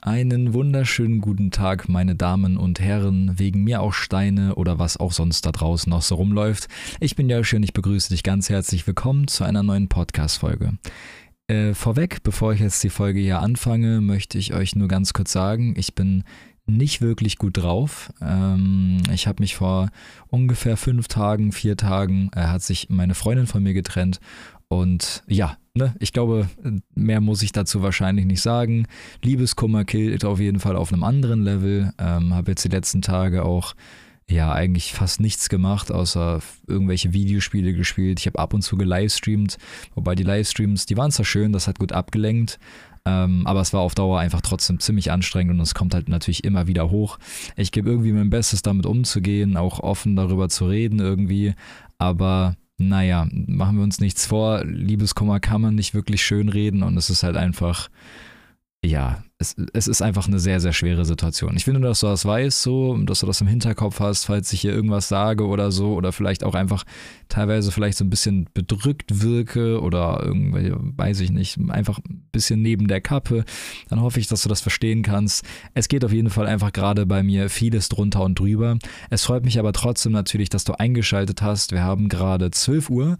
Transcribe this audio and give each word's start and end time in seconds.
Einen 0.00 0.52
wunderschönen 0.52 1.20
guten 1.20 1.50
Tag, 1.50 1.88
meine 1.88 2.14
Damen 2.14 2.56
und 2.56 2.80
Herren, 2.80 3.38
wegen 3.38 3.64
mir 3.64 3.80
auch 3.80 3.92
Steine 3.92 4.54
oder 4.56 4.78
was 4.78 4.96
auch 4.96 5.12
sonst 5.12 5.46
da 5.46 5.52
draußen 5.52 5.88
noch 5.88 6.02
so 6.02 6.16
rumläuft. 6.16 6.68
Ich 7.00 7.16
bin 7.16 7.28
ja 7.28 7.42
schön, 7.42 7.62
ich 7.62 7.72
begrüße 7.72 8.10
dich 8.10 8.22
ganz 8.22 8.50
herzlich 8.50 8.86
willkommen 8.86 9.28
zu 9.28 9.44
einer 9.44 9.62
neuen 9.62 9.88
Podcast-Folge. 9.88 10.74
Äh, 11.46 11.74
vorweg, 11.74 12.22
bevor 12.22 12.52
ich 12.52 12.60
jetzt 12.60 12.82
die 12.84 12.90
Folge 12.90 13.20
hier 13.20 13.40
anfange, 13.40 14.00
möchte 14.00 14.38
ich 14.38 14.54
euch 14.54 14.76
nur 14.76 14.88
ganz 14.88 15.12
kurz 15.12 15.32
sagen, 15.32 15.74
ich 15.76 15.94
bin 15.94 16.24
nicht 16.66 17.00
wirklich 17.02 17.36
gut 17.36 17.58
drauf. 17.58 18.12
Ähm, 18.22 19.02
ich 19.12 19.26
habe 19.26 19.42
mich 19.42 19.54
vor 19.54 19.90
ungefähr 20.28 20.76
fünf 20.76 21.08
Tagen, 21.08 21.52
vier 21.52 21.76
Tagen, 21.76 22.30
äh, 22.34 22.40
hat 22.40 22.62
sich 22.62 22.88
meine 22.88 23.14
Freundin 23.14 23.46
von 23.46 23.62
mir 23.62 23.74
getrennt 23.74 24.20
und 24.74 25.22
ja, 25.26 25.56
ne, 25.74 25.94
ich 25.98 26.12
glaube, 26.12 26.48
mehr 26.94 27.20
muss 27.20 27.42
ich 27.42 27.52
dazu 27.52 27.82
wahrscheinlich 27.82 28.26
nicht 28.26 28.42
sagen. 28.42 28.86
Liebeskummer 29.22 29.84
killt 29.84 30.24
auf 30.24 30.40
jeden 30.40 30.60
Fall 30.60 30.76
auf 30.76 30.92
einem 30.92 31.04
anderen 31.04 31.42
Level. 31.42 31.92
Ähm, 31.98 32.34
habe 32.34 32.52
jetzt 32.52 32.64
die 32.64 32.68
letzten 32.68 33.02
Tage 33.02 33.44
auch 33.44 33.74
ja 34.28 34.52
eigentlich 34.52 34.92
fast 34.92 35.20
nichts 35.20 35.48
gemacht, 35.48 35.92
außer 35.92 36.40
irgendwelche 36.66 37.12
Videospiele 37.12 37.74
gespielt. 37.74 38.20
Ich 38.20 38.26
habe 38.26 38.38
ab 38.38 38.54
und 38.54 38.62
zu 38.62 38.76
gelivestreamt, 38.76 39.58
wobei 39.94 40.14
die 40.14 40.22
Livestreams, 40.22 40.86
die 40.86 40.96
waren 40.96 41.10
zwar 41.10 41.26
schön, 41.26 41.52
das 41.52 41.68
hat 41.68 41.78
gut 41.78 41.92
abgelenkt, 41.92 42.58
ähm, 43.04 43.46
aber 43.46 43.60
es 43.60 43.74
war 43.74 43.82
auf 43.82 43.94
Dauer 43.94 44.18
einfach 44.18 44.40
trotzdem 44.40 44.80
ziemlich 44.80 45.10
anstrengend 45.10 45.54
und 45.54 45.60
es 45.60 45.74
kommt 45.74 45.94
halt 45.94 46.08
natürlich 46.08 46.44
immer 46.44 46.66
wieder 46.66 46.90
hoch. 46.90 47.18
Ich 47.56 47.70
gebe 47.70 47.90
irgendwie 47.90 48.12
mein 48.12 48.30
Bestes, 48.30 48.62
damit 48.62 48.86
umzugehen, 48.86 49.58
auch 49.58 49.80
offen 49.80 50.16
darüber 50.16 50.48
zu 50.48 50.66
reden 50.66 51.00
irgendwie, 51.00 51.54
aber 51.98 52.56
naja, 52.78 53.28
machen 53.30 53.76
wir 53.76 53.84
uns 53.84 54.00
nichts 54.00 54.26
vor, 54.26 54.64
Liebeskummer 54.64 55.40
kann 55.40 55.60
man 55.60 55.74
nicht 55.74 55.94
wirklich 55.94 56.22
schön 56.24 56.48
reden 56.48 56.82
und 56.82 56.96
es 56.96 57.10
ist 57.10 57.22
halt 57.22 57.36
einfach, 57.36 57.88
ja, 58.84 59.22
es, 59.44 59.56
es 59.72 59.86
ist 59.86 60.02
einfach 60.02 60.26
eine 60.26 60.38
sehr, 60.38 60.60
sehr 60.60 60.72
schwere 60.72 61.04
Situation. 61.04 61.56
Ich 61.56 61.64
finde, 61.64 61.80
dass 61.80 62.00
du 62.00 62.06
das 62.06 62.24
weißt, 62.24 62.62
so, 62.62 62.96
dass 62.98 63.20
du 63.20 63.26
das 63.26 63.40
im 63.40 63.46
Hinterkopf 63.46 64.00
hast, 64.00 64.24
falls 64.24 64.52
ich 64.52 64.60
hier 64.60 64.72
irgendwas 64.72 65.08
sage 65.08 65.46
oder 65.46 65.70
so, 65.70 65.94
oder 65.94 66.12
vielleicht 66.12 66.44
auch 66.44 66.54
einfach 66.54 66.84
teilweise 67.28 67.70
vielleicht 67.70 67.98
so 67.98 68.04
ein 68.04 68.10
bisschen 68.10 68.48
bedrückt 68.54 69.22
wirke 69.22 69.80
oder 69.80 70.20
irgendwie, 70.24 70.72
weiß 70.74 71.20
ich 71.20 71.30
nicht, 71.30 71.58
einfach 71.68 71.98
ein 71.98 72.26
bisschen 72.32 72.62
neben 72.62 72.88
der 72.88 73.00
Kappe, 73.00 73.44
dann 73.88 74.00
hoffe 74.00 74.20
ich, 74.20 74.26
dass 74.26 74.42
du 74.42 74.48
das 74.48 74.60
verstehen 74.60 75.02
kannst. 75.02 75.44
Es 75.74 75.88
geht 75.88 76.04
auf 76.04 76.12
jeden 76.12 76.30
Fall 76.30 76.46
einfach 76.46 76.72
gerade 76.72 77.06
bei 77.06 77.22
mir 77.22 77.50
vieles 77.50 77.88
drunter 77.88 78.22
und 78.22 78.38
drüber. 78.38 78.78
Es 79.10 79.24
freut 79.24 79.44
mich 79.44 79.58
aber 79.58 79.72
trotzdem 79.72 80.12
natürlich, 80.12 80.48
dass 80.48 80.64
du 80.64 80.78
eingeschaltet 80.78 81.42
hast. 81.42 81.72
Wir 81.72 81.82
haben 81.82 82.08
gerade 82.08 82.50
12 82.50 82.90
Uhr. 82.90 83.18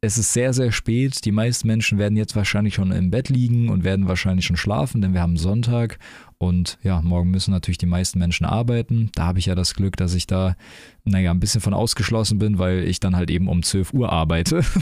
Es 0.00 0.16
ist 0.16 0.32
sehr, 0.32 0.52
sehr 0.52 0.70
spät. 0.70 1.24
Die 1.24 1.32
meisten 1.32 1.66
Menschen 1.66 1.98
werden 1.98 2.16
jetzt 2.16 2.36
wahrscheinlich 2.36 2.74
schon 2.74 2.92
im 2.92 3.10
Bett 3.10 3.30
liegen 3.30 3.68
und 3.68 3.82
werden 3.82 4.06
wahrscheinlich 4.06 4.46
schon 4.46 4.56
schlafen, 4.56 5.00
denn 5.00 5.12
wir 5.12 5.20
haben 5.20 5.36
Sonntag 5.36 5.98
und 6.40 6.78
ja, 6.84 7.02
morgen 7.02 7.32
müssen 7.32 7.50
natürlich 7.50 7.78
die 7.78 7.86
meisten 7.86 8.20
Menschen 8.20 8.46
arbeiten. 8.46 9.10
Da 9.16 9.24
habe 9.24 9.40
ich 9.40 9.46
ja 9.46 9.56
das 9.56 9.74
Glück, 9.74 9.96
dass 9.96 10.14
ich 10.14 10.28
da, 10.28 10.54
naja, 11.02 11.32
ein 11.32 11.40
bisschen 11.40 11.60
von 11.60 11.74
ausgeschlossen 11.74 12.38
bin, 12.38 12.60
weil 12.60 12.84
ich 12.84 13.00
dann 13.00 13.16
halt 13.16 13.28
eben 13.28 13.48
um 13.48 13.64
12 13.64 13.92
Uhr 13.92 14.12
arbeite. 14.12 14.62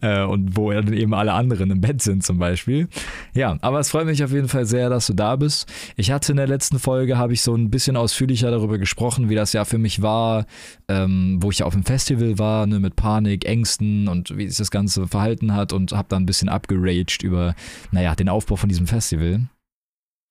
Äh, 0.00 0.24
und 0.24 0.56
wo 0.56 0.72
dann 0.72 0.92
eben 0.92 1.14
alle 1.14 1.32
anderen 1.32 1.70
im 1.70 1.80
Bett 1.80 2.02
sind 2.02 2.24
zum 2.24 2.38
Beispiel. 2.38 2.88
Ja, 3.34 3.56
aber 3.60 3.80
es 3.80 3.90
freut 3.90 4.06
mich 4.06 4.24
auf 4.24 4.32
jeden 4.32 4.48
Fall 4.48 4.66
sehr, 4.66 4.88
dass 4.88 5.06
du 5.06 5.12
da 5.12 5.36
bist. 5.36 5.70
Ich 5.96 6.10
hatte 6.10 6.32
in 6.32 6.36
der 6.36 6.46
letzten 6.46 6.78
Folge, 6.78 7.16
habe 7.16 7.32
ich 7.32 7.42
so 7.42 7.54
ein 7.54 7.70
bisschen 7.70 7.96
ausführlicher 7.96 8.50
darüber 8.50 8.78
gesprochen, 8.78 9.28
wie 9.28 9.34
das 9.34 9.52
ja 9.52 9.64
für 9.64 9.78
mich 9.78 10.02
war, 10.02 10.46
ähm, 10.88 11.38
wo 11.40 11.50
ich 11.50 11.60
ja 11.60 11.66
auf 11.66 11.74
dem 11.74 11.84
Festival 11.84 12.38
war, 12.38 12.66
ne, 12.66 12.80
mit 12.80 12.96
Panik, 12.96 13.44
Ängsten 13.44 14.08
und 14.08 14.36
wie 14.36 14.48
sich 14.48 14.58
das 14.58 14.70
Ganze 14.70 15.06
verhalten 15.06 15.54
hat 15.54 15.72
und 15.72 15.92
habe 15.92 16.08
dann 16.08 16.24
ein 16.24 16.26
bisschen 16.26 16.48
abgeraged 16.48 17.22
über, 17.22 17.54
naja, 17.90 18.14
den 18.14 18.28
Aufbau 18.28 18.56
von 18.56 18.68
diesem 18.68 18.86
Festival. 18.86 19.42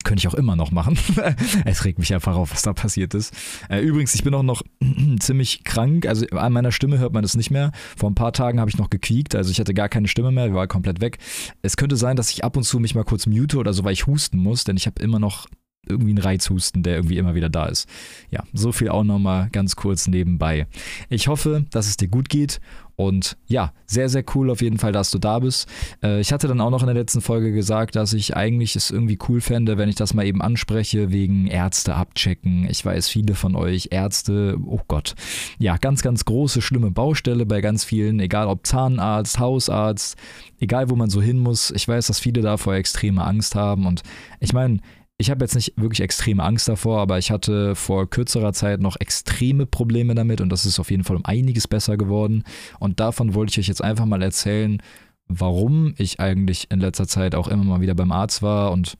Könnte 0.03 0.21
ich 0.21 0.27
auch 0.27 0.33
immer 0.33 0.55
noch 0.55 0.71
machen. 0.71 0.97
es 1.65 1.85
regt 1.85 1.99
mich 1.99 2.13
einfach 2.13 2.35
auf, 2.35 2.51
was 2.51 2.61
da 2.61 2.73
passiert 2.73 3.13
ist. 3.13 3.33
Äh, 3.69 3.79
übrigens, 3.79 4.13
ich 4.15 4.23
bin 4.23 4.33
auch 4.33 4.43
noch 4.43 4.61
ziemlich 5.19 5.63
krank. 5.63 6.05
Also 6.05 6.25
an 6.27 6.53
meiner 6.53 6.71
Stimme 6.71 6.99
hört 6.99 7.13
man 7.13 7.23
das 7.23 7.35
nicht 7.35 7.51
mehr. 7.51 7.71
Vor 7.97 8.09
ein 8.09 8.15
paar 8.15 8.33
Tagen 8.33 8.59
habe 8.59 8.69
ich 8.69 8.77
noch 8.77 8.89
gequiekt. 8.89 9.35
Also 9.35 9.51
ich 9.51 9.59
hatte 9.59 9.73
gar 9.73 9.89
keine 9.89 10.07
Stimme 10.07 10.31
mehr. 10.31 10.53
War 10.53 10.67
komplett 10.67 11.01
weg. 11.01 11.17
Es 11.61 11.77
könnte 11.77 11.95
sein, 11.95 12.15
dass 12.15 12.31
ich 12.31 12.43
ab 12.43 12.57
und 12.57 12.63
zu 12.63 12.79
mich 12.79 12.95
mal 12.95 13.03
kurz 13.03 13.25
mute 13.25 13.57
oder 13.57 13.73
so, 13.73 13.83
weil 13.83 13.93
ich 13.93 14.07
husten 14.07 14.37
muss. 14.37 14.63
Denn 14.63 14.77
ich 14.77 14.85
habe 14.85 15.01
immer 15.01 15.19
noch 15.19 15.47
irgendwie 15.87 16.11
einen 16.11 16.19
Reizhusten, 16.19 16.83
der 16.83 16.95
irgendwie 16.95 17.17
immer 17.17 17.35
wieder 17.35 17.49
da 17.49 17.65
ist. 17.65 17.87
Ja, 18.31 18.43
so 18.53 18.71
viel 18.71 18.89
auch 18.89 19.03
nochmal 19.03 19.49
ganz 19.51 19.75
kurz 19.75 20.07
nebenbei. 20.07 20.67
Ich 21.09 21.27
hoffe, 21.27 21.65
dass 21.71 21.87
es 21.87 21.97
dir 21.97 22.07
gut 22.07 22.29
geht 22.29 22.59
und 22.95 23.37
ja, 23.47 23.73
sehr, 23.87 24.07
sehr 24.07 24.23
cool 24.35 24.51
auf 24.51 24.61
jeden 24.61 24.77
Fall, 24.77 24.91
dass 24.91 25.09
du 25.09 25.17
da 25.17 25.39
bist. 25.39 25.67
Äh, 26.03 26.19
ich 26.19 26.31
hatte 26.31 26.47
dann 26.47 26.61
auch 26.61 26.69
noch 26.69 26.81
in 26.81 26.87
der 26.87 26.95
letzten 26.95 27.21
Folge 27.21 27.51
gesagt, 27.51 27.95
dass 27.95 28.13
ich 28.13 28.35
eigentlich 28.35 28.75
es 28.75 28.91
irgendwie 28.91 29.17
cool 29.27 29.41
fände, 29.41 29.77
wenn 29.77 29.89
ich 29.89 29.95
das 29.95 30.13
mal 30.13 30.25
eben 30.25 30.41
anspreche, 30.41 31.11
wegen 31.11 31.47
Ärzte 31.47 31.95
abchecken. 31.95 32.67
Ich 32.69 32.85
weiß, 32.85 33.09
viele 33.09 33.33
von 33.33 33.55
euch 33.55 33.89
Ärzte, 33.91 34.57
oh 34.65 34.81
Gott, 34.87 35.15
ja, 35.57 35.77
ganz, 35.77 36.03
ganz 36.03 36.23
große, 36.25 36.61
schlimme 36.61 36.91
Baustelle 36.91 37.47
bei 37.47 37.61
ganz 37.61 37.83
vielen, 37.83 38.19
egal 38.19 38.47
ob 38.47 38.65
Zahnarzt, 38.65 39.39
Hausarzt, 39.39 40.15
egal 40.59 40.89
wo 40.91 40.95
man 40.95 41.09
so 41.09 41.21
hin 41.21 41.39
muss. 41.39 41.71
Ich 41.71 41.87
weiß, 41.87 42.07
dass 42.07 42.19
viele 42.19 42.41
davor 42.41 42.75
extreme 42.75 43.23
Angst 43.25 43.55
haben 43.55 43.87
und 43.87 44.03
ich 44.39 44.53
meine, 44.53 44.79
ich 45.23 45.31
habe 45.31 45.45
jetzt 45.45 45.55
nicht 45.55 45.71
wirklich 45.77 46.01
extreme 46.01 46.43
Angst 46.43 46.67
davor, 46.67 46.99
aber 46.99 47.17
ich 47.17 47.31
hatte 47.31 47.75
vor 47.75 48.09
kürzerer 48.09 48.51
Zeit 48.51 48.81
noch 48.81 48.97
extreme 48.99 49.65
Probleme 49.65 50.15
damit 50.15 50.41
und 50.41 50.49
das 50.49 50.65
ist 50.65 50.81
auf 50.81 50.91
jeden 50.91 51.05
Fall 51.05 51.15
um 51.15 51.23
einiges 51.23 51.65
besser 51.65 51.95
geworden. 51.95 52.43
Und 52.77 52.99
davon 52.99 53.33
wollte 53.33 53.51
ich 53.51 53.59
euch 53.59 53.69
jetzt 53.69 53.81
einfach 53.81 54.05
mal 54.05 54.21
erzählen, 54.21 54.81
warum 55.29 55.93
ich 55.97 56.19
eigentlich 56.19 56.69
in 56.71 56.81
letzter 56.81 57.07
Zeit 57.07 57.35
auch 57.35 57.47
immer 57.47 57.63
mal 57.63 57.79
wieder 57.79 57.95
beim 57.95 58.11
Arzt 58.11 58.41
war 58.41 58.73
und 58.73 58.97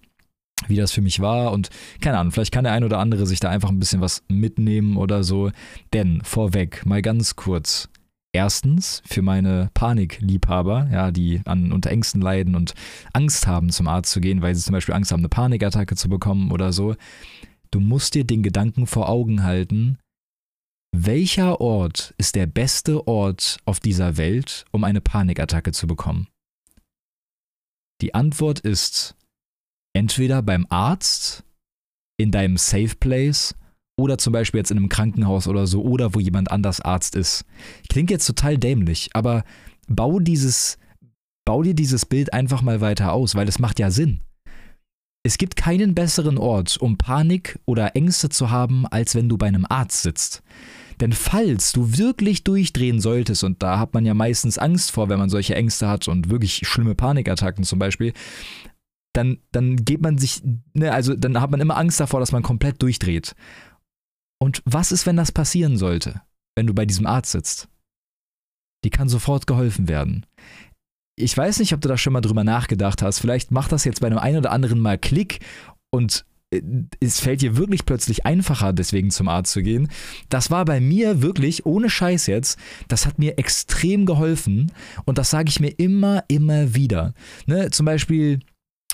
wie 0.69 0.77
das 0.77 0.93
für 0.93 1.01
mich 1.01 1.19
war 1.19 1.51
und 1.51 1.69
keine 1.99 2.17
Ahnung, 2.19 2.31
vielleicht 2.31 2.53
kann 2.53 2.63
der 2.63 2.71
ein 2.71 2.85
oder 2.85 2.99
andere 2.99 3.25
sich 3.25 3.41
da 3.41 3.49
einfach 3.49 3.69
ein 3.69 3.79
bisschen 3.79 3.99
was 3.99 4.23
mitnehmen 4.29 4.95
oder 4.95 5.25
so. 5.25 5.51
Denn 5.91 6.21
vorweg, 6.23 6.85
mal 6.85 7.01
ganz 7.01 7.35
kurz, 7.35 7.89
Erstens 8.35 9.03
für 9.05 9.21
meine 9.21 9.69
Panikliebhaber, 9.75 10.89
ja, 10.91 11.11
die 11.11 11.41
an 11.45 11.71
unter 11.71 11.91
Ängsten 11.91 12.19
leiden 12.19 12.55
und 12.55 12.73
Angst 13.13 13.45
haben, 13.45 13.69
zum 13.69 13.87
Arzt 13.87 14.11
zu 14.11 14.21
gehen, 14.21 14.41
weil 14.41 14.55
sie 14.55 14.63
zum 14.63 14.73
Beispiel 14.73 14.95
Angst 14.95 15.11
haben, 15.11 15.21
eine 15.21 15.29
Panikattacke 15.29 15.95
zu 15.95 16.09
bekommen 16.09 16.51
oder 16.51 16.73
so. 16.73 16.95
Du 17.69 17.79
musst 17.79 18.15
dir 18.15 18.23
den 18.23 18.41
Gedanken 18.41 18.87
vor 18.87 19.07
Augen 19.07 19.43
halten, 19.43 19.99
welcher 20.95 21.59
Ort 21.61 22.13
ist 22.17 22.35
der 22.35 22.45
beste 22.45 23.07
Ort 23.07 23.57
auf 23.65 23.79
dieser 23.79 24.17
Welt, 24.17 24.65
um 24.71 24.83
eine 24.83 25.01
Panikattacke 25.01 25.71
zu 25.71 25.87
bekommen? 25.87 26.27
Die 28.01 28.13
Antwort 28.13 28.59
ist 28.59 29.15
entweder 29.93 30.41
beim 30.41 30.67
Arzt, 30.69 31.43
in 32.17 32.31
deinem 32.31 32.57
Safe 32.57 32.95
Place 32.99 33.55
oder 33.95 34.17
zum 34.17 34.33
Beispiel 34.33 34.59
jetzt 34.59 34.71
in 34.71 34.77
einem 34.77 34.89
Krankenhaus 34.89 35.47
oder 35.47 35.67
so 35.67 35.83
oder 35.83 36.13
wo 36.15 36.19
jemand 36.19 36.51
anders 36.51 36.81
Arzt 36.81 37.15
ist. 37.15 37.45
Klingt 37.89 38.09
jetzt 38.09 38.25
total 38.25 38.57
dämlich, 38.57 39.09
aber 39.13 39.43
bau 39.87 40.19
dieses, 40.19 40.77
bau 41.45 41.61
dir 41.61 41.75
dieses 41.75 42.05
Bild 42.05 42.33
einfach 42.33 42.61
mal 42.61 42.81
weiter 42.81 43.13
aus, 43.13 43.35
weil 43.35 43.47
es 43.47 43.59
macht 43.59 43.79
ja 43.79 43.91
Sinn. 43.91 44.21
Es 45.25 45.37
gibt 45.37 45.55
keinen 45.55 45.95
besseren 45.95 46.37
Ort, 46.37 46.77
um 46.77 46.97
Panik 46.97 47.57
oder 47.65 47.95
Ängste 47.95 48.27
zu 48.29 48.51
haben, 48.51 48.85
als 48.87 49.15
wenn 49.15 49.29
du 49.29 49.37
bei 49.37 49.47
einem 49.47 49.65
Arzt 49.69 50.01
sitzt. 50.01 50.43
Denn 50.99 51.13
falls 51.13 51.71
du 51.71 51.97
wirklich 51.97 52.43
durchdrehen 52.43 52.99
solltest, 52.99 53.43
und 53.43 53.63
da 53.63 53.79
hat 53.79 53.93
man 53.93 54.05
ja 54.05 54.13
meistens 54.13 54.57
Angst 54.57 54.91
vor, 54.91 55.09
wenn 55.09 55.19
man 55.19 55.29
solche 55.29 55.55
Ängste 55.55 55.87
hat 55.87 56.07
und 56.07 56.29
wirklich 56.29 56.67
schlimme 56.67 56.93
Panikattacken 56.93 57.63
zum 57.63 57.79
Beispiel, 57.79 58.13
dann, 59.13 59.37
dann 59.51 59.77
geht 59.77 60.01
man 60.01 60.17
sich, 60.17 60.41
ne, 60.73 60.91
also 60.91 61.15
dann 61.15 61.39
hat 61.39 61.51
man 61.51 61.61
immer 61.61 61.77
Angst 61.77 61.99
davor, 61.99 62.19
dass 62.19 62.31
man 62.31 62.43
komplett 62.43 62.81
durchdreht. 62.81 63.35
Und 64.43 64.61
was 64.65 64.91
ist, 64.91 65.05
wenn 65.05 65.15
das 65.15 65.31
passieren 65.31 65.77
sollte, 65.77 66.21
wenn 66.57 66.67
du 66.67 66.73
bei 66.73 66.85
diesem 66.85 67.05
Arzt 67.05 67.31
sitzt? 67.31 67.69
Die 68.83 68.89
kann 68.89 69.07
sofort 69.07 69.47
geholfen 69.47 69.87
werden. 69.87 70.25
Ich 71.15 71.37
weiß 71.37 71.59
nicht, 71.59 71.73
ob 71.73 71.79
du 71.79 71.87
da 71.87 71.97
schon 71.97 72.11
mal 72.11 72.19
drüber 72.19 72.43
nachgedacht 72.43 73.01
hast. 73.01 73.19
Vielleicht 73.19 73.51
macht 73.51 73.71
das 73.71 73.85
jetzt 73.85 74.01
bei 74.01 74.07
einem 74.07 74.17
einen 74.17 74.39
oder 74.39 74.51
anderen 74.51 74.81
mal 74.81 74.97
Klick 74.97 75.39
und 75.91 76.25
äh, 76.53 76.61
es 76.99 77.21
fällt 77.21 77.41
dir 77.41 77.55
wirklich 77.55 77.85
plötzlich 77.85 78.25
einfacher, 78.25 78.73
deswegen 78.73 79.11
zum 79.11 79.29
Arzt 79.29 79.53
zu 79.53 79.61
gehen. 79.61 79.87
Das 80.27 80.51
war 80.51 80.65
bei 80.65 80.81
mir 80.81 81.21
wirklich, 81.21 81.65
ohne 81.65 81.89
Scheiß 81.89 82.27
jetzt, 82.27 82.59
das 82.89 83.05
hat 83.05 83.19
mir 83.19 83.37
extrem 83.37 84.05
geholfen 84.05 84.73
und 85.05 85.19
das 85.19 85.29
sage 85.29 85.47
ich 85.47 85.61
mir 85.61 85.69
immer, 85.69 86.25
immer 86.27 86.75
wieder. 86.75 87.13
Ne, 87.45 87.69
zum 87.71 87.85
Beispiel, 87.85 88.41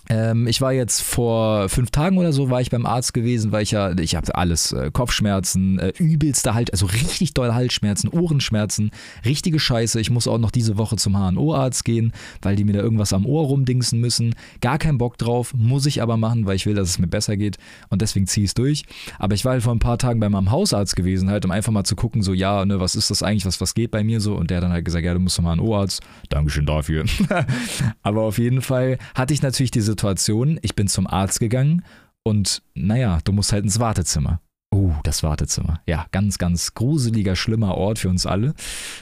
ähm, 0.08 0.48
ich 0.48 0.62
war 0.62 0.74
jetzt 0.74 1.02
vor 1.02 1.70
fünf 1.70 1.92
Tagen 1.92 2.18
oder 2.18 2.32
so, 2.32 2.50
war 2.50 2.62
ich 2.62 2.70
beim 2.70 2.86
Arzt 2.86 3.14
gewesen, 3.14 3.52
weil 3.52 3.64
ich 3.64 3.72
ja, 3.72 3.98
ich 3.98 4.16
habe 4.16 4.34
alles, 4.36 4.72
äh, 4.72 4.90
Kopfschmerzen, 4.92 5.78
äh, 5.80 5.94
übelster 5.98 6.54
Halt, 6.54 6.72
also 6.72 6.86
richtig 6.88 7.34
doll 7.34 7.54
Halsschmerzen, 7.54 8.10
Ohrenschmerzen, 8.10 8.92
richtige 9.26 9.60
Scheiße. 9.60 10.00
Ich 10.00 10.10
muss 10.10 10.28
auch 10.28 10.38
noch 10.38 10.52
diese 10.52 10.78
Woche 10.78 10.96
zum 10.96 11.16
HNO-Arzt 11.16 11.86
gehen, 11.86 12.14
weil 12.42 12.56
die 12.56 12.64
mir 12.64 12.74
da 12.74 12.80
irgendwas 12.80 13.14
am 13.14 13.26
Ohr 13.26 13.46
rumdingsen 13.46 14.00
müssen. 14.00 14.36
Gar 14.62 14.78
keinen 14.78 14.98
Bock 14.98 15.18
drauf, 15.18 15.54
muss 15.54 15.86
ich 15.86 16.02
aber 16.02 16.18
machen, 16.18 16.46
weil 16.46 16.56
ich 16.56 16.66
will, 16.66 16.76
dass 16.76 16.90
es 16.90 17.00
mir 17.00 17.08
besser 17.08 17.38
geht 17.38 17.58
und 17.90 18.02
deswegen 18.02 18.26
ziehe 18.26 18.46
ich 18.46 18.52
es 18.52 18.54
durch. 18.56 18.86
Aber 19.20 19.36
ich 19.36 19.46
war 19.46 19.54
halt 19.54 19.64
vor 19.64 19.74
ein 19.74 19.80
paar 19.80 19.98
Tagen 19.98 20.20
bei 20.20 20.30
meinem 20.30 20.50
Hausarzt 20.50 20.96
gewesen, 20.96 21.30
halt, 21.30 21.46
um 21.46 21.52
einfach 21.52 21.72
mal 21.72 21.84
zu 21.84 21.96
gucken, 21.96 22.24
so, 22.24 22.34
ja, 22.34 22.66
ne, 22.66 22.80
was 22.80 22.96
ist 22.96 23.12
das 23.12 23.22
eigentlich, 23.22 23.46
was, 23.46 23.62
was 23.62 23.74
geht 23.76 23.92
bei 23.92 24.04
mir 24.04 24.22
so? 24.22 24.36
Und 24.36 24.50
der 24.50 24.62
dann 24.62 24.72
halt 24.72 24.86
gesagt, 24.86 25.06
ja, 25.06 25.14
du 25.14 25.20
musst 25.20 25.36
zum 25.36 25.46
HNO-Arzt. 25.46 26.02
Dankeschön 26.30 26.66
dafür. 26.66 27.06
aber 28.02 28.22
auf 28.24 28.38
jeden 28.38 28.62
Fall 28.62 28.98
hatte 29.14 29.34
ich 29.34 29.42
natürlich 29.42 29.72
diese 29.72 29.89
Situation, 29.92 30.60
ich 30.62 30.76
bin 30.76 30.88
zum 30.88 31.08
Arzt 31.08 31.40
gegangen 31.40 31.84
Und 32.24 32.62
naja, 32.74 33.20
du 33.24 33.32
musst 33.32 33.52
halt 33.52 33.64
ins 33.64 33.80
Wartezimmer. 33.80 34.40
Oh, 34.72 34.94
das 35.02 35.24
Wartezimmer. 35.24 35.82
Ja, 35.88 36.06
ganz, 36.12 36.38
ganz 36.38 36.76
gruseliger, 36.76 37.36
schlimmer 37.36 37.74
Ort 37.74 37.98
für 37.98 38.10
uns 38.10 38.28
alle. 38.28 38.54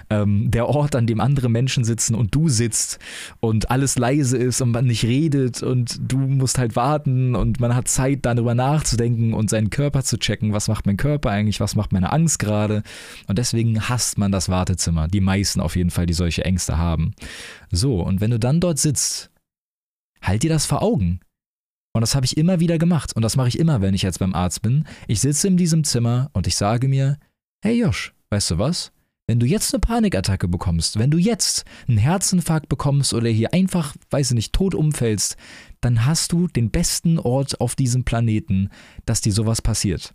Ähm, 0.09 0.49
der 0.49 0.69
Ort, 0.69 0.95
an 0.95 1.07
dem 1.07 1.19
andere 1.19 1.49
Menschen 1.49 1.83
sitzen 1.83 2.15
und 2.15 2.33
du 2.33 2.47
sitzt 2.47 2.99
und 3.41 3.69
alles 3.69 3.97
leise 3.97 4.37
ist 4.37 4.61
und 4.61 4.71
man 4.71 4.85
nicht 4.85 5.03
redet 5.03 5.63
und 5.63 5.99
du 5.99 6.19
musst 6.19 6.57
halt 6.57 6.77
warten 6.77 7.35
und 7.35 7.59
man 7.59 7.75
hat 7.75 7.89
Zeit, 7.89 8.19
darüber 8.21 8.55
nachzudenken 8.55 9.33
und 9.33 9.49
seinen 9.49 9.69
Körper 9.69 10.03
zu 10.03 10.17
checken. 10.17 10.53
Was 10.53 10.69
macht 10.69 10.85
mein 10.85 10.95
Körper 10.95 11.31
eigentlich? 11.31 11.59
Was 11.59 11.75
macht 11.75 11.91
meine 11.91 12.13
Angst 12.13 12.39
gerade? 12.39 12.81
Und 13.27 13.37
deswegen 13.37 13.89
hasst 13.89 14.17
man 14.17 14.31
das 14.31 14.47
Wartezimmer. 14.47 15.09
Die 15.09 15.19
meisten 15.21 15.59
auf 15.59 15.75
jeden 15.75 15.89
Fall, 15.89 16.05
die 16.05 16.13
solche 16.13 16.45
Ängste 16.45 16.77
haben. 16.77 17.11
So, 17.71 17.99
und 17.99 18.21
wenn 18.21 18.31
du 18.31 18.39
dann 18.39 18.61
dort 18.61 18.79
sitzt, 18.79 19.31
halt 20.21 20.43
dir 20.43 20.49
das 20.49 20.65
vor 20.65 20.81
Augen. 20.81 21.19
Und 21.93 22.01
das 22.01 22.13
habe 22.13 22.25
ich 22.25 22.37
immer 22.37 22.59
wieder 22.59 22.77
gemacht. 22.77 23.15
Und 23.15 23.23
das 23.23 23.35
mache 23.35 23.47
ich 23.47 23.59
immer, 23.59 23.81
wenn 23.81 23.93
ich 23.93 24.03
jetzt 24.03 24.19
beim 24.19 24.35
Arzt 24.35 24.61
bin. 24.61 24.85
Ich 25.07 25.19
sitze 25.19 25.47
in 25.47 25.57
diesem 25.57 25.83
Zimmer 25.83 26.29
und 26.33 26.45
ich 26.45 26.55
sage 26.55 26.87
mir, 26.87 27.17
hey 27.63 27.79
Josh, 27.79 28.13
weißt 28.29 28.51
du 28.51 28.57
was? 28.59 28.91
Wenn 29.25 29.39
du 29.39 29.45
jetzt 29.45 29.73
eine 29.73 29.81
Panikattacke 29.81 30.47
bekommst, 30.47 30.99
wenn 30.99 31.11
du 31.11 31.17
jetzt 31.17 31.65
einen 31.87 31.97
Herzinfarkt 31.97 32.69
bekommst 32.69 33.13
oder 33.13 33.27
hier 33.27 33.53
einfach, 33.53 33.95
weiß 34.09 34.31
ich 34.31 34.35
nicht, 34.35 34.53
tot 34.53 34.73
umfällst, 34.73 35.35
dann 35.81 36.05
hast 36.05 36.31
du 36.31 36.47
den 36.47 36.71
besten 36.71 37.19
Ort 37.19 37.59
auf 37.59 37.75
diesem 37.75 38.05
Planeten, 38.05 38.69
dass 39.05 39.19
dir 39.19 39.33
sowas 39.33 39.61
passiert. 39.61 40.13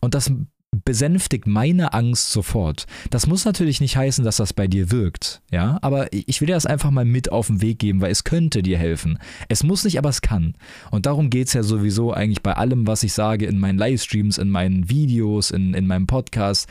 Und 0.00 0.14
das 0.14 0.30
besänftigt 0.74 1.46
meine 1.46 1.92
Angst 1.92 2.30
sofort. 2.30 2.86
Das 3.10 3.26
muss 3.26 3.44
natürlich 3.44 3.80
nicht 3.80 3.96
heißen, 3.96 4.24
dass 4.24 4.36
das 4.36 4.52
bei 4.52 4.66
dir 4.66 4.90
wirkt, 4.90 5.42
ja, 5.50 5.78
aber 5.82 6.12
ich 6.12 6.40
will 6.40 6.46
dir 6.46 6.54
das 6.54 6.66
einfach 6.66 6.90
mal 6.90 7.04
mit 7.04 7.32
auf 7.32 7.48
den 7.48 7.60
Weg 7.60 7.78
geben, 7.78 8.00
weil 8.00 8.10
es 8.10 8.24
könnte 8.24 8.62
dir 8.62 8.78
helfen. 8.78 9.18
Es 9.48 9.62
muss 9.62 9.84
nicht, 9.84 9.98
aber 9.98 10.08
es 10.08 10.22
kann. 10.22 10.54
Und 10.90 11.06
darum 11.06 11.30
geht 11.30 11.48
es 11.48 11.52
ja 11.52 11.62
sowieso 11.62 12.12
eigentlich 12.12 12.42
bei 12.42 12.54
allem, 12.54 12.86
was 12.86 13.02
ich 13.02 13.12
sage 13.12 13.46
in 13.46 13.58
meinen 13.58 13.78
Livestreams, 13.78 14.38
in 14.38 14.50
meinen 14.50 14.88
Videos, 14.88 15.50
in, 15.50 15.74
in 15.74 15.86
meinem 15.86 16.06
Podcast. 16.06 16.68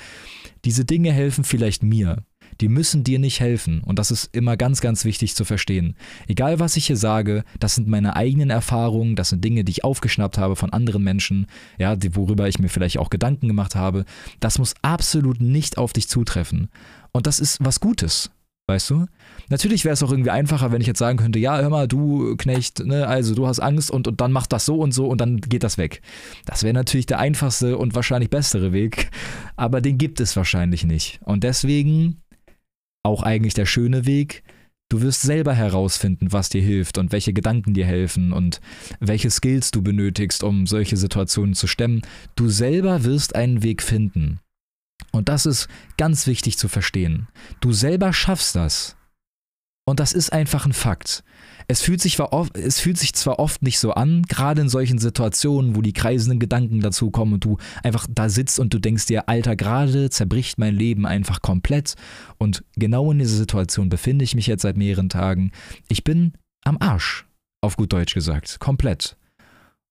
Diese 0.65 0.85
Dinge 0.85 1.11
helfen 1.11 1.43
vielleicht 1.43 1.83
mir 1.83 2.23
die 2.61 2.69
müssen 2.69 3.03
dir 3.03 3.19
nicht 3.19 3.39
helfen. 3.39 3.81
Und 3.83 3.99
das 3.99 4.11
ist 4.11 4.35
immer 4.35 4.57
ganz, 4.57 4.81
ganz 4.81 5.05
wichtig 5.05 5.35
zu 5.35 5.45
verstehen. 5.45 5.95
Egal, 6.27 6.59
was 6.59 6.77
ich 6.77 6.87
hier 6.87 6.97
sage, 6.97 7.43
das 7.59 7.75
sind 7.75 7.87
meine 7.87 8.15
eigenen 8.15 8.49
Erfahrungen, 8.49 9.15
das 9.15 9.29
sind 9.29 9.43
Dinge, 9.43 9.63
die 9.63 9.71
ich 9.71 9.83
aufgeschnappt 9.83 10.37
habe 10.37 10.55
von 10.55 10.71
anderen 10.71 11.03
Menschen, 11.03 11.47
ja, 11.77 11.95
die, 11.95 12.15
worüber 12.15 12.47
ich 12.47 12.59
mir 12.59 12.69
vielleicht 12.69 12.97
auch 12.97 13.09
Gedanken 13.09 13.47
gemacht 13.47 13.75
habe. 13.75 14.05
Das 14.39 14.59
muss 14.59 14.73
absolut 14.81 15.41
nicht 15.41 15.77
auf 15.77 15.93
dich 15.93 16.07
zutreffen. 16.07 16.69
Und 17.11 17.27
das 17.27 17.39
ist 17.39 17.57
was 17.63 17.79
Gutes. 17.79 18.31
Weißt 18.65 18.91
du? 18.91 19.07
Natürlich 19.49 19.83
wäre 19.83 19.91
es 19.91 20.01
auch 20.03 20.11
irgendwie 20.11 20.29
einfacher, 20.29 20.71
wenn 20.71 20.79
ich 20.79 20.87
jetzt 20.87 20.99
sagen 20.99 21.17
könnte, 21.17 21.37
ja, 21.37 21.59
hör 21.59 21.69
mal, 21.69 21.85
du 21.85 22.37
Knecht, 22.37 22.79
ne, 22.79 23.05
also 23.05 23.35
du 23.35 23.45
hast 23.45 23.59
Angst 23.59 23.91
und, 23.91 24.07
und 24.07 24.21
dann 24.21 24.31
mach 24.31 24.47
das 24.47 24.63
so 24.63 24.77
und 24.77 24.93
so 24.93 25.07
und 25.07 25.19
dann 25.19 25.41
geht 25.41 25.63
das 25.63 25.77
weg. 25.77 26.01
Das 26.45 26.63
wäre 26.63 26.73
natürlich 26.73 27.05
der 27.05 27.19
einfachste 27.19 27.77
und 27.77 27.93
wahrscheinlich 27.93 28.29
bessere 28.29 28.71
Weg, 28.71 29.11
aber 29.57 29.81
den 29.81 29.97
gibt 29.97 30.21
es 30.21 30.37
wahrscheinlich 30.37 30.85
nicht. 30.85 31.19
Und 31.25 31.43
deswegen 31.43 32.21
auch 33.03 33.23
eigentlich 33.23 33.53
der 33.53 33.65
schöne 33.65 34.05
Weg. 34.05 34.43
Du 34.89 35.01
wirst 35.01 35.21
selber 35.21 35.53
herausfinden, 35.53 36.31
was 36.31 36.49
dir 36.49 36.61
hilft 36.61 36.97
und 36.97 37.11
welche 37.11 37.33
Gedanken 37.33 37.73
dir 37.73 37.85
helfen 37.85 38.31
und 38.31 38.61
welche 38.99 39.31
Skills 39.31 39.71
du 39.71 39.81
benötigst, 39.81 40.43
um 40.43 40.67
solche 40.67 40.97
Situationen 40.97 41.55
zu 41.55 41.67
stemmen. 41.67 42.01
Du 42.35 42.49
selber 42.49 43.03
wirst 43.03 43.35
einen 43.35 43.63
Weg 43.63 43.81
finden. 43.81 44.39
Und 45.11 45.29
das 45.29 45.45
ist 45.45 45.67
ganz 45.97 46.27
wichtig 46.27 46.57
zu 46.57 46.67
verstehen. 46.67 47.27
Du 47.59 47.71
selber 47.71 48.13
schaffst 48.13 48.55
das. 48.55 48.95
Und 49.85 49.99
das 49.99 50.13
ist 50.13 50.31
einfach 50.31 50.65
ein 50.65 50.73
Fakt. 50.73 51.23
Es 51.67 51.81
fühlt, 51.81 52.01
sich 52.01 52.19
oft, 52.19 52.57
es 52.57 52.79
fühlt 52.79 52.97
sich 52.97 53.13
zwar 53.13 53.39
oft 53.39 53.61
nicht 53.61 53.79
so 53.79 53.91
an, 53.91 54.23
gerade 54.23 54.61
in 54.61 54.69
solchen 54.69 54.97
Situationen, 54.99 55.75
wo 55.75 55.81
die 55.81 55.93
kreisenden 55.93 56.39
Gedanken 56.39 56.81
dazu 56.81 57.11
kommen 57.11 57.33
und 57.33 57.45
du 57.45 57.57
einfach 57.83 58.07
da 58.09 58.29
sitzt 58.29 58.59
und 58.59 58.73
du 58.73 58.79
denkst 58.79 59.05
dir, 59.05 59.29
Alter, 59.29 59.55
gerade 59.55 60.09
zerbricht 60.09 60.57
mein 60.57 60.75
Leben 60.75 61.05
einfach 61.05 61.41
komplett. 61.41 61.95
Und 62.37 62.63
genau 62.75 63.11
in 63.11 63.19
dieser 63.19 63.37
Situation 63.37 63.89
befinde 63.89 64.23
ich 64.23 64.35
mich 64.35 64.47
jetzt 64.47 64.63
seit 64.63 64.77
mehreren 64.77 65.09
Tagen. 65.09 65.51
Ich 65.87 66.03
bin 66.03 66.33
am 66.63 66.77
Arsch, 66.79 67.25
auf 67.61 67.77
gut 67.77 67.93
Deutsch 67.93 68.13
gesagt, 68.13 68.59
komplett. 68.59 69.17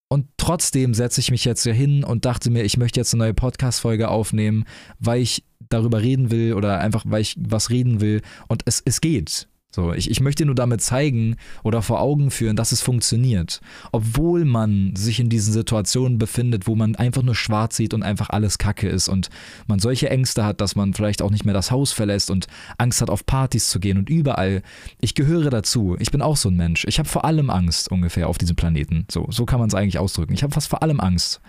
Und 0.09 0.27
trotzdem 0.37 0.93
setze 0.93 1.23
ich 1.23 1.31
mich 1.31 1.47
jetzt 1.47 1.63
hier 1.63 1.73
hin 1.73 2.05
und 2.05 2.27
dachte 2.27 2.51
mir, 2.51 2.65
ich 2.65 2.77
möchte 2.77 3.01
jetzt 3.01 3.15
eine 3.15 3.25
neue 3.25 3.35
Podcast-Folge 3.35 4.09
aufnehmen, 4.09 4.65
weil 4.99 5.23
ich 5.23 5.43
darüber 5.71 6.03
reden 6.03 6.31
will 6.31 6.53
oder 6.53 6.81
einfach, 6.81 7.05
weil 7.07 7.23
ich 7.23 7.35
was 7.39 7.71
reden 7.71 8.03
will. 8.03 8.21
Und 8.47 8.63
es, 8.67 8.83
es 8.85 9.01
geht. 9.01 9.49
So, 9.75 9.95
ich, 9.95 10.11
ich 10.11 10.21
möchte 10.21 10.45
nur 10.45 10.55
damit 10.55 10.83
zeigen 10.83 11.37
oder 11.63 11.81
vor 11.81 12.03
Augen 12.03 12.31
führen, 12.31 12.57
dass 12.57 12.73
es 12.73 12.83
funktioniert. 12.83 13.63
Obwohl 13.91 14.45
man 14.45 14.95
sich 14.95 15.19
in 15.19 15.31
diesen 15.31 15.55
Situationen 15.55 16.19
befindet, 16.19 16.67
wo 16.67 16.75
man 16.75 16.95
einfach 16.95 17.23
nur 17.23 17.35
schwarz 17.35 17.77
sieht 17.77 17.95
und 17.95 18.03
einfach 18.03 18.29
alles 18.29 18.59
Kacke 18.59 18.87
ist 18.87 19.09
und 19.09 19.31
man 19.67 19.79
solche 19.79 20.11
Ängste 20.11 20.45
hat, 20.45 20.61
dass 20.61 20.77
man 20.77 20.93
vielleicht 20.93 21.23
auch 21.23 21.31
nicht 21.31 21.47
mehr 21.47 21.55
das 21.55 21.71
Haus 21.71 21.93
verlässt 21.93 22.31
und 22.31 22.49
Angst 22.77 23.01
hat, 23.01 23.09
auf 23.09 23.25
Partys 23.25 23.71
zu 23.71 23.81
gehen 23.81 23.97
und 23.97 24.11
überall. 24.11 24.63
Ich 25.01 25.15
gehöre 25.15 25.49
dazu. 25.49 25.97
Ich 25.99 26.11
bin 26.11 26.21
auch 26.21 26.37
so 26.37 26.51
ein 26.51 26.57
Mensch. 26.57 26.85
Ich 26.87 26.99
habe 26.99 27.09
vor 27.09 27.25
allem 27.25 27.49
Angst 27.49 27.91
ungefähr 27.91 28.29
auf 28.29 28.37
diesem 28.37 28.57
Planeten. 28.57 29.07
So, 29.11 29.27
so 29.31 29.47
kann 29.47 29.59
man 29.59 29.69
es 29.69 29.75
eigentlich 29.75 29.99
ausdrücken. 29.99 30.35
Ich 30.35 30.43
habe 30.43 30.53
fast 30.53 30.69
vor 30.69 30.83
allem 30.83 31.01
Angst. 31.01 31.41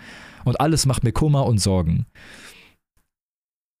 Und 0.44 0.60
alles 0.60 0.86
macht 0.86 1.04
mir 1.04 1.12
Kummer 1.12 1.44
und 1.44 1.58
Sorgen. 1.58 2.06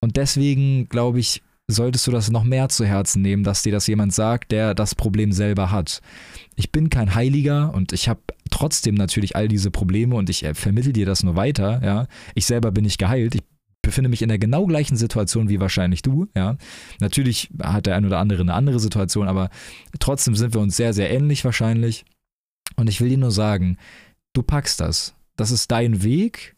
Und 0.02 0.18
deswegen 0.18 0.86
glaube 0.90 1.18
ich, 1.18 1.42
solltest 1.66 2.06
du 2.06 2.10
das 2.10 2.30
noch 2.30 2.44
mehr 2.44 2.68
zu 2.68 2.84
Herzen 2.84 3.22
nehmen, 3.22 3.42
dass 3.42 3.62
dir 3.62 3.72
das 3.72 3.86
jemand 3.86 4.12
sagt, 4.12 4.52
der 4.52 4.74
das 4.74 4.94
Problem 4.94 5.32
selber 5.32 5.70
hat. 5.70 6.00
Ich 6.56 6.70
bin 6.72 6.90
kein 6.90 7.14
Heiliger 7.14 7.72
und 7.72 7.92
ich 7.92 8.08
habe 8.08 8.20
trotzdem 8.50 8.94
natürlich 8.94 9.34
all 9.34 9.48
diese 9.48 9.70
Probleme 9.70 10.14
und 10.14 10.28
ich 10.30 10.44
äh, 10.44 10.54
vermittel 10.54 10.92
dir 10.92 11.06
das 11.06 11.22
nur 11.22 11.36
weiter, 11.36 11.80
ja. 11.82 12.06
Ich 12.34 12.46
selber 12.46 12.70
bin 12.70 12.84
nicht 12.84 12.98
geheilt, 12.98 13.34
ich 13.34 13.42
befinde 13.82 14.10
mich 14.10 14.22
in 14.22 14.28
der 14.28 14.38
genau 14.38 14.66
gleichen 14.66 14.96
Situation 14.96 15.48
wie 15.48 15.60
wahrscheinlich 15.60 16.02
du, 16.02 16.28
ja. 16.36 16.56
Natürlich 17.00 17.50
hat 17.62 17.86
der 17.86 17.96
ein 17.96 18.04
oder 18.04 18.18
andere 18.18 18.42
eine 18.42 18.54
andere 18.54 18.80
Situation, 18.80 19.26
aber 19.26 19.50
trotzdem 19.98 20.34
sind 20.34 20.54
wir 20.54 20.60
uns 20.60 20.76
sehr, 20.76 20.92
sehr 20.92 21.10
ähnlich 21.10 21.44
wahrscheinlich. 21.44 22.04
Und 22.76 22.88
ich 22.88 23.00
will 23.00 23.08
dir 23.08 23.18
nur 23.18 23.30
sagen, 23.30 23.78
du 24.34 24.42
packst 24.42 24.80
das. 24.80 25.14
Das 25.36 25.50
ist 25.50 25.70
dein 25.70 26.02
Weg, 26.02 26.56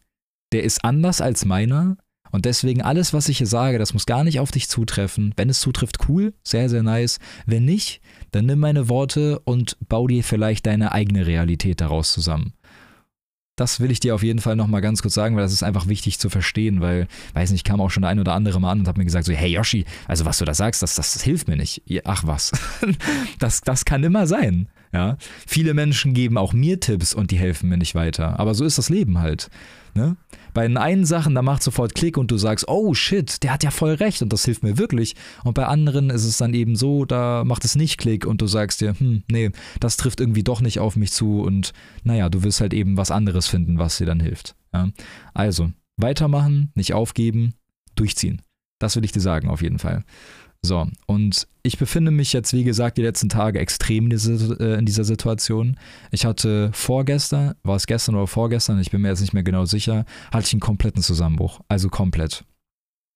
der 0.53 0.65
ist 0.65 0.85
anders 0.85 1.21
als 1.21 1.45
meiner, 1.45 1.97
und 2.31 2.45
deswegen 2.45 2.83
alles, 2.83 3.13
was 3.13 3.29
ich 3.29 3.39
hier 3.39 3.47
sage, 3.47 3.79
das 3.79 3.93
muss 3.93 4.07
gar 4.07 4.25
nicht 4.25 4.41
auf 4.41 4.51
dich 4.51 4.69
zutreffen. 4.69 5.33
Wenn 5.37 5.51
es 5.51 5.61
zutrifft, 5.61 6.09
cool, 6.09 6.35
sehr, 6.43 6.69
sehr 6.69 6.83
nice. 6.83 7.19
Wenn 7.47 7.65
nicht, 7.65 8.01
dann 8.33 8.47
nimm 8.47 8.59
meine 8.59 8.89
Worte 8.89 9.39
und 9.41 9.77
bau 9.89 10.07
dir 10.07 10.25
vielleicht 10.25 10.67
deine 10.67 10.93
eigene 10.93 11.27
Realität 11.27 11.81
daraus 11.81 12.13
zusammen. 12.13 12.53
Das 13.57 13.81
will 13.81 13.91
ich 13.91 14.01
dir 14.01 14.15
auf 14.15 14.23
jeden 14.23 14.41
Fall 14.41 14.55
nochmal 14.55 14.83
ganz 14.83 15.01
kurz 15.01 15.15
sagen, 15.15 15.35
weil 15.35 15.43
das 15.43 15.53
ist 15.53 15.63
einfach 15.63 15.89
wichtig 15.89 16.19
zu 16.19 16.29
verstehen, 16.29 16.83
weil, 16.83 17.09
weiß 17.33 17.53
nicht, 17.53 17.65
kam 17.65 17.81
auch 17.81 17.91
schon 17.91 18.03
der 18.03 18.11
ein 18.11 18.21
oder 18.21 18.35
andere 18.35 18.61
mal 18.61 18.71
an 18.71 18.81
und 18.81 18.89
hat 18.89 18.99
mir 18.99 19.07
gesagt 19.07 19.25
so, 19.25 19.33
hey 19.33 19.51
Yoshi, 19.51 19.87
also 20.07 20.27
was 20.27 20.37
du 20.37 20.45
da 20.45 20.53
sagst, 20.53 20.83
das, 20.83 20.95
das, 20.95 21.15
das 21.15 21.23
hilft 21.23 21.49
mir 21.49 21.57
nicht. 21.57 21.83
Ach 22.05 22.25
was, 22.27 22.53
das, 23.39 23.63
das 23.63 23.87
kann 23.87 24.05
immer 24.05 24.27
sein. 24.27 24.69
Ja? 24.93 25.17
Viele 25.47 25.73
Menschen 25.73 26.13
geben 26.13 26.37
auch 26.37 26.53
mir 26.53 26.81
Tipps 26.81 27.15
und 27.15 27.31
die 27.31 27.39
helfen 27.39 27.71
mir 27.71 27.79
nicht 27.79 27.95
weiter. 27.95 28.39
Aber 28.39 28.55
so 28.55 28.67
ist 28.67 28.77
das 28.77 28.91
Leben 28.91 29.21
halt. 29.21 29.49
Ne? 29.95 30.17
Bei 30.57 30.67
den 30.67 30.79
einen 30.79 31.05
Sachen, 31.05 31.35
da 31.35 31.43
macht 31.43 31.63
sofort 31.63 31.95
Klick 31.95 32.17
und 32.17 32.31
du 32.31 32.39
sagst, 32.39 32.67
oh 32.67 32.95
shit, 32.95 33.43
der 33.43 33.53
hat 33.53 33.63
ja 33.63 33.71
voll 33.71 33.93
recht 33.93 34.23
und 34.23 34.33
das 34.33 34.47
hilft 34.47 34.63
mir 34.63 34.79
wirklich. 34.79 35.15
Und 35.45 35.53
bei 35.53 35.67
anderen 35.67 36.09
ist 36.09 36.25
es 36.25 36.39
dann 36.39 36.55
eben 36.55 36.77
so, 36.77 37.05
da 37.05 37.45
macht 37.45 37.67
es 37.67 37.77
nicht 37.77 37.99
Klick 37.99 38.25
und 38.25 38.41
du 38.41 38.47
sagst 38.47 38.81
dir, 38.81 38.99
hm, 38.99 39.23
nee, 39.31 39.51
das 39.81 39.99
trifft 39.99 40.19
irgendwie 40.19 40.45
doch 40.45 40.63
nicht 40.63 40.81
auf 40.81 40.97
mich 40.97 41.13
zu 41.13 41.43
und 41.43 41.75
naja, 42.05 42.31
du 42.31 42.43
wirst 42.43 42.63
halt 42.63 42.73
eben 42.73 42.97
was 42.97 43.11
anderes 43.11 43.49
finden, 43.49 43.77
was 43.77 43.99
dir 43.99 44.07
dann 44.07 44.19
hilft. 44.19 44.57
Ja? 44.73 44.89
Also, 45.35 45.73
weitermachen, 45.99 46.73
nicht 46.75 46.95
aufgeben, 46.95 47.53
durchziehen. 47.95 48.41
Das 48.79 48.97
will 48.97 49.05
ich 49.05 49.13
dir 49.13 49.21
sagen, 49.21 49.51
auf 49.51 49.61
jeden 49.61 49.79
Fall. 49.79 50.05
So, 50.67 50.87
und 51.07 51.47
ich 51.63 51.79
befinde 51.79 52.11
mich 52.11 52.33
jetzt, 52.33 52.53
wie 52.53 52.65
gesagt, 52.65 52.99
die 52.99 53.03
letzten 53.03 53.29
Tage 53.29 53.59
extrem 53.61 54.05
in 54.05 54.11
dieser, 54.11 54.61
äh, 54.61 54.79
in 54.79 54.85
dieser 54.85 55.05
Situation. 55.05 55.77
Ich 56.11 56.27
hatte 56.27 56.71
vorgestern, 56.73 57.55
war 57.63 57.77
es 57.77 57.87
gestern 57.87 58.17
oder 58.17 58.27
vorgestern, 58.27 58.81
ich 58.81 58.91
bin 58.91 59.01
mir 59.01 59.09
jetzt 59.09 59.21
nicht 59.21 59.33
mehr 59.33 59.43
genau 59.43 59.65
sicher, 59.65 60.05
hatte 60.33 60.47
ich 60.47 60.53
einen 60.53 60.61
kompletten 60.61 61.03
Zusammenbruch. 61.03 61.61
Also 61.69 61.89
komplett. 61.89 62.45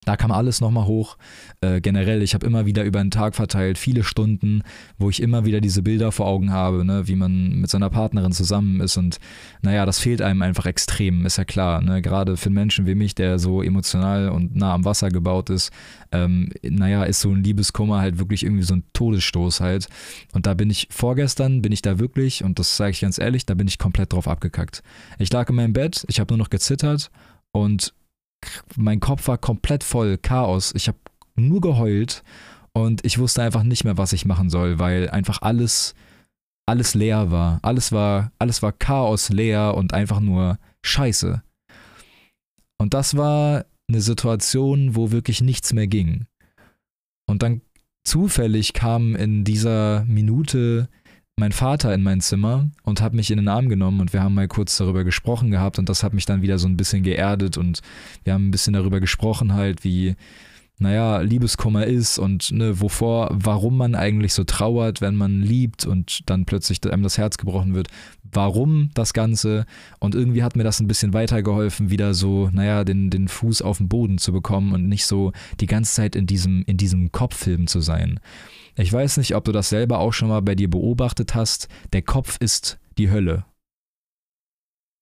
Da 0.07 0.17
kam 0.17 0.33
alles 0.33 0.63
nochmal 0.63 0.87
hoch. 0.87 1.19
Äh, 1.61 1.83
generell, 1.83 2.23
ich 2.23 2.33
habe 2.33 2.47
immer 2.47 2.65
wieder 2.65 2.85
über 2.85 3.01
den 3.01 3.11
Tag 3.11 3.35
verteilt, 3.35 3.77
viele 3.77 4.03
Stunden, 4.03 4.63
wo 4.99 5.11
ich 5.11 5.21
immer 5.21 5.45
wieder 5.45 5.61
diese 5.61 5.83
Bilder 5.83 6.11
vor 6.11 6.27
Augen 6.27 6.51
habe, 6.53 6.87
ne, 6.87 7.07
wie 7.07 7.17
man 7.17 7.61
mit 7.61 7.69
seiner 7.69 7.91
Partnerin 7.91 8.33
zusammen 8.33 8.81
ist. 8.81 8.97
Und 8.97 9.19
naja, 9.61 9.85
das 9.85 9.99
fehlt 9.99 10.23
einem 10.23 10.41
einfach 10.41 10.65
extrem, 10.65 11.27
ist 11.27 11.37
ja 11.37 11.45
klar. 11.45 11.83
Ne? 11.83 12.01
Gerade 12.01 12.39
für 12.39 12.47
einen 12.47 12.55
Menschen 12.55 12.87
wie 12.87 12.95
mich, 12.95 13.15
der 13.15 13.39
so 13.39 13.63
emotional 13.63 14.31
und 14.31 14.57
nah 14.57 14.73
am 14.73 14.87
Wasser 14.87 15.11
gebaut 15.11 15.51
ist, 15.51 15.71
ähm, 16.13 16.51
naja, 16.63 17.05
ist 17.05 17.21
so 17.21 17.31
ein 17.31 17.45
Liebeskummer 17.45 18.01
halt 18.01 18.19
wirklich 18.19 18.43
irgendwie 18.43 18.65
so 18.65 18.75
ein 18.75 18.85
Todesstoß 18.95 19.61
halt. 19.61 19.89
Und 20.33 20.47
da 20.47 20.55
bin 20.55 20.71
ich 20.71 20.89
vorgestern, 20.91 21.61
bin 21.61 21.73
ich 21.73 21.83
da 21.83 21.99
wirklich, 21.99 22.43
und 22.43 22.59
das 22.59 22.75
sage 22.75 22.93
ich 22.93 23.03
ganz 23.03 23.19
ehrlich, 23.19 23.45
da 23.45 23.53
bin 23.53 23.69
ich 23.69 23.79
komplett 23.79 24.15
drauf 24.15 24.29
abgekackt. 24.29 24.83
Ich 25.19 25.31
lag 25.31 25.51
in 25.51 25.57
meinem 25.57 25.75
Bett, 25.75 26.07
ich 26.09 26.21
habe 26.21 26.33
nur 26.33 26.39
noch 26.39 26.51
gezittert 26.51 27.11
und 27.53 27.93
mein 28.77 29.01
Kopf 29.01 29.29
war 29.29 29.39
komplett 29.39 29.85
voll, 29.85 30.19
Chaos. 30.19 30.73
Ich 30.75 30.89
habe 30.89 30.99
nur 31.37 31.61
geheult 31.61 32.23
und 32.73 33.05
ich 33.05 33.19
wusste 33.19 33.43
einfach 33.43 33.63
nicht 33.63 33.85
mehr, 33.85 33.99
was 33.99 34.13
ich 34.13 34.25
machen 34.25 34.51
soll, 34.51 34.79
weil 34.79 35.11
einfach 35.11 35.43
alles, 35.43 35.95
alles 36.67 36.95
leer 36.95 37.31
war. 37.31 37.59
Alles 37.63 37.93
war, 37.93 38.33
alles 38.39 38.63
war 38.63 38.73
Chaos 38.73 39.29
leer 39.31 39.75
und 39.75 39.95
einfach 39.95 40.21
nur 40.21 40.59
Scheiße. 40.85 41.43
Und 42.79 42.95
das 42.95 43.17
war 43.17 43.67
eine 43.89 44.01
Situation, 44.01 44.95
wo 44.97 45.11
wirklich 45.11 45.41
nichts 45.41 45.73
mehr 45.73 45.87
ging. 45.87 46.27
Und 47.27 47.43
dann 47.43 47.61
zufällig 48.05 48.73
kam 48.73 49.15
in 49.15 49.45
dieser 49.45 50.05
Minute 50.05 50.89
mein 51.41 51.53
Vater 51.53 51.93
in 51.93 52.03
mein 52.03 52.21
Zimmer 52.21 52.71
und 52.85 53.01
hat 53.01 53.15
mich 53.15 53.31
in 53.31 53.39
den 53.39 53.49
Arm 53.49 53.69
genommen 53.69 54.01
und 54.01 54.13
wir 54.13 54.23
haben 54.23 54.35
mal 54.35 54.47
kurz 54.47 54.77
darüber 54.77 55.03
gesprochen 55.03 55.51
gehabt 55.51 55.79
und 55.79 55.89
das 55.89 56.05
hat 56.05 56.15
mich 56.15 56.27
dann 56.27 56.43
wieder 56.43 56.59
so 56.59 56.69
ein 56.69 56.77
bisschen 56.77 57.03
geerdet 57.03 57.57
und 57.57 57.81
wir 58.23 58.35
haben 58.35 58.49
ein 58.49 58.51
bisschen 58.53 58.75
darüber 58.75 59.01
gesprochen 59.01 59.55
halt, 59.55 59.83
wie 59.83 60.15
naja, 60.79 61.21
Liebeskummer 61.21 61.87
ist 61.87 62.19
und 62.19 62.53
ne, 62.53 62.81
wovor, 62.81 63.29
warum 63.33 63.77
man 63.77 63.95
eigentlich 63.95 64.33
so 64.33 64.45
trauert, 64.45 65.03
wenn 65.03 65.15
man 65.15 65.43
liebt 65.43 65.85
und 65.85 66.21
dann 66.31 66.47
plötzlich 66.47 66.81
einem 66.91 67.03
das 67.03 67.19
Herz 67.19 67.37
gebrochen 67.37 67.75
wird. 67.75 67.89
Warum 68.33 68.91
das 68.95 69.13
Ganze? 69.13 69.67
Und 69.99 70.15
irgendwie 70.15 70.43
hat 70.43 70.57
mir 70.57 70.65
das 70.65 70.81
ein 70.81 70.87
bisschen 70.87 71.13
weitergeholfen, 71.13 71.91
wieder 71.91 72.15
so, 72.15 72.49
naja, 72.53 72.85
den, 72.85 73.11
den 73.11 73.29
Fuß 73.29 73.61
auf 73.61 73.77
den 73.77 73.89
Boden 73.89 74.17
zu 74.17 74.33
bekommen 74.33 74.73
und 74.73 74.89
nicht 74.89 75.05
so 75.05 75.33
die 75.61 75.67
ganze 75.67 75.95
Zeit 75.95 76.17
in 76.17 76.27
diesem, 76.27 76.63
in 76.67 76.79
diesem 76.79 77.13
Kopffilm 77.13 77.67
zu 77.67 77.81
sein. 77.81 78.19
Ich 78.81 78.93
weiß 78.93 79.19
nicht, 79.19 79.35
ob 79.35 79.45
du 79.45 79.53
das 79.53 79.69
selber 79.69 79.99
auch 79.99 80.13
schon 80.13 80.29
mal 80.29 80.41
bei 80.41 80.55
dir 80.55 80.71
beobachtet 80.71 81.35
hast. 81.35 81.69
Der 81.93 82.01
Kopf 82.01 82.39
ist 82.41 82.79
die 82.97 83.11
Hölle. 83.11 83.45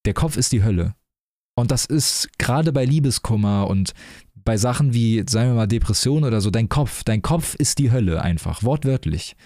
Der 0.05 0.15
Kopf 0.15 0.37
ist 0.37 0.51
die 0.51 0.65
Hölle. 0.65 0.97
Und 1.55 1.71
das 1.71 1.85
ist 1.85 2.29
gerade 2.39 2.73
bei 2.73 2.85
Liebeskummer 2.85 3.69
und 3.69 3.93
bei 4.35 4.57
Sachen 4.57 4.95
wie, 4.95 5.23
sagen 5.29 5.51
wir 5.51 5.55
mal, 5.55 5.67
Depression 5.69 6.25
oder 6.25 6.41
so, 6.41 6.51
dein 6.51 6.69
Kopf, 6.69 7.05
dein 7.05 7.23
Kopf 7.23 7.55
ist 7.55 7.79
die 7.79 7.93
Hölle 7.93 8.21
einfach, 8.21 8.65
wortwörtlich. 8.65 9.37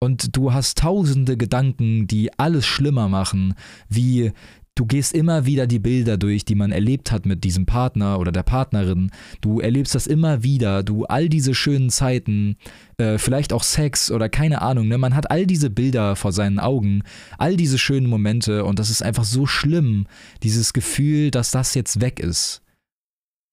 Und 0.00 0.36
du 0.36 0.52
hast 0.52 0.78
tausende 0.78 1.36
Gedanken, 1.36 2.06
die 2.06 2.36
alles 2.38 2.66
schlimmer 2.66 3.08
machen, 3.08 3.54
wie 3.88 4.32
du 4.74 4.86
gehst 4.86 5.12
immer 5.12 5.46
wieder 5.46 5.66
die 5.66 5.78
Bilder 5.78 6.16
durch, 6.16 6.44
die 6.44 6.54
man 6.54 6.72
erlebt 6.72 7.12
hat 7.12 7.26
mit 7.26 7.44
diesem 7.44 7.66
Partner 7.66 8.18
oder 8.18 8.32
der 8.32 8.42
Partnerin. 8.42 9.10
Du 9.40 9.60
erlebst 9.60 9.94
das 9.94 10.06
immer 10.06 10.42
wieder, 10.42 10.82
du 10.82 11.04
all 11.04 11.28
diese 11.28 11.54
schönen 11.54 11.90
Zeiten, 11.90 12.56
äh, 12.96 13.18
vielleicht 13.18 13.52
auch 13.52 13.62
Sex 13.62 14.10
oder 14.10 14.28
keine 14.28 14.62
Ahnung, 14.62 14.88
ne? 14.88 14.98
Man 14.98 15.14
hat 15.14 15.30
all 15.30 15.46
diese 15.46 15.70
Bilder 15.70 16.16
vor 16.16 16.32
seinen 16.32 16.58
Augen, 16.58 17.02
all 17.38 17.56
diese 17.56 17.78
schönen 17.78 18.06
Momente 18.06 18.64
und 18.64 18.78
das 18.78 18.90
ist 18.90 19.02
einfach 19.02 19.24
so 19.24 19.46
schlimm, 19.46 20.06
dieses 20.42 20.72
Gefühl, 20.72 21.30
dass 21.30 21.50
das 21.50 21.74
jetzt 21.74 22.00
weg 22.00 22.20
ist. 22.20 22.62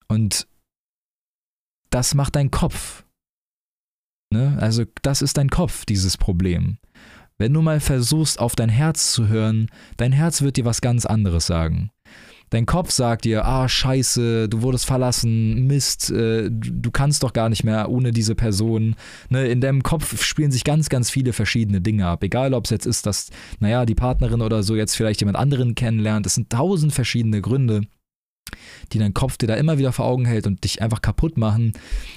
Und 0.08 0.48
das 1.90 2.14
macht 2.14 2.36
dein 2.36 2.52
Kopf. 2.52 3.06
Ne? 4.32 4.58
Also 4.60 4.84
das 5.02 5.22
ist 5.22 5.38
dein 5.38 5.50
Kopf, 5.50 5.86
dieses 5.86 6.18
Problem. 6.18 6.78
Wenn 7.40 7.54
du 7.54 7.62
mal 7.62 7.80
versuchst, 7.80 8.40
auf 8.40 8.56
dein 8.56 8.70
Herz 8.70 9.12
zu 9.12 9.28
hören, 9.28 9.70
dein 9.98 10.12
Herz 10.12 10.42
wird 10.42 10.58
dir 10.58 10.66
was 10.66 10.82
ganz 10.82 11.06
anderes 11.06 11.46
sagen. 11.46 11.92
Dein 12.50 12.66
Kopf 12.66 12.92
sagt 12.92 13.26
dir, 13.26 13.46
ah, 13.46 13.68
scheiße, 13.68 14.48
du 14.48 14.62
wurdest 14.62 14.86
verlassen, 14.86 15.68
Mist, 15.68 16.10
äh, 16.12 16.50
du 16.50 16.92
kannst 16.92 17.24
doch 17.24 17.34
gar 17.34 17.50
nicht 17.50 17.66
mehr 17.66 17.90
ohne 17.90 18.12
diese 18.12 18.36
Person. 18.36 18.96
Ne, 19.30 19.48
in 19.48 19.60
deinem 19.60 19.84
Kopf 19.84 20.24
spielen 20.24 20.52
sich 20.52 20.64
ganz, 20.64 20.88
ganz 20.88 21.10
viele 21.10 21.34
verschiedene 21.34 21.82
Dinge 21.82 22.08
ab. 22.08 22.24
Egal, 22.24 22.54
ob 22.54 22.64
es 22.64 22.72
jetzt 22.72 22.86
ist, 22.86 23.06
dass, 23.06 23.30
naja, 23.60 23.86
die 23.86 23.96
Partnerin 23.96 24.42
oder 24.42 24.64
so 24.64 24.76
jetzt 24.76 24.96
vielleicht 24.96 25.20
jemand 25.20 25.38
anderen 25.38 25.76
kennenlernt. 25.76 26.26
Es 26.26 26.36
sind 26.36 26.50
tausend 26.50 26.94
verschiedene 26.94 27.42
Gründe 27.42 27.82
die 28.92 29.00
dein 29.00 29.14
Kopf 29.14 29.38
dir 29.38 29.48
da 29.48 29.56
immer 29.56 29.78
wieder 29.78 29.92
vor 29.92 30.06
Augen 30.06 30.26
hält 30.26 30.48
und 30.48 30.64
dich 30.64 30.82
einfach 30.82 31.02
kaputt 31.02 31.38
machen. 31.38 31.74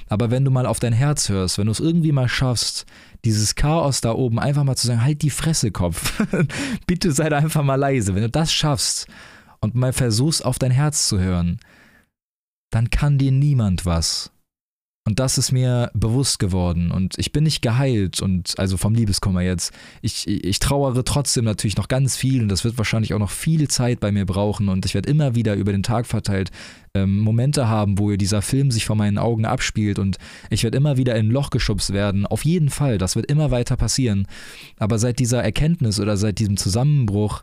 Aber 0.09 0.31
wenn 0.31 0.45
du 0.45 0.51
mal 0.51 0.67
auf 0.67 0.81
dein 0.81 0.93
Herz 0.93 1.29
hörst, 1.29 1.59
wenn 1.59 1.67
du 1.67 1.73
es 1.73 1.81
irgendwie 1.81 2.13
mal 2.13 2.29
schaffst, 2.29 2.87
dieses 3.25 3.55
Chaos 3.55 4.01
da 4.01 4.13
oben 4.13 4.39
einfach 4.39 4.65
mal 4.65 4.77
zu 4.77 4.87
sagen, 4.87 5.05
halt 5.05 5.23
die 5.23 5.31
Fresse, 5.31 5.71
Kopf. 5.71 6.23
Bitte 6.87 7.13
sei 7.13 7.29
da 7.29 7.39
einfach 7.39 7.63
mal 7.63 7.77
leise. 7.77 8.15
Wenn 8.15 8.23
du 8.23 8.31
das 8.31 8.53
schaffst 8.53 9.07
und 9.61 9.75
mal 9.75 9.93
versuchst, 9.93 10.45
auf 10.45 10.59
dein 10.59 10.71
Herz 10.71 11.09
zu 11.09 11.19
hören, 11.19 11.61
dann 12.71 12.91
kann 12.91 13.19
dir 13.19 13.33
niemand 13.33 13.85
was. 13.85 14.31
Und 15.11 15.19
das 15.19 15.39
ist 15.39 15.51
mir 15.51 15.91
bewusst 15.93 16.39
geworden. 16.39 16.93
Und 16.93 17.19
ich 17.19 17.33
bin 17.33 17.43
nicht 17.43 17.63
geheilt 17.63 18.23
und 18.23 18.57
also 18.59 18.77
vom 18.77 18.95
Liebeskummer 18.95 19.41
jetzt. 19.41 19.73
Ich, 20.03 20.29
ich 20.29 20.61
trauere 20.61 21.05
trotzdem 21.05 21.45
natürlich 21.45 21.77
noch 21.77 21.89
ganz 21.89 22.17
viel 22.17 22.43
und 22.43 22.49
das 22.49 22.63
wird 22.63 22.79
wahrscheinlich 22.79 23.13
auch 23.13 23.19
noch 23.19 23.31
viel 23.31 23.67
Zeit 23.67 23.99
bei 23.99 24.13
mir 24.13 24.25
brauchen. 24.25 24.69
Und 24.69 24.87
ich 24.87 24.95
werde 24.95 25.11
immer 25.11 25.35
wieder 25.35 25.57
über 25.57 25.73
den 25.73 25.83
Tag 25.83 26.07
verteilt 26.07 26.53
ähm, 26.95 27.19
Momente 27.19 27.67
haben, 27.67 27.99
wo 27.99 28.15
dieser 28.15 28.41
Film 28.41 28.71
sich 28.71 28.85
vor 28.85 28.95
meinen 28.95 29.19
Augen 29.19 29.47
abspielt 29.47 29.99
und 29.99 30.19
ich 30.49 30.63
werde 30.63 30.77
immer 30.77 30.97
wieder 30.97 31.17
in 31.17 31.27
ein 31.27 31.33
Loch 31.33 31.51
geschubst 31.51 31.93
werden. 31.93 32.25
Auf 32.25 32.45
jeden 32.45 32.71
Fall, 32.71 32.97
das 32.97 33.17
wird 33.17 33.29
immer 33.29 33.51
weiter 33.51 33.77
passieren. 33.77 34.29
Aber 34.79 35.01
seit 35.01 35.19
dieser 35.19 35.43
Erkenntnis 35.43 35.99
oder 35.99 36.17
seit 36.17 36.39
diesem 36.39 36.57
Zusammenbruch 36.57 37.43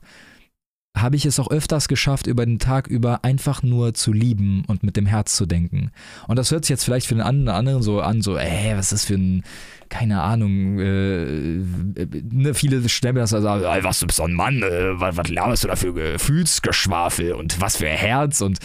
habe 0.96 1.16
ich 1.16 1.26
es 1.26 1.40
auch 1.40 1.50
öfters 1.50 1.88
geschafft, 1.88 2.28
über 2.28 2.46
den 2.46 2.60
Tag 2.60 2.88
über 2.88 3.24
einfach 3.24 3.64
nur 3.64 3.94
zu 3.94 4.14
lieben 4.14 4.64
und 4.68 4.84
mit 4.84 4.98
dem 4.98 5.06
Herz 5.06 5.36
zu 5.36 5.46
denken. 5.46 5.92
Und 6.28 6.38
das 6.38 6.52
hört 6.52 6.66
sich 6.66 6.70
jetzt 6.70 6.84
vielleicht 6.84 7.08
für 7.08 7.16
den 7.16 7.24
anderen 7.24 7.82
so 7.82 8.02
an, 8.02 8.22
so, 8.22 8.38
ey, 8.38 8.76
was 8.76 8.92
ist 8.92 8.92
das 8.92 9.06
für 9.06 9.16
ein, 9.16 9.44
keine 9.90 10.22
Ahnung, 10.22 10.80
äh, 10.80 11.62
ne, 12.32 12.54
viele 12.54 12.88
stellen 12.90 13.16
mir 13.16 13.22
das 13.22 13.34
also, 13.34 13.48
was, 13.48 14.00
du 14.00 14.08
bist 14.08 14.20
doch 14.20 14.26
ein 14.26 14.34
Mann, 14.34 14.62
äh, 14.62 15.00
was, 15.00 15.18
was 15.18 15.30
laberst 15.30 15.64
du 15.64 15.68
da 15.68 15.76
für 15.76 15.94
Gefühlsgeschwafel 15.94 17.34
und 17.34 17.60
was 17.62 17.78
für 17.78 17.88
Herz 17.88 18.42
und 18.42 18.60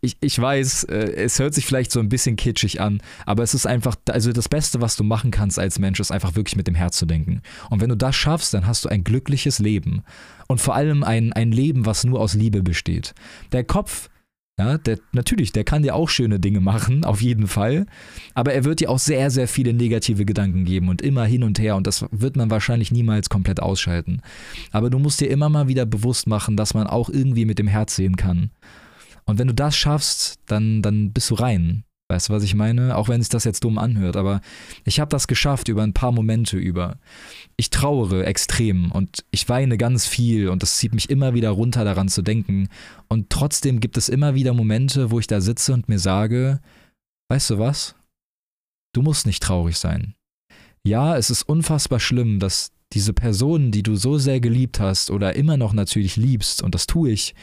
ich, 0.00 0.16
ich 0.20 0.38
weiß, 0.38 0.84
äh, 0.84 1.12
es 1.12 1.38
hört 1.38 1.54
sich 1.54 1.66
vielleicht 1.66 1.92
so 1.92 2.00
ein 2.00 2.08
bisschen 2.08 2.36
kitschig 2.36 2.80
an, 2.80 3.02
aber 3.26 3.42
es 3.42 3.54
ist 3.54 3.66
einfach, 3.66 3.96
also 4.08 4.32
das 4.32 4.48
Beste, 4.48 4.80
was 4.80 4.96
du 4.96 5.04
machen 5.04 5.30
kannst 5.30 5.58
als 5.58 5.78
Mensch, 5.78 6.00
ist 6.00 6.10
einfach 6.10 6.34
wirklich 6.36 6.56
mit 6.56 6.66
dem 6.66 6.74
Herz 6.74 6.96
zu 6.96 7.06
denken. 7.06 7.42
Und 7.68 7.80
wenn 7.80 7.90
du 7.90 7.96
das 7.96 8.16
schaffst, 8.16 8.54
dann 8.54 8.66
hast 8.66 8.84
du 8.84 8.88
ein 8.88 9.04
glückliches 9.04 9.58
Leben. 9.58 10.02
Und 10.48 10.60
vor 10.60 10.74
allem 10.74 11.04
ein, 11.04 11.32
ein 11.32 11.52
Leben, 11.52 11.86
was 11.86 12.04
nur 12.04 12.20
aus 12.20 12.34
Liebe 12.34 12.62
besteht. 12.62 13.14
Der 13.52 13.62
Kopf, 13.62 14.08
ja, 14.58 14.76
der, 14.76 14.98
natürlich, 15.12 15.52
der 15.52 15.64
kann 15.64 15.82
dir 15.82 15.94
auch 15.94 16.10
schöne 16.10 16.38
Dinge 16.38 16.60
machen, 16.60 17.04
auf 17.04 17.22
jeden 17.22 17.46
Fall. 17.46 17.86
Aber 18.34 18.52
er 18.52 18.64
wird 18.64 18.80
dir 18.80 18.90
auch 18.90 18.98
sehr, 18.98 19.30
sehr 19.30 19.48
viele 19.48 19.72
negative 19.72 20.26
Gedanken 20.26 20.66
geben 20.66 20.90
und 20.90 21.00
immer 21.00 21.24
hin 21.24 21.44
und 21.44 21.58
her. 21.58 21.76
Und 21.76 21.86
das 21.86 22.04
wird 22.10 22.36
man 22.36 22.50
wahrscheinlich 22.50 22.92
niemals 22.92 23.30
komplett 23.30 23.60
ausschalten. 23.60 24.20
Aber 24.70 24.90
du 24.90 24.98
musst 24.98 25.20
dir 25.20 25.30
immer 25.30 25.48
mal 25.48 25.68
wieder 25.68 25.86
bewusst 25.86 26.26
machen, 26.26 26.58
dass 26.58 26.74
man 26.74 26.86
auch 26.86 27.08
irgendwie 27.08 27.46
mit 27.46 27.58
dem 27.58 27.68
Herz 27.68 27.96
sehen 27.96 28.16
kann. 28.16 28.50
Und 29.24 29.38
wenn 29.38 29.48
du 29.48 29.54
das 29.54 29.76
schaffst, 29.76 30.40
dann, 30.46 30.82
dann 30.82 31.12
bist 31.12 31.30
du 31.30 31.36
rein. 31.36 31.84
Weißt 32.10 32.28
du, 32.28 32.32
was 32.32 32.42
ich 32.42 32.56
meine? 32.56 32.96
Auch 32.96 33.08
wenn 33.08 33.22
sich 33.22 33.28
das 33.28 33.44
jetzt 33.44 33.62
dumm 33.62 33.78
anhört, 33.78 34.16
aber 34.16 34.40
ich 34.84 34.98
habe 34.98 35.10
das 35.10 35.28
geschafft 35.28 35.68
über 35.68 35.84
ein 35.84 35.92
paar 35.92 36.10
Momente 36.10 36.56
über. 36.56 36.98
Ich 37.56 37.70
trauere 37.70 38.26
extrem 38.26 38.90
und 38.90 39.24
ich 39.30 39.48
weine 39.48 39.78
ganz 39.78 40.08
viel 40.08 40.48
und 40.48 40.64
das 40.64 40.76
zieht 40.78 40.92
mich 40.92 41.08
immer 41.08 41.34
wieder 41.34 41.50
runter 41.50 41.84
daran 41.84 42.08
zu 42.08 42.22
denken. 42.22 42.68
Und 43.06 43.30
trotzdem 43.30 43.78
gibt 43.78 43.96
es 43.96 44.08
immer 44.08 44.34
wieder 44.34 44.54
Momente, 44.54 45.12
wo 45.12 45.20
ich 45.20 45.28
da 45.28 45.40
sitze 45.40 45.72
und 45.72 45.88
mir 45.88 46.00
sage, 46.00 46.58
weißt 47.28 47.50
du 47.50 47.58
was? 47.60 47.94
Du 48.92 49.02
musst 49.02 49.24
nicht 49.24 49.40
traurig 49.40 49.78
sein. 49.78 50.14
Ja, 50.82 51.16
es 51.16 51.30
ist 51.30 51.44
unfassbar 51.44 52.00
schlimm, 52.00 52.40
dass 52.40 52.72
diese 52.92 53.12
Person, 53.12 53.70
die 53.70 53.84
du 53.84 53.94
so 53.94 54.18
sehr 54.18 54.40
geliebt 54.40 54.80
hast 54.80 55.12
oder 55.12 55.36
immer 55.36 55.56
noch 55.56 55.74
natürlich 55.74 56.16
liebst, 56.16 56.60
und 56.60 56.74
das 56.74 56.88
tue 56.88 57.10
ich, 57.10 57.36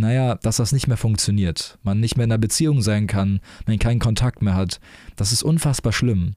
naja, 0.00 0.36
dass 0.36 0.56
das 0.56 0.72
nicht 0.72 0.86
mehr 0.86 0.96
funktioniert, 0.96 1.78
man 1.82 2.00
nicht 2.00 2.16
mehr 2.16 2.24
in 2.24 2.32
einer 2.32 2.38
Beziehung 2.38 2.82
sein 2.82 3.06
kann, 3.06 3.40
man 3.66 3.78
keinen 3.78 3.98
Kontakt 3.98 4.42
mehr 4.42 4.54
hat, 4.54 4.80
das 5.16 5.32
ist 5.32 5.42
unfassbar 5.42 5.92
schlimm. 5.92 6.34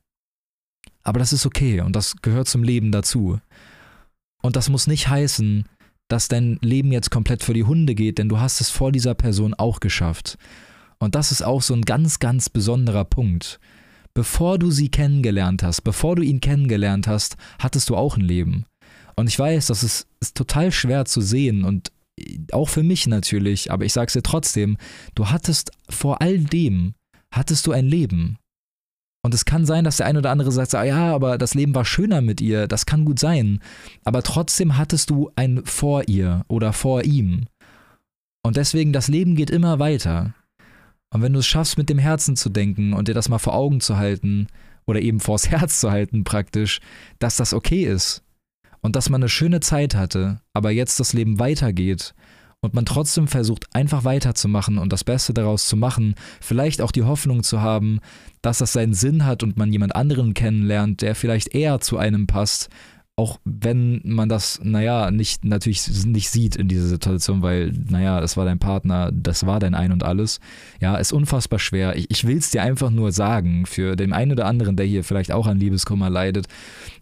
Aber 1.04 1.20
das 1.20 1.34
ist 1.34 1.46
okay 1.46 1.82
und 1.82 1.96
das 1.96 2.16
gehört 2.22 2.48
zum 2.48 2.64
Leben 2.64 2.92
dazu. 2.92 3.40
Und 4.42 4.56
das 4.56 4.70
muss 4.70 4.88
nicht 4.88 5.08
heißen, 5.08 5.66
dass 6.08 6.28
dein 6.28 6.58
Leben 6.62 6.92
jetzt 6.92 7.12
komplett 7.12 7.44
für 7.44 7.54
die 7.54 7.64
Hunde 7.64 7.96
geht, 7.96 8.18
denn 8.18 8.30
du 8.30 8.40
hast 8.40 8.62
es 8.62 8.70
vor 8.70 8.92
dieser 8.92 9.14
Person 9.14 9.54
auch 9.54 9.80
geschafft. 9.80 10.38
Und 11.00 11.16
das 11.16 11.32
ist 11.32 11.42
auch 11.42 11.62
so 11.62 11.74
ein 11.74 11.84
ganz, 11.84 12.20
ganz 12.20 12.50
besonderer 12.50 13.06
Punkt. 13.06 13.60
Bevor 14.14 14.60
du 14.60 14.72
sie 14.72 14.90
kennengelernt 14.90 15.64
hast, 15.64 15.82
bevor 15.82 16.16
du 16.16 16.22
ihn 16.22 16.42
kennengelernt 16.42 17.08
hast, 17.08 17.38
hattest 17.60 17.90
du 17.90 17.96
auch 17.96 18.18
ein 18.18 18.22
Leben. 18.22 18.66
Und 19.16 19.28
ich 19.28 19.40
weiß, 19.40 19.68
das 19.68 19.84
ist, 19.84 20.08
ist 20.20 20.36
total 20.36 20.72
schwer 20.72 21.06
zu 21.06 21.22
sehen 21.22 21.64
und 21.64 21.92
auch 22.52 22.70
für 22.70 22.84
mich 22.84 23.08
natürlich, 23.08 23.72
aber 23.72 23.86
ich 23.86 23.94
sag's 23.94 24.14
dir 24.14 24.24
trotzdem, 24.24 24.78
du 25.16 25.30
hattest 25.30 25.72
vor 25.90 26.22
all 26.22 26.40
dem, 26.40 26.94
hattest 27.32 27.68
du 27.68 27.72
ein 27.72 27.86
Leben. 27.86 28.38
Und 29.24 29.36
es 29.36 29.46
kann 29.46 29.66
sein, 29.66 29.84
dass 29.84 29.98
der 29.98 30.08
eine 30.08 30.20
oder 30.20 30.32
andere 30.32 30.52
sagt, 30.52 30.74
ah 30.74 30.84
ja, 30.84 31.14
aber 31.14 31.38
das 31.38 31.54
Leben 31.54 31.76
war 31.76 31.86
schöner 31.86 32.22
mit 32.22 32.42
ihr, 32.42 32.68
das 32.68 32.88
kann 32.88 33.06
gut 33.06 33.20
sein. 33.20 33.60
Aber 34.04 34.24
trotzdem 34.24 34.78
hattest 34.78 35.12
du 35.12 35.32
ein 35.36 35.62
vor 35.64 36.08
ihr 36.08 36.44
oder 36.48 36.74
vor 36.74 37.04
ihm. 37.04 37.46
Und 38.44 38.58
deswegen, 38.58 38.94
das 38.94 39.08
Leben 39.08 39.36
geht 39.36 39.52
immer 39.52 39.78
weiter. 39.78 40.34
Und 41.14 41.22
wenn 41.22 41.34
du 41.34 41.40
es 41.40 41.48
schaffst, 41.48 41.78
mit 41.78 41.90
dem 41.90 42.00
Herzen 42.00 42.36
zu 42.36 42.50
denken 42.50 42.94
und 42.94 43.08
dir 43.08 43.14
das 43.14 43.30
mal 43.30 43.38
vor 43.38 43.54
Augen 43.54 43.80
zu 43.80 43.98
halten, 43.98 44.48
oder 44.86 45.02
eben 45.02 45.20
vors 45.20 45.50
Herz 45.52 45.80
zu 45.80 45.92
halten 45.92 46.24
praktisch, 46.24 46.80
dass 47.20 47.38
das 47.38 47.54
okay 47.54 47.84
ist, 47.84 48.24
und 48.82 48.96
dass 48.96 49.10
man 49.10 49.22
eine 49.22 49.30
schöne 49.30 49.60
Zeit 49.60 49.96
hatte, 49.96 50.42
aber 50.54 50.72
jetzt 50.72 51.00
das 51.00 51.14
Leben 51.14 51.40
weitergeht 51.40 52.14
und 52.62 52.74
man 52.74 52.86
trotzdem 52.86 53.28
versucht, 53.28 53.66
einfach 53.74 54.04
weiterzumachen 54.04 54.78
und 54.78 54.94
das 54.94 55.04
Beste 55.04 55.34
daraus 55.34 55.68
zu 55.68 55.76
machen, 55.76 56.16
vielleicht 56.40 56.82
auch 56.82 56.92
die 56.92 57.04
Hoffnung 57.04 57.44
zu 57.44 57.62
haben, 57.62 58.00
dass 58.42 58.60
das 58.60 58.74
seinen 58.74 58.94
Sinn 58.94 59.26
hat 59.26 59.44
und 59.44 59.58
man 59.58 59.72
jemand 59.72 59.96
anderen 59.96 60.34
kennenlernt, 60.34 61.02
der 61.02 61.16
vielleicht 61.16 61.56
eher 61.56 61.80
zu 61.80 61.98
einem 61.98 62.28
passt, 62.28 62.70
auch 63.22 63.40
wenn 63.46 64.02
man 64.04 64.30
das, 64.30 64.60
naja, 64.64 65.12
nicht, 65.12 65.46
natürlich 65.46 65.88
nicht 66.06 66.32
sieht 66.32 66.56
in 66.56 66.68
dieser 66.68 66.88
Situation, 66.88 67.44
weil, 67.44 67.72
naja, 67.72 68.20
das 68.20 68.36
war 68.36 68.46
dein 68.46 68.58
Partner, 68.58 69.12
das 69.14 69.46
war 69.46 69.60
dein 69.60 69.76
Ein 69.76 69.92
und 69.92 70.04
alles. 70.04 70.40
Ja, 70.80 70.96
ist 70.96 71.14
unfassbar 71.14 71.60
schwer. 71.60 71.96
Ich, 71.96 72.10
ich 72.10 72.26
will 72.26 72.38
es 72.38 72.50
dir 72.50 72.64
einfach 72.64 72.90
nur 72.90 73.12
sagen, 73.12 73.68
für 73.68 73.96
den 73.96 74.12
einen 74.12 74.32
oder 74.32 74.48
anderen, 74.48 74.76
der 74.76 74.88
hier 74.88 75.04
vielleicht 75.04 75.32
auch 75.32 75.46
an 75.46 75.60
Liebeskummer 75.60 76.10
leidet, 76.10 76.48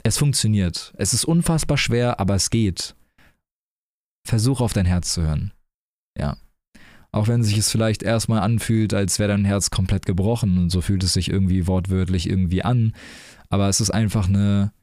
es 0.03 0.17
funktioniert. 0.17 0.93
Es 0.97 1.13
ist 1.13 1.23
unfassbar 1.23 1.77
schwer, 1.77 2.19
aber 2.19 2.35
es 2.35 2.49
geht. 2.49 2.95
Versuch 4.27 4.59
auf 4.59 4.73
dein 4.73 4.85
Herz 4.85 5.13
zu 5.13 5.21
hören. 5.21 5.53
Ja. 6.17 6.35
Auch 7.13 7.29
wenn 7.29 7.43
sich 7.43 7.57
es 7.57 7.71
vielleicht 7.71 8.03
erstmal 8.03 8.41
anfühlt, 8.41 8.93
als 8.93 9.19
wäre 9.19 9.29
dein 9.29 9.45
Herz 9.45 9.69
komplett 9.69 10.05
gebrochen 10.05 10.57
und 10.57 10.69
so 10.69 10.81
fühlt 10.81 11.03
es 11.05 11.13
sich 11.13 11.29
irgendwie 11.29 11.65
wortwörtlich 11.65 12.29
irgendwie 12.29 12.61
an. 12.61 12.91
Aber 13.47 13.69
es 13.69 13.79
ist 13.79 13.91
einfach 13.91 14.27
eine, 14.27 14.73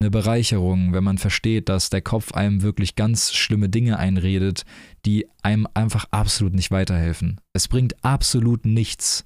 eine 0.00 0.10
Bereicherung, 0.10 0.92
wenn 0.92 1.02
man 1.02 1.18
versteht, 1.18 1.68
dass 1.68 1.90
der 1.90 2.02
Kopf 2.02 2.32
einem 2.32 2.62
wirklich 2.62 2.94
ganz 2.94 3.32
schlimme 3.32 3.68
Dinge 3.68 3.98
einredet, 3.98 4.64
die 5.04 5.26
einem 5.42 5.66
einfach 5.74 6.06
absolut 6.10 6.54
nicht 6.54 6.70
weiterhelfen. 6.70 7.40
Es 7.52 7.66
bringt 7.66 8.04
absolut 8.04 8.64
nichts, 8.64 9.24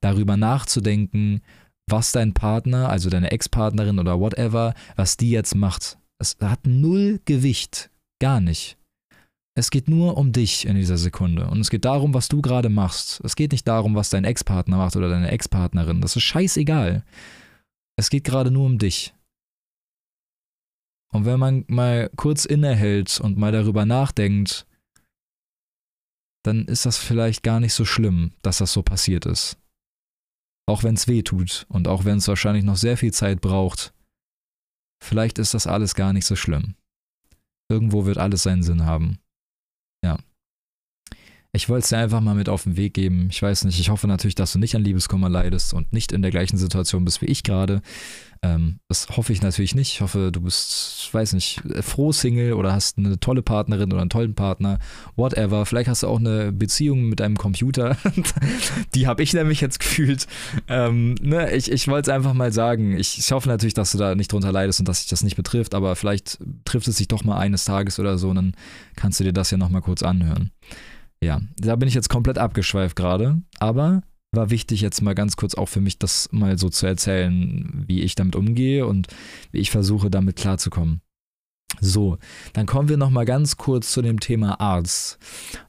darüber 0.00 0.36
nachzudenken, 0.36 1.40
was 1.88 2.12
dein 2.12 2.34
Partner, 2.34 2.90
also 2.90 3.08
deine 3.08 3.30
Ex-Partnerin 3.30 3.98
oder 3.98 4.20
whatever, 4.20 4.74
was 4.96 5.16
die 5.16 5.30
jetzt 5.30 5.54
macht. 5.54 5.98
Es 6.18 6.36
hat 6.40 6.66
null 6.66 7.20
Gewicht. 7.24 7.90
Gar 8.20 8.40
nicht. 8.40 8.76
Es 9.56 9.70
geht 9.70 9.88
nur 9.88 10.16
um 10.16 10.32
dich 10.32 10.66
in 10.66 10.76
dieser 10.76 10.98
Sekunde. 10.98 11.48
Und 11.48 11.60
es 11.60 11.70
geht 11.70 11.84
darum, 11.84 12.14
was 12.14 12.28
du 12.28 12.42
gerade 12.42 12.68
machst. 12.68 13.20
Es 13.24 13.36
geht 13.36 13.52
nicht 13.52 13.66
darum, 13.66 13.94
was 13.94 14.10
dein 14.10 14.24
Ex-Partner 14.24 14.76
macht 14.76 14.96
oder 14.96 15.08
deine 15.08 15.30
Ex-Partnerin. 15.30 16.00
Das 16.02 16.14
ist 16.14 16.22
scheißegal. 16.22 17.04
Es 17.96 18.10
geht 18.10 18.24
gerade 18.24 18.50
nur 18.50 18.66
um 18.66 18.78
dich. 18.78 19.14
Und 21.12 21.24
wenn 21.24 21.40
man 21.40 21.64
mal 21.68 22.10
kurz 22.16 22.44
innehält 22.44 23.20
und 23.20 23.36
mal 23.36 23.52
darüber 23.52 23.84
nachdenkt, 23.84 24.66
dann 26.44 26.64
ist 26.66 26.86
das 26.86 26.96
vielleicht 26.96 27.42
gar 27.42 27.60
nicht 27.60 27.74
so 27.74 27.84
schlimm, 27.84 28.32
dass 28.42 28.58
das 28.58 28.72
so 28.72 28.82
passiert 28.82 29.26
ist. 29.26 29.58
Auch 30.66 30.84
wenn 30.84 30.94
es 30.94 31.08
weh 31.08 31.22
tut 31.22 31.66
und 31.68 31.88
auch 31.88 32.04
wenn 32.04 32.18
es 32.18 32.28
wahrscheinlich 32.28 32.64
noch 32.64 32.76
sehr 32.76 32.96
viel 32.96 33.12
Zeit 33.12 33.40
braucht, 33.40 33.92
vielleicht 35.02 35.38
ist 35.38 35.52
das 35.52 35.66
alles 35.66 35.94
gar 35.94 36.12
nicht 36.12 36.26
so 36.26 36.36
schlimm. 36.36 36.76
Irgendwo 37.68 38.04
wird 38.04 38.18
alles 38.18 38.44
seinen 38.44 38.62
Sinn 38.62 38.84
haben. 38.84 39.18
Ich 41.52 41.68
wollte 41.68 41.82
es 41.82 41.88
dir 41.88 41.98
einfach 41.98 42.20
mal 42.20 42.36
mit 42.36 42.48
auf 42.48 42.62
den 42.62 42.76
Weg 42.76 42.94
geben. 42.94 43.28
Ich 43.30 43.42
weiß 43.42 43.64
nicht, 43.64 43.80
ich 43.80 43.90
hoffe 43.90 44.06
natürlich, 44.06 44.36
dass 44.36 44.52
du 44.52 44.60
nicht 44.60 44.76
an 44.76 44.84
Liebeskummer 44.84 45.28
leidest 45.28 45.74
und 45.74 45.92
nicht 45.92 46.12
in 46.12 46.22
der 46.22 46.30
gleichen 46.30 46.56
Situation 46.56 47.04
bist 47.04 47.22
wie 47.22 47.26
ich 47.26 47.42
gerade. 47.42 47.82
Ähm, 48.42 48.78
das 48.88 49.08
hoffe 49.16 49.32
ich 49.32 49.42
natürlich 49.42 49.74
nicht. 49.74 49.94
Ich 49.94 50.00
hoffe, 50.00 50.30
du 50.32 50.40
bist, 50.40 51.12
weiß 51.12 51.32
nicht, 51.32 51.60
froh 51.82 52.12
Single 52.12 52.52
oder 52.52 52.72
hast 52.72 52.98
eine 52.98 53.18
tolle 53.18 53.42
Partnerin 53.42 53.92
oder 53.92 54.00
einen 54.00 54.10
tollen 54.10 54.34
Partner, 54.34 54.78
whatever. 55.16 55.66
Vielleicht 55.66 55.90
hast 55.90 56.04
du 56.04 56.06
auch 56.06 56.20
eine 56.20 56.52
Beziehung 56.52 57.08
mit 57.08 57.18
deinem 57.18 57.36
Computer. 57.36 57.96
Die 58.94 59.08
habe 59.08 59.24
ich 59.24 59.34
nämlich 59.34 59.60
jetzt 59.60 59.80
gefühlt. 59.80 60.28
Ähm, 60.68 61.16
ne, 61.20 61.52
ich 61.52 61.70
ich 61.70 61.88
wollte 61.88 62.10
es 62.10 62.14
einfach 62.14 62.32
mal 62.32 62.52
sagen. 62.52 62.96
Ich, 62.96 63.18
ich 63.18 63.32
hoffe 63.32 63.48
natürlich, 63.48 63.74
dass 63.74 63.90
du 63.90 63.98
da 63.98 64.14
nicht 64.14 64.32
drunter 64.32 64.52
leidest 64.52 64.78
und 64.78 64.88
dass 64.88 65.00
sich 65.00 65.08
das 65.08 65.24
nicht 65.24 65.36
betrifft, 65.36 65.74
aber 65.74 65.96
vielleicht 65.96 66.38
trifft 66.64 66.86
es 66.86 66.96
sich 66.96 67.08
doch 67.08 67.24
mal 67.24 67.38
eines 67.38 67.64
Tages 67.64 67.98
oder 67.98 68.18
so 68.18 68.30
und 68.30 68.36
dann 68.36 68.54
kannst 68.94 69.18
du 69.18 69.24
dir 69.24 69.32
das 69.32 69.50
ja 69.50 69.58
nochmal 69.58 69.82
kurz 69.82 70.04
anhören. 70.04 70.52
Ja, 71.22 71.40
da 71.56 71.76
bin 71.76 71.88
ich 71.88 71.94
jetzt 71.94 72.08
komplett 72.08 72.38
abgeschweift 72.38 72.96
gerade, 72.96 73.42
aber 73.58 74.02
war 74.32 74.50
wichtig 74.50 74.80
jetzt 74.80 75.02
mal 75.02 75.14
ganz 75.14 75.36
kurz 75.36 75.54
auch 75.54 75.68
für 75.68 75.80
mich 75.80 75.98
das 75.98 76.28
mal 76.32 76.56
so 76.56 76.68
zu 76.68 76.86
erzählen, 76.86 77.84
wie 77.86 78.02
ich 78.02 78.14
damit 78.14 78.36
umgehe 78.36 78.86
und 78.86 79.08
wie 79.50 79.58
ich 79.58 79.70
versuche 79.70 80.10
damit 80.10 80.36
klarzukommen. 80.36 81.02
So, 81.78 82.18
dann 82.52 82.66
kommen 82.66 82.88
wir 82.88 82.96
noch 82.96 83.10
mal 83.10 83.24
ganz 83.24 83.56
kurz 83.56 83.92
zu 83.92 84.02
dem 84.02 84.18
Thema 84.18 84.60
Arzt. 84.60 85.18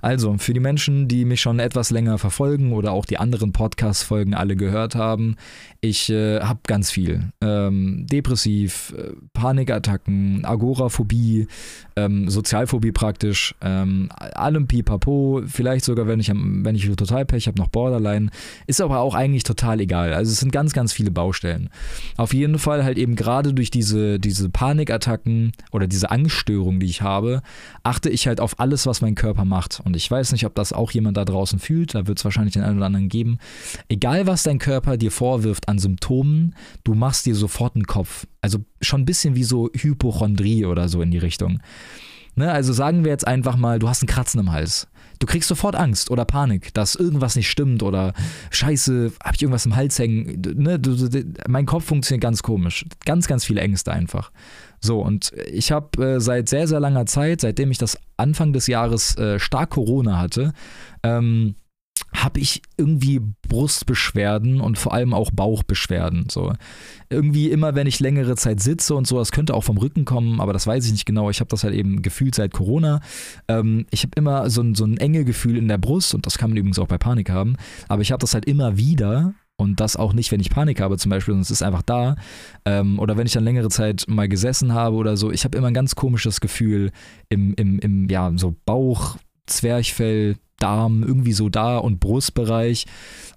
Also, 0.02 0.36
für 0.40 0.54
die 0.54 0.60
Menschen, 0.60 1.08
die 1.08 1.26
mich 1.26 1.42
schon 1.42 1.60
etwas 1.60 1.92
länger 1.92 2.18
verfolgen 2.18 2.74
oder 2.74 2.92
auch 2.92 3.06
die 3.06 3.18
anderen 3.18 3.52
Podcast-Folgen 3.52 4.34
alle 4.34 4.56
gehört 4.56 4.96
haben, 4.96 5.36
ich 5.80 6.10
äh, 6.10 6.40
habe 6.42 6.60
ganz 6.68 6.92
viel. 6.92 7.32
Ähm, 7.42 8.06
depressiv, 8.12 8.94
äh, 8.98 9.14
Panikattacken, 9.34 10.44
Agoraphobie, 10.44 11.48
ähm, 11.96 12.30
Sozialphobie 12.30 12.92
praktisch, 12.92 13.56
ähm, 13.62 14.10
allem 14.18 14.68
Pipapo, 14.68 15.42
vielleicht 15.46 15.86
sogar, 15.86 16.08
wenn 16.08 16.20
ich, 16.20 16.30
wenn 16.34 16.76
ich 16.76 16.90
total 16.96 17.26
Pech 17.26 17.48
habe, 17.48 17.60
noch 17.60 17.68
Borderline. 17.68 18.30
Ist 18.68 18.82
aber 18.82 19.00
auch 19.00 19.16
eigentlich 19.16 19.44
total 19.44 19.80
egal. 19.80 20.14
Also 20.14 20.32
es 20.32 20.40
sind 20.40 20.52
ganz, 20.52 20.74
ganz 20.74 20.94
viele 20.94 21.12
Baustellen. 21.12 21.70
Auf 22.18 22.34
jeden 22.34 22.60
Fall 22.60 22.84
halt 22.84 22.98
eben 22.98 23.16
gerade 23.16 23.54
durch 23.54 23.72
diese, 23.72 24.20
diese 24.20 24.50
Panikattacken 24.50 25.54
oder 25.72 25.88
diese 25.92 26.12
Angststörung, 26.12 26.80
die 26.80 26.88
ich 26.88 27.02
habe, 27.02 27.42
achte 27.84 28.10
ich 28.10 28.28
halt 28.28 28.40
auf 28.40 28.60
alles, 28.60 28.86
was 28.86 29.02
mein 29.02 29.16
Körper 29.16 29.46
macht. 29.46 29.82
Und 29.84 29.96
ich 29.96 30.10
weiß 30.10 30.32
nicht, 30.32 30.46
ob 30.46 30.56
das 30.56 30.74
auch 30.74 30.92
jemand 30.92 31.18
da 31.18 31.26
draußen 31.26 31.60
fühlt, 31.60 31.96
da 31.96 32.08
wird 32.08 32.18
es 32.18 32.26
wahrscheinlich 32.26 32.54
den 32.54 32.64
einen 32.64 32.78
oder 32.78 32.88
anderen 32.88 33.10
geben. 33.10 33.38
Egal, 33.90 34.28
was 34.28 34.44
dein 34.44 34.60
Körper 34.60 34.98
dir 34.98 35.12
vorwirft 35.12 35.68
an 35.70 35.80
Symptomen, 35.80 36.56
du 36.84 36.94
machst 36.94 37.26
dir 37.26 37.36
sofort 37.36 37.76
einen 37.76 37.88
Kopf. 37.88 38.28
Also 38.42 38.60
schon 38.82 39.02
ein 39.02 39.06
bisschen 39.06 39.36
wie 39.36 39.44
so 39.44 39.70
Hypochondrie 39.74 40.66
oder 40.66 40.90
so 40.90 41.02
in 41.02 41.12
die 41.12 41.18
Richtung. 41.18 41.60
Ne, 42.36 42.50
also 42.50 42.72
sagen 42.72 43.04
wir 43.04 43.12
jetzt 43.12 43.28
einfach 43.28 43.58
mal, 43.58 43.78
du 43.80 43.90
hast 43.90 44.02
einen 44.02 44.08
Kratzen 44.08 44.40
im 44.40 44.52
Hals. 44.52 44.88
Du 45.20 45.28
kriegst 45.28 45.50
sofort 45.50 45.76
Angst 45.76 46.10
oder 46.10 46.26
Panik, 46.26 46.74
dass 46.74 46.96
irgendwas 46.96 47.36
nicht 47.36 47.52
stimmt 47.52 47.84
oder 47.84 48.14
Scheiße, 48.50 49.12
hab 49.24 49.36
ich 49.36 49.42
irgendwas 49.42 49.66
im 49.66 49.76
Hals 49.76 50.00
hängen. 50.00 50.42
Ne, 50.56 50.80
du, 50.80 50.96
du, 50.96 51.26
mein 51.48 51.66
Kopf 51.66 51.86
funktioniert 51.86 52.24
ganz 52.24 52.42
komisch. 52.42 52.86
Ganz, 53.06 53.28
ganz 53.28 53.46
viele 53.46 53.62
Ängste 53.62 53.92
einfach. 53.92 54.32
So, 54.82 55.02
und 55.02 55.32
ich 55.52 55.72
habe 55.72 56.16
äh, 56.16 56.20
seit 56.20 56.50
sehr, 56.50 56.68
sehr 56.68 56.80
langer 56.80 57.06
Zeit, 57.06 57.42
seitdem 57.42 57.72
ich 57.72 57.78
das 57.78 57.98
Anfang 58.18 58.52
des 58.52 58.68
Jahres 58.68 59.16
äh, 59.18 59.40
stark 59.40 59.72
Corona 59.72 60.18
hatte, 60.18 60.54
ähm, 61.04 61.56
habe 62.16 62.40
ich 62.40 62.62
irgendwie 62.78 63.22
Brustbeschwerden 63.48 64.60
und 64.60 64.78
vor 64.78 64.94
allem 64.94 65.14
auch 65.14 65.32
Bauchbeschwerden. 65.32 66.28
So 66.30 66.54
irgendwie 67.10 67.50
immer, 67.50 67.76
wenn 67.76 67.88
ich 67.88 68.00
längere 68.00 68.36
Zeit 68.36 68.60
sitze 68.60 68.96
und 68.96 69.08
so, 69.08 69.18
das 69.18 69.32
könnte 69.32 69.54
auch 69.54 69.64
vom 69.64 69.78
Rücken 69.78 70.04
kommen, 70.04 70.42
aber 70.42 70.52
das 70.52 70.68
weiß 70.68 70.86
ich 70.86 70.92
nicht 70.92 71.06
genau. 71.06 71.30
Ich 71.30 71.40
habe 71.40 71.50
das 71.50 71.64
halt 71.64 71.74
eben 71.74 72.02
gefühlt 72.02 72.36
seit 72.36 72.54
Corona. 72.54 73.00
Ähm, 73.48 73.86
ich 73.92 74.04
habe 74.04 74.12
immer 74.16 74.50
so 74.50 74.62
ein, 74.62 74.76
so 74.76 74.84
ein 74.84 74.98
enge 74.98 75.24
Gefühl 75.26 75.58
in 75.58 75.68
der 75.68 75.78
Brust 75.78 76.14
und 76.14 76.26
das 76.26 76.38
kann 76.38 76.50
man 76.50 76.58
übrigens 76.58 76.80
auch 76.80 76.88
bei 76.88 76.98
Panik 76.98 77.30
haben. 77.30 77.56
Aber 77.88 78.02
ich 78.02 78.12
habe 78.12 78.20
das 78.20 78.34
halt 78.34 78.46
immer 78.46 78.78
wieder 78.78 79.34
und 79.62 79.80
das 79.80 79.96
auch 79.96 80.14
nicht, 80.14 80.32
wenn 80.32 80.40
ich 80.40 80.50
Panik 80.50 80.82
habe 80.82 80.98
zum 80.98 81.12
Beispiel, 81.12 81.34
sondern 81.34 81.44
es 81.44 81.52
ist 81.52 81.62
einfach 81.62 81.84
da. 81.84 82.16
Ähm, 82.66 82.98
oder 83.00 83.16
wenn 83.16 83.28
ich 83.28 83.34
dann 83.34 83.44
längere 83.44 83.70
Zeit 83.70 84.06
mal 84.08 84.28
gesessen 84.28 84.74
habe 84.74 84.96
oder 84.96 85.18
so. 85.18 85.32
Ich 85.32 85.44
habe 85.44 85.58
immer 85.58 85.68
ein 85.68 85.74
ganz 85.74 85.96
komisches 85.96 86.42
Gefühl 86.42 86.92
im, 87.30 87.54
im, 87.54 87.80
im 87.80 88.10
ja, 88.10 88.32
so 88.36 88.56
Bauch, 88.66 89.18
Zwerchfell, 89.46 90.38
Darm, 90.58 91.04
irgendwie 91.04 91.34
so 91.34 91.50
da 91.50 91.78
und 91.78 92.00
Brustbereich. 92.00 92.86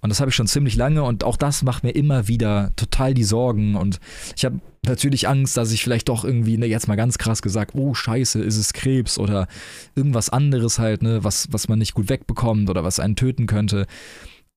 Und 0.00 0.10
das 0.10 0.20
habe 0.20 0.30
ich 0.30 0.34
schon 0.34 0.46
ziemlich 0.46 0.76
lange 0.76 1.02
und 1.02 1.24
auch 1.24 1.36
das 1.36 1.62
macht 1.62 1.84
mir 1.84 1.90
immer 1.90 2.26
wieder 2.26 2.72
total 2.76 3.14
die 3.14 3.24
Sorgen. 3.24 3.74
Und 3.74 4.00
ich 4.36 4.44
habe 4.44 4.60
natürlich 4.86 5.28
Angst, 5.28 5.56
dass 5.56 5.72
ich 5.72 5.82
vielleicht 5.82 6.08
doch 6.08 6.24
irgendwie, 6.24 6.56
ne, 6.58 6.66
jetzt 6.66 6.88
mal 6.88 6.96
ganz 6.96 7.18
krass 7.18 7.42
gesagt, 7.42 7.74
oh 7.74 7.94
scheiße, 7.94 8.40
ist 8.40 8.56
es 8.56 8.72
Krebs 8.72 9.18
oder 9.18 9.46
irgendwas 9.94 10.30
anderes 10.30 10.78
halt, 10.78 11.02
ne, 11.02 11.22
was, 11.22 11.48
was 11.50 11.68
man 11.68 11.78
nicht 11.78 11.94
gut 11.94 12.08
wegbekommt 12.08 12.68
oder 12.70 12.84
was 12.84 13.00
einen 13.00 13.16
töten 13.16 13.46
könnte 13.46 13.86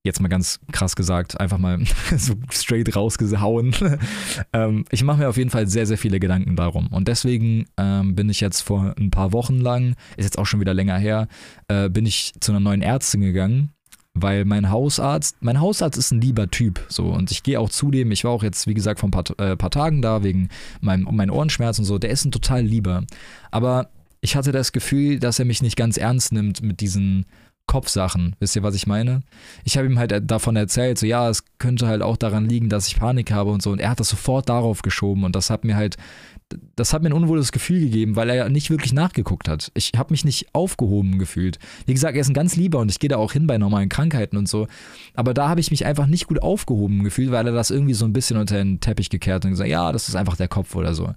jetzt 0.08 0.20
mal 0.20 0.28
ganz 0.28 0.60
krass 0.72 0.96
gesagt, 0.96 1.40
einfach 1.40 1.58
mal 1.58 1.80
so 2.18 2.34
straight 2.50 2.96
rausgehauen. 2.96 3.76
ähm, 4.54 4.86
ich 4.90 5.04
mache 5.04 5.20
mir 5.20 5.30
auf 5.30 5.38
jeden 5.38 5.50
Fall 5.50 5.68
sehr, 5.68 5.86
sehr 5.86 5.98
viele 5.98 6.20
Gedanken 6.20 6.56
darum. 6.56 6.88
Und 6.88 7.08
deswegen 7.08 7.66
ähm, 7.78 8.16
bin 8.16 8.30
ich 8.30 8.42
jetzt 8.42 8.62
vor 8.62 8.96
ein 8.98 9.12
paar 9.12 9.34
Wochen 9.34 9.60
lang, 9.60 9.96
ist 10.18 10.26
jetzt 10.26 10.40
auch 10.40 10.46
schon 10.46 10.60
wieder 10.60 10.74
länger 10.74 10.98
her, 10.98 11.28
äh, 11.68 11.90
bin 11.90 12.06
ich 12.06 12.34
zu 12.40 12.52
einer 12.52 12.60
neuen 12.60 12.82
Ärztin 12.82 13.22
gegangen. 13.22 13.72
Weil 14.20 14.46
mein 14.46 14.72
Hausarzt, 14.72 15.38
mein 15.42 15.60
Hausarzt 15.60 15.96
ist 15.96 16.10
ein 16.10 16.20
lieber 16.20 16.50
Typ, 16.50 16.84
so 16.90 17.06
und 17.10 17.30
ich 17.30 17.44
gehe 17.44 17.60
auch 17.60 17.70
zudem. 17.70 18.10
Ich 18.10 18.24
war 18.24 18.32
auch 18.32 18.42
jetzt, 18.42 18.66
wie 18.66 18.74
gesagt, 18.74 19.00
vor 19.00 19.10
ein 19.10 19.12
paar, 19.12 19.26
äh, 19.40 19.56
paar 19.56 19.70
Tagen 19.70 20.02
da 20.02 20.24
wegen 20.24 20.50
meinem, 20.82 21.04
meinen 21.16 21.30
Ohrenschmerzen 21.30 21.82
und 21.82 21.86
so. 21.86 22.00
Der 22.00 22.10
ist 22.10 22.26
ein 22.26 22.32
total 22.32 22.64
lieber. 22.64 23.04
Aber 23.52 23.92
ich 24.22 24.36
hatte 24.36 24.52
das 24.52 24.72
Gefühl, 24.72 25.20
dass 25.20 25.40
er 25.40 25.46
mich 25.46 25.62
nicht 25.62 25.76
ganz 25.76 25.98
ernst 25.98 26.32
nimmt 26.32 26.62
mit 26.64 26.82
diesen 26.82 27.26
Kopfsachen. 27.68 28.36
Wisst 28.40 28.56
ihr, 28.56 28.64
was 28.64 28.76
ich 28.76 28.88
meine? 28.88 29.22
Ich 29.64 29.78
habe 29.78 29.88
ihm 29.88 30.00
halt 30.00 30.14
davon 30.32 30.56
erzählt, 30.56 30.98
so 30.98 31.06
ja, 31.06 31.30
es 31.30 31.44
könnte 31.60 31.88
halt 31.88 32.02
auch 32.02 32.18
daran 32.18 32.48
liegen, 32.48 32.70
dass 32.70 32.88
ich 32.88 32.98
Panik 32.98 33.32
habe 33.32 33.52
und 33.52 33.62
so. 33.62 33.72
Und 33.72 33.80
er 33.80 33.92
hat 33.92 34.00
das 34.00 34.10
sofort 34.10 34.50
darauf 34.50 34.82
geschoben 34.82 35.26
und 35.26 35.36
das 35.36 35.50
hat 35.50 35.66
mir 35.66 35.76
halt, 35.76 35.98
das 36.78 36.94
hat 36.94 37.04
mir 37.04 37.10
ein 37.10 37.14
unwohles 37.14 37.52
Gefühl 37.52 37.82
gegeben, 37.82 38.16
weil 38.16 38.30
er 38.30 38.48
nicht 38.48 38.70
wirklich 38.70 38.94
nachgeguckt 38.94 39.50
hat. 39.50 39.70
Ich 39.74 39.92
habe 39.98 40.14
mich 40.14 40.24
nicht 40.24 40.56
aufgehoben 40.56 41.20
gefühlt. 41.20 41.60
Wie 41.86 41.94
gesagt, 41.94 42.16
er 42.16 42.22
ist 42.22 42.30
ein 42.30 42.34
ganz 42.34 42.56
lieber 42.56 42.80
und 42.80 42.90
ich 42.90 43.00
gehe 43.00 43.10
da 43.10 43.18
auch 43.18 43.34
hin 43.34 43.48
bei 43.48 43.58
normalen 43.58 43.90
Krankheiten 43.90 44.38
und 44.38 44.48
so. 44.48 44.68
Aber 45.14 45.34
da 45.34 45.50
habe 45.50 45.60
ich 45.60 45.70
mich 45.70 45.86
einfach 45.86 46.08
nicht 46.08 46.28
gut 46.28 46.42
aufgehoben 46.42 47.04
gefühlt, 47.04 47.32
weil 47.32 47.48
er 47.48 47.54
das 47.54 47.70
irgendwie 47.70 47.94
so 47.94 48.06
ein 48.06 48.14
bisschen 48.14 48.38
unter 48.38 48.56
den 48.56 48.80
Teppich 48.80 49.10
gekehrt 49.10 49.44
und 49.44 49.52
gesagt, 49.52 49.70
ja, 49.70 49.92
das 49.92 50.08
ist 50.08 50.16
einfach 50.16 50.38
der 50.38 50.48
Kopf 50.48 50.74
oder 50.74 50.94
so. 50.94 51.14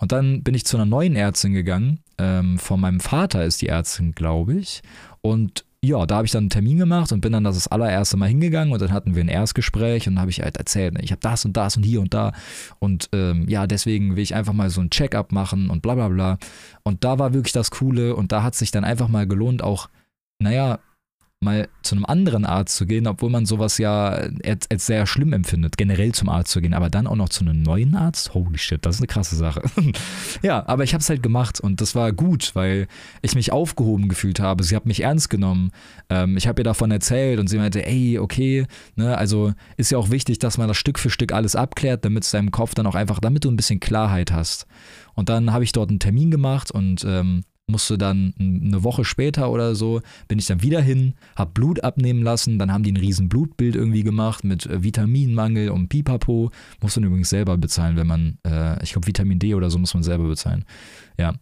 Und 0.00 0.12
dann 0.12 0.42
bin 0.42 0.54
ich 0.54 0.66
zu 0.66 0.76
einer 0.76 0.86
neuen 0.86 1.16
Ärztin 1.16 1.54
gegangen 1.54 2.00
ähm, 2.18 2.58
von 2.58 2.80
meinem 2.80 3.00
Vater 3.00 3.44
ist 3.44 3.62
die 3.62 3.68
Ärztin, 3.68 4.12
glaube 4.12 4.54
ich. 4.54 4.82
Und 5.20 5.64
ja, 5.80 6.06
da 6.06 6.16
habe 6.16 6.26
ich 6.26 6.32
dann 6.32 6.44
einen 6.44 6.50
Termin 6.50 6.78
gemacht 6.78 7.12
und 7.12 7.20
bin 7.20 7.32
dann 7.32 7.44
das, 7.44 7.68
allererste 7.68 8.16
Mal 8.16 8.28
hingegangen 8.28 8.72
und 8.72 8.82
dann 8.82 8.90
hatten 8.90 9.14
wir 9.14 9.22
ein 9.22 9.28
Erstgespräch 9.28 10.08
und 10.08 10.14
dann 10.14 10.22
habe 10.22 10.30
ich 10.30 10.40
halt 10.42 10.56
erzählt, 10.56 10.94
ne, 10.94 11.00
ich 11.02 11.12
habe 11.12 11.20
das 11.20 11.44
und 11.44 11.56
das 11.56 11.76
und 11.76 11.84
hier 11.84 12.00
und 12.00 12.14
da 12.14 12.32
und 12.80 13.08
ähm, 13.12 13.48
ja, 13.48 13.68
deswegen 13.68 14.16
will 14.16 14.22
ich 14.24 14.34
einfach 14.34 14.52
mal 14.52 14.70
so 14.70 14.80
ein 14.80 14.90
Check-up 14.90 15.30
machen 15.30 15.70
und 15.70 15.80
bla 15.80 15.94
bla 15.94 16.08
bla. 16.08 16.38
Und 16.82 17.04
da 17.04 17.18
war 17.20 17.32
wirklich 17.32 17.52
das 17.52 17.70
Coole 17.70 18.16
und 18.16 18.32
da 18.32 18.42
hat 18.42 18.56
sich 18.56 18.72
dann 18.72 18.84
einfach 18.84 19.08
mal 19.08 19.28
gelohnt, 19.28 19.62
auch, 19.62 19.88
naja, 20.40 20.80
mal 21.40 21.68
zu 21.82 21.94
einem 21.94 22.04
anderen 22.04 22.44
Arzt 22.44 22.76
zu 22.76 22.84
gehen, 22.84 23.06
obwohl 23.06 23.30
man 23.30 23.46
sowas 23.46 23.78
ja 23.78 24.08
als, 24.08 24.68
als, 24.70 24.86
sehr 24.86 25.06
schlimm 25.06 25.32
empfindet, 25.32 25.76
generell 25.76 26.12
zum 26.12 26.28
Arzt 26.28 26.50
zu 26.50 26.60
gehen, 26.60 26.74
aber 26.74 26.90
dann 26.90 27.06
auch 27.06 27.14
noch 27.14 27.28
zu 27.28 27.42
einem 27.42 27.62
neuen 27.62 27.94
Arzt? 27.94 28.34
Holy 28.34 28.58
shit, 28.58 28.84
das 28.84 28.96
ist 28.96 29.00
eine 29.00 29.06
krasse 29.06 29.36
Sache. 29.36 29.62
ja, 30.42 30.66
aber 30.66 30.82
ich 30.82 30.94
habe 30.94 31.02
es 31.02 31.08
halt 31.08 31.22
gemacht 31.22 31.60
und 31.60 31.80
das 31.80 31.94
war 31.94 32.12
gut, 32.12 32.54
weil 32.54 32.88
ich 33.22 33.36
mich 33.36 33.52
aufgehoben 33.52 34.08
gefühlt 34.08 34.40
habe. 34.40 34.64
Sie 34.64 34.74
hat 34.74 34.86
mich 34.86 35.02
ernst 35.02 35.30
genommen. 35.30 35.70
Ähm, 36.10 36.36
ich 36.36 36.48
habe 36.48 36.60
ihr 36.60 36.64
davon 36.64 36.90
erzählt 36.90 37.38
und 37.38 37.46
sie 37.46 37.58
meinte, 37.58 37.86
ey, 37.86 38.18
okay, 38.18 38.66
ne, 38.96 39.16
also 39.16 39.52
ist 39.76 39.92
ja 39.92 39.98
auch 39.98 40.10
wichtig, 40.10 40.40
dass 40.40 40.58
man 40.58 40.66
das 40.66 40.76
Stück 40.76 40.98
für 40.98 41.10
Stück 41.10 41.32
alles 41.32 41.54
abklärt, 41.54 42.04
damit 42.04 42.24
es 42.24 42.32
deinem 42.32 42.50
Kopf 42.50 42.74
dann 42.74 42.86
auch 42.86 42.96
einfach, 42.96 43.20
damit 43.20 43.44
du 43.44 43.50
ein 43.50 43.56
bisschen 43.56 43.78
Klarheit 43.78 44.32
hast. 44.32 44.66
Und 45.14 45.28
dann 45.28 45.52
habe 45.52 45.62
ich 45.62 45.72
dort 45.72 45.90
einen 45.90 46.00
Termin 46.00 46.30
gemacht 46.32 46.72
und 46.72 47.04
ähm, 47.04 47.42
musste 47.68 47.98
dann 47.98 48.34
eine 48.38 48.82
Woche 48.82 49.04
später 49.04 49.50
oder 49.50 49.74
so, 49.74 50.00
bin 50.26 50.38
ich 50.38 50.46
dann 50.46 50.62
wieder 50.62 50.80
hin, 50.80 51.14
hab 51.36 51.54
Blut 51.54 51.84
abnehmen 51.84 52.22
lassen, 52.22 52.58
dann 52.58 52.72
haben 52.72 52.82
die 52.82 52.92
ein 52.92 52.96
riesen 52.96 53.28
Blutbild 53.28 53.76
irgendwie 53.76 54.02
gemacht 54.02 54.44
mit 54.44 54.66
äh, 54.66 54.82
Vitaminmangel 54.82 55.70
und 55.70 55.88
Pipapo. 55.88 56.50
Muss 56.80 56.96
man 56.96 57.04
übrigens 57.04 57.30
selber 57.30 57.56
bezahlen, 57.56 57.96
wenn 57.96 58.06
man, 58.06 58.38
äh, 58.46 58.82
ich 58.82 58.92
glaube 58.92 59.06
Vitamin 59.06 59.38
D 59.38 59.54
oder 59.54 59.70
so 59.70 59.78
muss 59.78 59.94
man 59.94 60.02
selber 60.02 60.28
bezahlen. 60.28 60.64
Ja, 61.20 61.34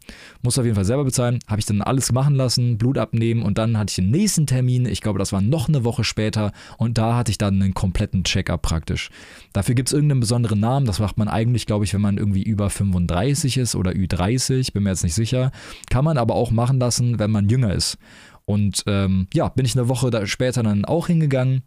muss 0.43 0.59
auf 0.59 0.65
jeden 0.65 0.75
Fall 0.75 0.87
selber 0.87 1.05
bezahlen. 1.05 1.39
Habe 1.47 1.61
ich 1.61 1.67
dann 1.67 1.83
alles 1.83 2.11
machen 2.11 2.35
lassen, 2.35 2.79
Blut 2.79 2.97
abnehmen 2.97 3.43
und 3.43 3.59
dann 3.59 3.77
hatte 3.77 3.91
ich 3.91 3.97
den 3.97 4.11
nächsten 4.11 4.47
Termin. 4.47 4.87
Ich 4.87 5.03
glaube, 5.03 5.19
das 5.19 5.35
war 5.35 5.43
noch 5.43 5.69
eine 5.69 5.85
Woche 5.85 6.03
später 6.03 6.53
und 6.79 6.97
da 6.97 7.15
hatte 7.15 7.31
ich 7.31 7.37
dann 7.37 7.61
einen 7.61 7.75
kompletten 7.75 8.25
Check-up 8.25 8.63
praktisch. 8.63 9.11
Dafür 9.53 9.75
gibt 9.75 9.91
es 9.91 9.93
irgendeinen 9.93 10.21
besonderen 10.21 10.61
Namen. 10.61 10.87
Das 10.87 10.99
macht 10.99 11.19
man 11.19 11.29
eigentlich, 11.29 11.67
glaube 11.67 11.85
ich, 11.85 11.93
wenn 11.93 12.01
man 12.01 12.17
irgendwie 12.17 12.43
über 12.43 12.71
35 12.71 13.59
ist 13.59 13.75
oder 13.75 13.91
Ü30. 13.91 14.73
Bin 14.73 14.83
mir 14.83 14.91
jetzt 14.91 15.05
nicht 15.05 15.15
sicher. 15.15 15.53
Kann 15.91 16.07
man 16.07 16.17
aber 16.17 16.37
auch 16.37 16.51
machen 16.51 16.81
lassen, 16.81 17.19
wenn 17.19 17.31
man 17.31 17.51
jünger 17.51 17.75
ist. 17.75 17.99
Und 18.47 18.83
ähm, 18.87 19.27
ja, 19.35 19.51
bin 19.51 19.67
ich 19.67 19.77
eine 19.77 19.89
Woche 19.91 20.27
später 20.27 20.63
dann 20.63 20.87
auch 20.87 21.09
hingegangen 21.09 21.65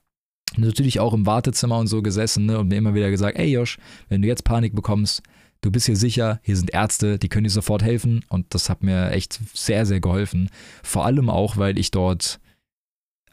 natürlich 0.58 1.00
auch 1.00 1.14
im 1.14 1.28
Wartezimmer 1.28 1.78
und 1.78 1.88
so 1.88 2.02
gesessen 2.02 2.48
ne, 2.48 2.58
und 2.58 2.70
mir 2.70 2.78
immer 2.78 2.96
wieder 2.96 3.12
gesagt, 3.12 3.38
ey 3.38 3.52
Josh, 3.52 3.78
wenn 4.08 4.24
du 4.24 4.28
jetzt 4.28 4.44
Panik 4.44 4.74
bekommst, 4.74 5.22
du 5.62 5.72
bist 5.72 5.86
hier 5.86 5.96
sicher, 5.96 6.40
hier 6.44 6.58
sind 6.58 6.74
Ärzte, 6.74 7.20
die 7.20 7.30
können 7.30 7.46
dir 7.46 7.50
sofort 7.50 7.84
helfen. 7.84 8.26
Und 8.30 8.54
das 8.54 8.70
hat 8.70 8.84
mir 8.84 9.12
echt 9.12 9.40
sehr, 9.54 9.86
sehr 9.86 10.00
geholfen. 10.00 10.50
Vor 10.84 11.06
allem 11.06 11.30
auch, 11.30 11.58
weil 11.58 11.78
ich 11.78 11.92
dort 11.92 12.40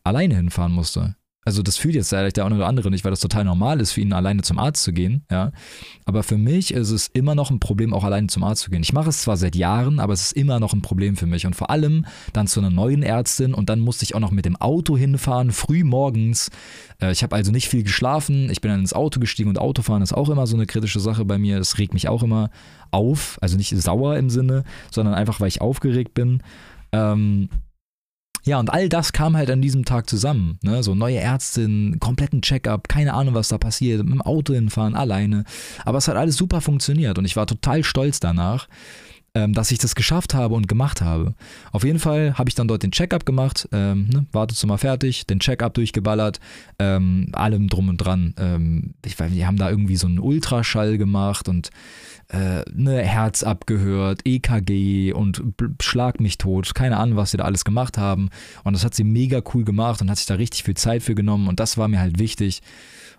alleine 0.03 0.37
hinfahren 0.37 0.73
musste 0.73 1.17
also 1.47 1.63
das 1.63 1.77
fühlt 1.77 1.95
jetzt 1.95 2.09
vielleicht 2.09 2.37
der 2.37 2.45
eine 2.45 2.57
oder 2.57 2.67
andere 2.67 2.91
nicht, 2.91 3.05
weil 3.05 3.13
das 3.13 3.21
total 3.21 3.45
normal 3.45 3.81
ist, 3.81 3.93
für 3.93 4.01
ihn 4.01 4.13
alleine 4.13 4.43
zum 4.43 4.59
Arzt 4.59 4.83
zu 4.83 4.93
gehen, 4.93 5.25
ja. 5.31 5.53
Aber 6.05 6.25
für 6.25 6.37
mich 6.37 6.75
ist 6.75 6.91
es 6.91 7.07
immer 7.07 7.37
noch 7.37 7.53
ein 7.53 7.61
Problem, 7.61 7.95
auch 7.95 8.03
alleine 8.03 8.27
zum 8.27 8.43
Arzt 8.43 8.63
zu 8.63 8.71
gehen. 8.71 8.83
Ich 8.83 8.93
mache 8.93 9.11
es 9.11 9.23
zwar 9.23 9.37
seit 9.37 9.55
Jahren, 9.55 10.01
aber 10.01 10.13
es 10.13 10.23
ist 10.23 10.33
immer 10.33 10.59
noch 10.59 10.73
ein 10.73 10.83
Problem 10.83 11.17
für 11.17 11.27
mich. 11.27 11.47
Und 11.47 11.55
vor 11.55 11.71
allem 11.71 12.05
dann 12.33 12.49
zu 12.49 12.59
einer 12.59 12.71
neuen 12.71 13.05
Ärztin 13.05 13.55
und 13.55 13.69
dann 13.69 13.79
musste 13.79 14.03
ich 14.03 14.17
auch 14.17 14.21
noch 14.21 14.33
mit 14.33 14.45
dem 14.45 14.57
Auto 14.57 14.97
hinfahren, 14.97 15.53
früh 15.53 15.85
morgens. 15.85 16.51
Äh, 17.01 17.13
ich 17.13 17.23
habe 17.23 17.37
also 17.37 17.53
nicht 17.53 17.69
viel 17.69 17.85
geschlafen. 17.85 18.51
Ich 18.51 18.61
bin 18.61 18.73
dann 18.73 18.81
ins 18.81 18.93
Auto 18.93 19.21
gestiegen 19.21 19.49
und 19.49 19.61
Autofahren 19.61 20.03
ist 20.03 20.15
auch 20.15 20.29
immer 20.31 20.49
so 20.49 20.57
eine 20.57 20.67
kritische 20.67 20.99
Sache 20.99 21.25
bei 21.25 21.39
mir. 21.39 21.59
Das 21.59 21.79
regt 21.79 21.95
mich 21.95 22.09
auch 22.09 22.25
immer 22.25 22.51
auf. 22.91 23.39
Also 23.41 23.57
nicht 23.57 23.71
sauer 23.81 24.17
im 24.17 24.31
Sinne, 24.31 24.65
sondern 24.91 25.15
einfach, 25.15 25.39
weil 25.39 25.49
ich 25.49 25.61
aufgeregt 25.61 26.13
bin. 26.13 26.43
Ähm, 26.91 27.51
ja, 28.47 28.61
und 28.61 28.71
all 28.71 28.89
das 28.89 29.13
kam 29.13 29.37
halt 29.37 29.51
an 29.51 29.61
diesem 29.61 29.85
Tag 29.85 30.09
zusammen. 30.09 30.59
Ne? 30.63 30.85
So 30.85 30.95
neue 30.95 31.19
Ärztin, 31.19 31.97
kompletten 31.99 32.43
Checkup, 32.43 32.89
keine 32.89 33.13
Ahnung, 33.13 33.35
was 33.35 33.49
da 33.49 33.59
passiert, 33.59 34.05
mit 34.05 34.15
dem 34.15 34.23
Auto 34.23 34.55
hinfahren, 34.55 34.95
alleine. 34.95 35.45
Aber 35.85 35.99
es 35.99 36.07
hat 36.07 36.17
alles 36.17 36.37
super 36.37 36.61
funktioniert 36.61 37.19
und 37.19 37.25
ich 37.25 37.35
war 37.35 37.49
total 37.49 37.83
stolz 37.83 38.21
danach, 38.21 38.69
ähm, 39.35 39.53
dass 39.53 39.73
ich 39.73 39.79
das 39.79 39.97
geschafft 39.97 40.33
habe 40.33 40.55
und 40.55 40.69
gemacht 40.69 41.03
habe. 41.03 41.35
Auf 41.73 41.83
jeden 41.83 41.99
Fall 41.99 42.39
habe 42.39 42.49
ich 42.49 42.55
dann 42.55 42.69
dort 42.69 42.85
den 42.85 42.93
Checkup 42.93 43.27
gemacht, 43.27 43.69
ähm, 43.73 44.09
ne, 44.13 44.27
Wartezimmer 44.31 44.79
fertig, 44.79 45.27
den 45.27 45.41
Checkup 45.41 45.75
durchgeballert, 45.75 46.39
ähm, 46.79 47.31
allem 47.33 47.67
drum 47.67 47.89
und 47.89 47.97
dran. 47.97 48.33
Ähm, 48.39 48.95
ich 49.05 49.19
weiß, 49.19 49.33
die 49.33 49.45
haben 49.45 49.57
da 49.57 49.69
irgendwie 49.69 49.97
so 49.97 50.07
einen 50.07 50.21
Ultraschall 50.21 50.99
gemacht 50.99 51.49
und 51.49 51.71
äh, 52.29 52.63
ne, 52.73 53.03
Herz 53.03 53.43
abgehört, 53.43 54.21
EKG 54.25 55.13
und 55.13 55.43
Schlag 55.81 56.21
mich 56.21 56.39
tot. 56.39 56.75
Keine 56.75 56.97
Ahnung, 56.99 57.17
was 57.17 57.31
sie 57.31 57.37
da 57.37 57.45
alles 57.45 57.65
gemacht 57.65 57.99
haben. 57.99 58.31
Und 58.65 58.75
das 58.75 58.85
hat 58.85 58.95
sie 58.95 59.05
mega 59.05 59.41
cool 59.55 59.65
gemacht 59.65 60.01
und 60.01 60.11
hat 60.11 60.19
sich 60.19 60.27
da 60.27 60.35
richtig 60.35 60.65
viel 60.65 60.77
Zeit 60.77 61.03
für 61.03 61.15
genommen. 61.15 61.49
Und 61.49 61.61
das 61.61 61.79
war 61.79 61.89
mir 61.89 62.01
halt 62.01 62.19
wichtig. 62.19 62.63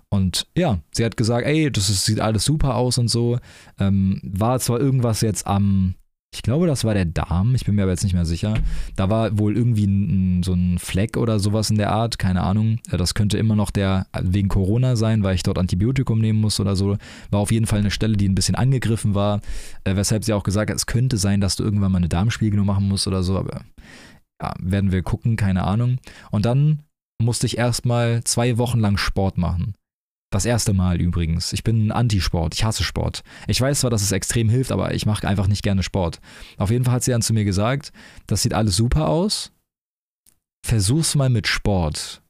Und 0.09 0.47
ja, 0.55 0.79
sie 0.91 1.03
hat 1.03 1.17
gesagt, 1.17 1.45
ey, 1.45 1.71
das 1.71 1.89
ist, 1.89 2.05
sieht 2.05 2.19
alles 2.19 2.45
super 2.45 2.75
aus 2.75 2.97
und 2.97 3.09
so. 3.09 3.39
Ähm, 3.79 4.21
war 4.23 4.59
zwar 4.59 4.79
irgendwas 4.79 5.21
jetzt 5.21 5.47
am 5.47 5.95
ich 6.33 6.41
glaube, 6.41 6.67
das 6.67 6.83
war 6.83 6.93
der 6.93 7.05
Darm, 7.05 7.55
ich 7.55 7.65
bin 7.65 7.75
mir 7.75 7.83
aber 7.83 7.91
jetzt 7.91 8.03
nicht 8.03 8.13
mehr 8.13 8.25
sicher. 8.25 8.55
Da 8.95 9.09
war 9.09 9.37
wohl 9.39 9.55
irgendwie 9.55 9.85
ein, 9.85 10.43
so 10.43 10.53
ein 10.53 10.77
Fleck 10.77 11.17
oder 11.17 11.39
sowas 11.39 11.69
in 11.69 11.77
der 11.77 11.91
Art, 11.91 12.19
keine 12.19 12.43
Ahnung. 12.43 12.79
Das 12.91 13.13
könnte 13.13 13.37
immer 13.37 13.55
noch 13.55 13.71
der 13.71 14.07
wegen 14.21 14.49
Corona 14.49 14.95
sein, 14.95 15.23
weil 15.23 15.35
ich 15.35 15.43
dort 15.43 15.57
Antibiotikum 15.57 16.19
nehmen 16.19 16.39
muss 16.39 16.59
oder 16.59 16.75
so. 16.75 16.97
War 17.31 17.39
auf 17.39 17.51
jeden 17.51 17.65
Fall 17.65 17.79
eine 17.79 17.91
Stelle, 17.91 18.17
die 18.17 18.27
ein 18.27 18.35
bisschen 18.35 18.55
angegriffen 18.55 19.15
war, 19.15 19.41
äh, 19.85 19.95
weshalb 19.95 20.25
sie 20.25 20.33
auch 20.33 20.43
gesagt 20.43 20.69
hat, 20.69 20.77
es 20.77 20.85
könnte 20.85 21.17
sein, 21.17 21.41
dass 21.41 21.55
du 21.55 21.63
irgendwann 21.63 21.91
mal 21.91 21.99
eine 21.99 22.09
Darmspiegelung 22.09 22.65
machen 22.65 22.87
musst 22.87 23.07
oder 23.07 23.23
so, 23.23 23.37
aber 23.37 23.61
ja, 24.41 24.53
werden 24.59 24.91
wir 24.91 25.03
gucken, 25.03 25.37
keine 25.37 25.63
Ahnung. 25.63 25.97
Und 26.29 26.45
dann 26.45 26.83
musste 27.21 27.47
ich 27.47 27.57
erstmal 27.57 28.23
zwei 28.25 28.57
Wochen 28.57 28.79
lang 28.79 28.97
Sport 28.97 29.37
machen. 29.37 29.73
Das 30.29 30.45
erste 30.45 30.73
Mal 30.73 30.99
übrigens. 30.99 31.53
Ich 31.53 31.63
bin 31.63 31.91
Antisport. 31.91 32.53
Ich 32.53 32.63
hasse 32.65 32.83
Sport. 32.83 33.23
Ich 33.47 33.61
weiß 33.61 33.79
zwar, 33.79 33.89
dass 33.89 34.01
es 34.01 34.11
extrem 34.11 34.49
hilft, 34.49 34.71
aber 34.71 34.93
ich 34.93 35.05
mache 35.05 35.27
einfach 35.27 35.47
nicht 35.47 35.63
gerne 35.63 35.83
Sport. 35.83 36.19
Auf 36.57 36.69
jeden 36.69 36.83
Fall 36.83 36.95
hat 36.95 37.03
sie 37.03 37.11
dann 37.11 37.21
zu 37.21 37.33
mir 37.33 37.45
gesagt, 37.45 37.93
das 38.27 38.41
sieht 38.41 38.53
alles 38.53 38.75
super 38.75 39.07
aus. 39.07 39.53
Versuch's 40.65 41.15
mal 41.15 41.29
mit 41.29 41.47
Sport. 41.47 42.21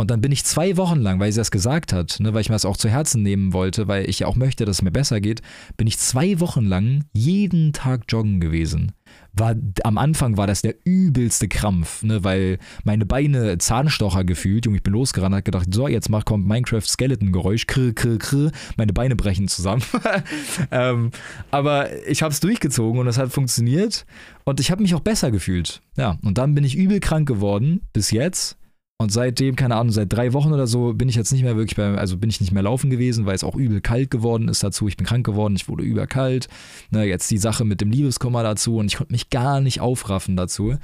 Und 0.00 0.12
dann 0.12 0.20
bin 0.20 0.30
ich 0.30 0.44
zwei 0.44 0.76
Wochen 0.76 1.00
lang, 1.00 1.18
weil 1.18 1.32
sie 1.32 1.40
das 1.40 1.50
gesagt 1.50 1.92
hat, 1.92 2.20
ne, 2.20 2.32
weil 2.32 2.42
ich 2.42 2.50
mir 2.50 2.54
das 2.54 2.64
auch 2.64 2.76
zu 2.76 2.88
Herzen 2.88 3.24
nehmen 3.24 3.52
wollte, 3.52 3.88
weil 3.88 4.08
ich 4.08 4.20
ja 4.20 4.28
auch 4.28 4.36
möchte, 4.36 4.64
dass 4.64 4.76
es 4.76 4.82
mir 4.82 4.92
besser 4.92 5.20
geht, 5.20 5.42
bin 5.76 5.88
ich 5.88 5.98
zwei 5.98 6.38
Wochen 6.38 6.64
lang 6.64 7.06
jeden 7.12 7.72
Tag 7.72 8.04
joggen 8.08 8.38
gewesen 8.38 8.92
war 9.32 9.54
am 9.84 9.98
Anfang 9.98 10.36
war 10.36 10.46
das 10.46 10.62
der 10.62 10.74
übelste 10.84 11.48
Krampf, 11.48 12.02
ne, 12.02 12.24
weil 12.24 12.58
meine 12.84 13.06
Beine 13.06 13.58
Zahnstocher 13.58 14.24
gefühlt, 14.24 14.66
und 14.66 14.74
ich 14.74 14.82
bin 14.82 14.92
losgerannt, 14.92 15.34
hat 15.34 15.44
gedacht, 15.44 15.72
so, 15.72 15.88
jetzt 15.88 16.08
macht 16.08 16.26
kommt 16.26 16.46
Minecraft 16.46 16.82
Skeleton 16.82 17.32
Geräusch, 17.32 17.66
krr, 17.66 17.92
krr, 17.92 18.18
krr, 18.18 18.50
meine 18.76 18.92
Beine 18.92 19.16
brechen 19.16 19.48
zusammen. 19.48 19.82
ähm, 20.70 21.10
aber 21.50 21.88
ich 22.06 22.22
habe 22.22 22.32
es 22.32 22.40
durchgezogen 22.40 23.00
und 23.00 23.06
es 23.06 23.18
hat 23.18 23.32
funktioniert 23.32 24.04
und 24.44 24.60
ich 24.60 24.70
habe 24.70 24.82
mich 24.82 24.94
auch 24.94 25.00
besser 25.00 25.30
gefühlt. 25.30 25.82
Ja, 25.96 26.18
und 26.22 26.38
dann 26.38 26.54
bin 26.54 26.64
ich 26.64 26.76
übel 26.76 27.00
krank 27.00 27.28
geworden 27.28 27.82
bis 27.92 28.10
jetzt 28.10 28.57
und 29.00 29.12
seitdem, 29.12 29.54
keine 29.54 29.76
Ahnung, 29.76 29.92
seit 29.92 30.12
drei 30.12 30.32
Wochen 30.32 30.52
oder 30.52 30.66
so 30.66 30.92
bin 30.92 31.08
ich 31.08 31.14
jetzt 31.14 31.30
nicht 31.30 31.44
mehr 31.44 31.56
wirklich 31.56 31.76
bei, 31.76 31.96
also 31.96 32.16
bin 32.16 32.30
ich 32.30 32.40
nicht 32.40 32.50
mehr 32.50 32.64
laufen 32.64 32.90
gewesen, 32.90 33.26
weil 33.26 33.36
es 33.36 33.44
auch 33.44 33.54
übel 33.54 33.80
kalt 33.80 34.10
geworden 34.10 34.48
ist 34.48 34.64
dazu. 34.64 34.88
Ich 34.88 34.96
bin 34.96 35.06
krank 35.06 35.24
geworden, 35.24 35.54
ich 35.54 35.68
wurde 35.68 35.84
überkalt. 35.84 36.48
Ne, 36.90 37.04
jetzt 37.04 37.30
die 37.30 37.38
Sache 37.38 37.64
mit 37.64 37.80
dem 37.80 37.92
Liebeskummer 37.92 38.42
dazu 38.42 38.76
und 38.76 38.86
ich 38.86 38.96
konnte 38.96 39.12
mich 39.12 39.30
gar 39.30 39.60
nicht 39.60 39.80
aufraffen 39.80 40.36
dazu. 40.36 40.76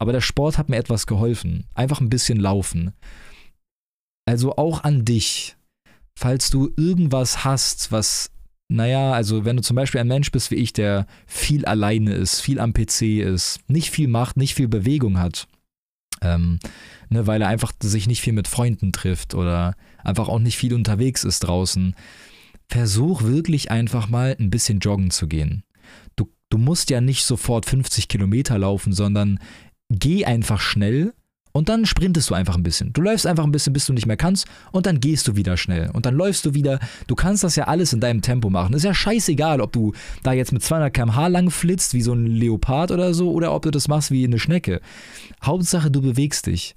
Aber 0.00 0.10
der 0.10 0.20
Sport 0.20 0.58
hat 0.58 0.70
mir 0.70 0.76
etwas 0.76 1.06
geholfen. 1.06 1.64
Einfach 1.74 2.00
ein 2.00 2.10
bisschen 2.10 2.40
laufen. 2.40 2.94
Also 4.26 4.56
auch 4.56 4.82
an 4.82 5.04
dich. 5.04 5.54
Falls 6.18 6.50
du 6.50 6.72
irgendwas 6.76 7.44
hast, 7.44 7.92
was 7.92 8.32
naja, 8.68 9.12
also 9.12 9.44
wenn 9.44 9.56
du 9.56 9.62
zum 9.62 9.76
Beispiel 9.76 10.00
ein 10.00 10.08
Mensch 10.08 10.32
bist 10.32 10.50
wie 10.50 10.56
ich, 10.56 10.72
der 10.72 11.06
viel 11.26 11.64
alleine 11.64 12.14
ist, 12.14 12.40
viel 12.40 12.58
am 12.58 12.72
PC 12.72 13.20
ist, 13.20 13.60
nicht 13.68 13.90
viel 13.90 14.08
macht, 14.08 14.36
nicht 14.36 14.54
viel 14.54 14.68
Bewegung 14.68 15.20
hat, 15.20 15.46
ähm, 16.22 16.58
ne, 17.08 17.26
weil 17.26 17.42
er 17.42 17.48
einfach 17.48 17.72
sich 17.82 18.06
nicht 18.06 18.22
viel 18.22 18.32
mit 18.32 18.48
Freunden 18.48 18.92
trifft 18.92 19.34
oder 19.34 19.74
einfach 20.02 20.28
auch 20.28 20.38
nicht 20.38 20.56
viel 20.56 20.74
unterwegs 20.74 21.24
ist 21.24 21.40
draußen. 21.40 21.94
Versuch 22.68 23.22
wirklich 23.22 23.70
einfach 23.70 24.08
mal 24.08 24.36
ein 24.38 24.50
bisschen 24.50 24.78
joggen 24.78 25.10
zu 25.10 25.28
gehen. 25.28 25.64
Du, 26.16 26.32
du 26.48 26.58
musst 26.58 26.90
ja 26.90 27.00
nicht 27.00 27.24
sofort 27.24 27.66
50 27.66 28.08
Kilometer 28.08 28.58
laufen, 28.58 28.92
sondern 28.92 29.38
geh 29.90 30.24
einfach 30.24 30.60
schnell 30.60 31.12
und 31.52 31.68
dann 31.68 31.86
sprintest 31.86 32.30
du 32.30 32.34
einfach 32.34 32.56
ein 32.56 32.62
bisschen. 32.62 32.92
Du 32.92 33.02
läufst 33.02 33.26
einfach 33.26 33.44
ein 33.44 33.52
bisschen, 33.52 33.72
bis 33.72 33.86
du 33.86 33.92
nicht 33.92 34.06
mehr 34.06 34.16
kannst 34.16 34.46
und 34.72 34.86
dann 34.86 35.00
gehst 35.00 35.28
du 35.28 35.36
wieder 35.36 35.56
schnell. 35.56 35.90
Und 35.92 36.06
dann 36.06 36.14
läufst 36.14 36.44
du 36.46 36.54
wieder. 36.54 36.80
Du 37.06 37.14
kannst 37.14 37.44
das 37.44 37.56
ja 37.56 37.64
alles 37.64 37.92
in 37.92 38.00
deinem 38.00 38.22
Tempo 38.22 38.50
machen. 38.50 38.74
Ist 38.74 38.84
ja 38.84 38.94
scheißegal, 38.94 39.60
ob 39.60 39.72
du 39.72 39.92
da 40.22 40.32
jetzt 40.32 40.52
mit 40.52 40.62
200 40.62 40.92
km/h 40.92 41.26
lang 41.28 41.50
flitzt, 41.50 41.94
wie 41.94 42.02
so 42.02 42.14
ein 42.14 42.26
Leopard 42.26 42.90
oder 42.90 43.14
so, 43.14 43.30
oder 43.32 43.54
ob 43.54 43.62
du 43.62 43.70
das 43.70 43.88
machst 43.88 44.10
wie 44.10 44.24
eine 44.24 44.38
Schnecke. 44.38 44.80
Hauptsache, 45.44 45.90
du 45.90 46.00
bewegst 46.00 46.46
dich. 46.46 46.74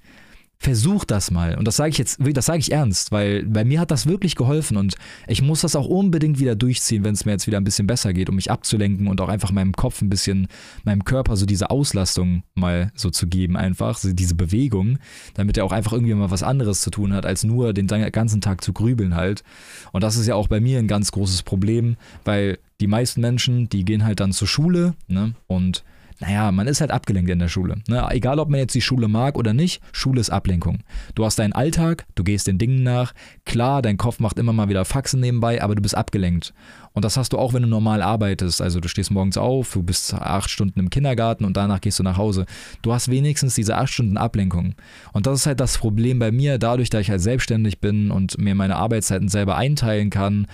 Versuch 0.58 1.06
das 1.06 1.32
mal. 1.32 1.58
Und 1.58 1.68
das 1.68 1.76
sage 1.76 1.90
ich 1.90 1.98
jetzt, 1.98 2.18
das 2.20 2.46
sage 2.46 2.60
ich 2.60 2.72
ernst, 2.72 3.12
weil 3.12 3.46
bei 3.46 3.64
mir 3.64 3.80
hat 3.80 3.92
das 3.92 4.08
wirklich 4.08 4.36
geholfen 4.36 4.78
und 4.78 4.96
ich 5.28 5.42
muss 5.42 5.62
das 5.62 5.76
auch 5.76 5.88
unbedingt 5.88 6.40
wieder 6.40 6.56
durchziehen, 6.56 7.04
wenn 7.04 7.14
es 7.14 7.26
mir 7.26 7.34
jetzt 7.34 7.48
wieder 7.48 7.58
ein 7.58 7.64
bisschen 7.64 7.88
besser 7.88 8.14
geht, 8.14 8.30
um 8.30 8.36
mich 8.36 8.52
abzulenken 8.52 9.08
und 9.08 9.22
auch 9.22 9.30
einfach 9.30 9.52
meinem 9.52 9.74
Kopf 9.74 10.02
ein 10.02 10.10
bisschen, 10.10 10.48
meinem 10.84 11.04
Körper 11.04 11.36
so 11.36 11.46
diese 11.46 11.70
Auslastung 11.70 12.44
mal 12.56 12.92
so 12.96 13.10
zu 13.10 13.28
geben, 13.28 13.58
einfach, 13.58 13.98
so 13.98 14.14
diese 14.14 14.36
Bewegung, 14.36 14.98
damit 15.34 15.58
er 15.58 15.66
auch 15.66 15.72
einfach 15.72 15.94
irgendwie 15.94 16.14
mal 16.14 16.32
was 16.32 16.44
anderes 16.44 16.82
zu 16.82 16.90
tun 16.90 17.14
hat, 17.14 17.26
als 17.26 17.44
nur 17.44 17.74
den 17.74 17.88
ganzen 17.88 18.42
Tag 18.42 18.64
zu 18.64 18.74
grübeln 18.74 19.16
halt. 19.16 19.44
Und 19.92 20.04
das 20.04 20.16
ist 20.16 20.28
ja 20.28 20.36
auch 20.36 20.48
bei 20.48 20.60
mir 20.60 20.80
ein 20.80 20.88
ganz 20.88 21.12
großes 21.12 21.44
Problem, 21.44 21.98
weil 22.24 22.58
die 22.82 22.88
meisten 22.88 23.22
Menschen, 23.22 23.70
die 23.70 23.86
gehen 23.86 24.04
halt 24.04 24.20
dann 24.20 24.34
zur 24.34 24.48
Schule 24.48 24.96
ne, 25.08 25.34
und 25.48 25.84
naja, 26.20 26.52
man 26.52 26.68
ist 26.68 26.80
halt 26.80 26.92
abgelenkt 26.92 27.30
in 27.30 27.40
der 27.40 27.50
Schule. 27.50 27.82
Ne? 27.88 28.08
Egal, 28.12 28.40
ob 28.40 28.50
man 28.50 28.60
jetzt 28.60 28.74
die 28.74 28.82
Schule 28.82 29.08
mag 29.08 29.38
oder 29.38 29.54
nicht, 29.54 29.82
Schule 29.92 30.22
ist 30.22 30.30
Ablenkung. 30.30 30.80
Du 31.14 31.26
hast 31.26 31.38
deinen 31.38 31.54
Alltag, 31.54 32.06
du 32.16 32.24
gehst 32.24 32.48
den 32.48 32.58
Dingen 32.58 32.84
nach. 32.84 33.14
Klar, 33.46 33.82
dein 33.82 33.98
Kopf 33.98 34.20
macht 34.20 34.40
immer 34.40 34.54
mal 34.54 34.70
wieder 34.70 34.86
Faxen 34.86 35.20
nebenbei, 35.20 35.62
aber 35.62 35.76
du 35.76 35.82
bist 35.82 35.96
abgelenkt. 35.96 36.54
Und 36.94 37.04
das 37.04 37.18
hast 37.18 37.34
du 37.34 37.38
auch, 37.38 37.54
wenn 37.54 37.64
du 37.64 37.68
normal 37.68 38.02
arbeitest. 38.02 38.62
Also 38.62 38.80
du 38.80 38.88
stehst 38.88 39.12
morgens 39.12 39.38
auf, 39.38 39.74
du 39.74 39.84
bist 39.84 40.14
acht 40.14 40.50
Stunden 40.50 40.80
im 40.80 40.90
Kindergarten 40.90 41.44
und 41.44 41.58
danach 41.58 41.82
gehst 41.82 42.00
du 42.00 42.04
nach 42.04 42.18
Hause. 42.18 42.46
Du 42.82 42.94
hast 42.94 43.12
wenigstens 43.12 43.56
diese 43.56 43.76
acht 43.76 43.92
Stunden 43.92 44.16
Ablenkung. 44.16 44.76
Und 45.12 45.28
das 45.28 45.40
ist 45.40 45.46
halt 45.46 45.60
das 45.60 45.78
Problem 45.78 46.20
bei 46.20 46.32
mir, 46.32 46.58
dadurch, 46.58 46.90
dass 46.90 47.02
ich 47.02 47.10
halt 47.10 47.22
selbstständig 47.22 47.82
bin 47.82 48.12
und 48.12 48.38
mir 48.38 48.56
meine 48.56 48.78
Arbeitszeiten 48.78 49.28
selber 49.28 49.58
einteilen 49.58 50.10
kann. 50.10 50.48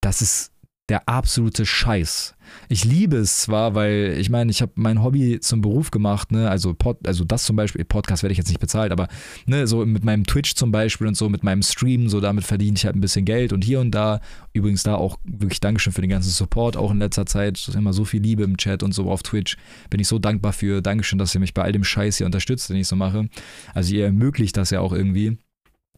Das 0.00 0.22
ist 0.22 0.50
der 0.90 1.08
absolute 1.08 1.64
Scheiß. 1.64 2.34
Ich 2.68 2.84
liebe 2.84 3.16
es 3.16 3.38
zwar, 3.38 3.76
weil 3.76 4.16
ich 4.18 4.28
meine, 4.28 4.50
ich 4.50 4.60
habe 4.60 4.72
mein 4.74 5.04
Hobby 5.04 5.38
zum 5.38 5.60
Beruf 5.60 5.92
gemacht, 5.92 6.32
ne, 6.32 6.50
also 6.50 6.74
Pod, 6.74 6.98
also 7.06 7.24
das 7.24 7.44
zum 7.44 7.54
Beispiel, 7.54 7.84
Podcast 7.84 8.24
werde 8.24 8.32
ich 8.32 8.38
jetzt 8.38 8.48
nicht 8.48 8.58
bezahlt, 8.58 8.90
aber 8.90 9.06
ne, 9.46 9.68
so 9.68 9.86
mit 9.86 10.04
meinem 10.04 10.26
Twitch 10.26 10.56
zum 10.56 10.72
Beispiel 10.72 11.06
und 11.06 11.16
so, 11.16 11.28
mit 11.28 11.44
meinem 11.44 11.62
Stream, 11.62 12.08
so 12.08 12.20
damit 12.20 12.44
verdiene 12.44 12.76
ich 12.76 12.84
halt 12.84 12.96
ein 12.96 13.00
bisschen 13.00 13.24
Geld 13.24 13.52
und 13.52 13.62
hier 13.62 13.78
und 13.78 13.92
da, 13.92 14.20
übrigens 14.52 14.82
da 14.82 14.96
auch 14.96 15.18
wirklich 15.22 15.60
Dankeschön 15.60 15.92
für 15.92 16.00
den 16.00 16.10
ganzen 16.10 16.30
Support, 16.30 16.76
auch 16.76 16.90
in 16.90 16.98
letzter 16.98 17.24
Zeit, 17.24 17.70
immer 17.74 17.92
so 17.92 18.04
viel 18.04 18.20
Liebe 18.20 18.42
im 18.42 18.56
Chat 18.56 18.82
und 18.82 18.92
so 18.92 19.10
auf 19.10 19.22
Twitch, 19.22 19.56
bin 19.88 20.00
ich 20.00 20.08
so 20.08 20.18
dankbar 20.18 20.52
für, 20.52 20.82
Dankeschön, 20.82 21.20
dass 21.20 21.34
ihr 21.34 21.40
mich 21.40 21.54
bei 21.54 21.62
all 21.62 21.72
dem 21.72 21.84
Scheiß 21.84 22.16
hier 22.16 22.26
unterstützt, 22.26 22.68
den 22.68 22.76
ich 22.76 22.88
so 22.88 22.96
mache, 22.96 23.28
also 23.74 23.94
ihr 23.94 24.06
ermöglicht 24.06 24.56
das 24.56 24.70
ja 24.70 24.80
auch 24.80 24.92
irgendwie. 24.92 25.38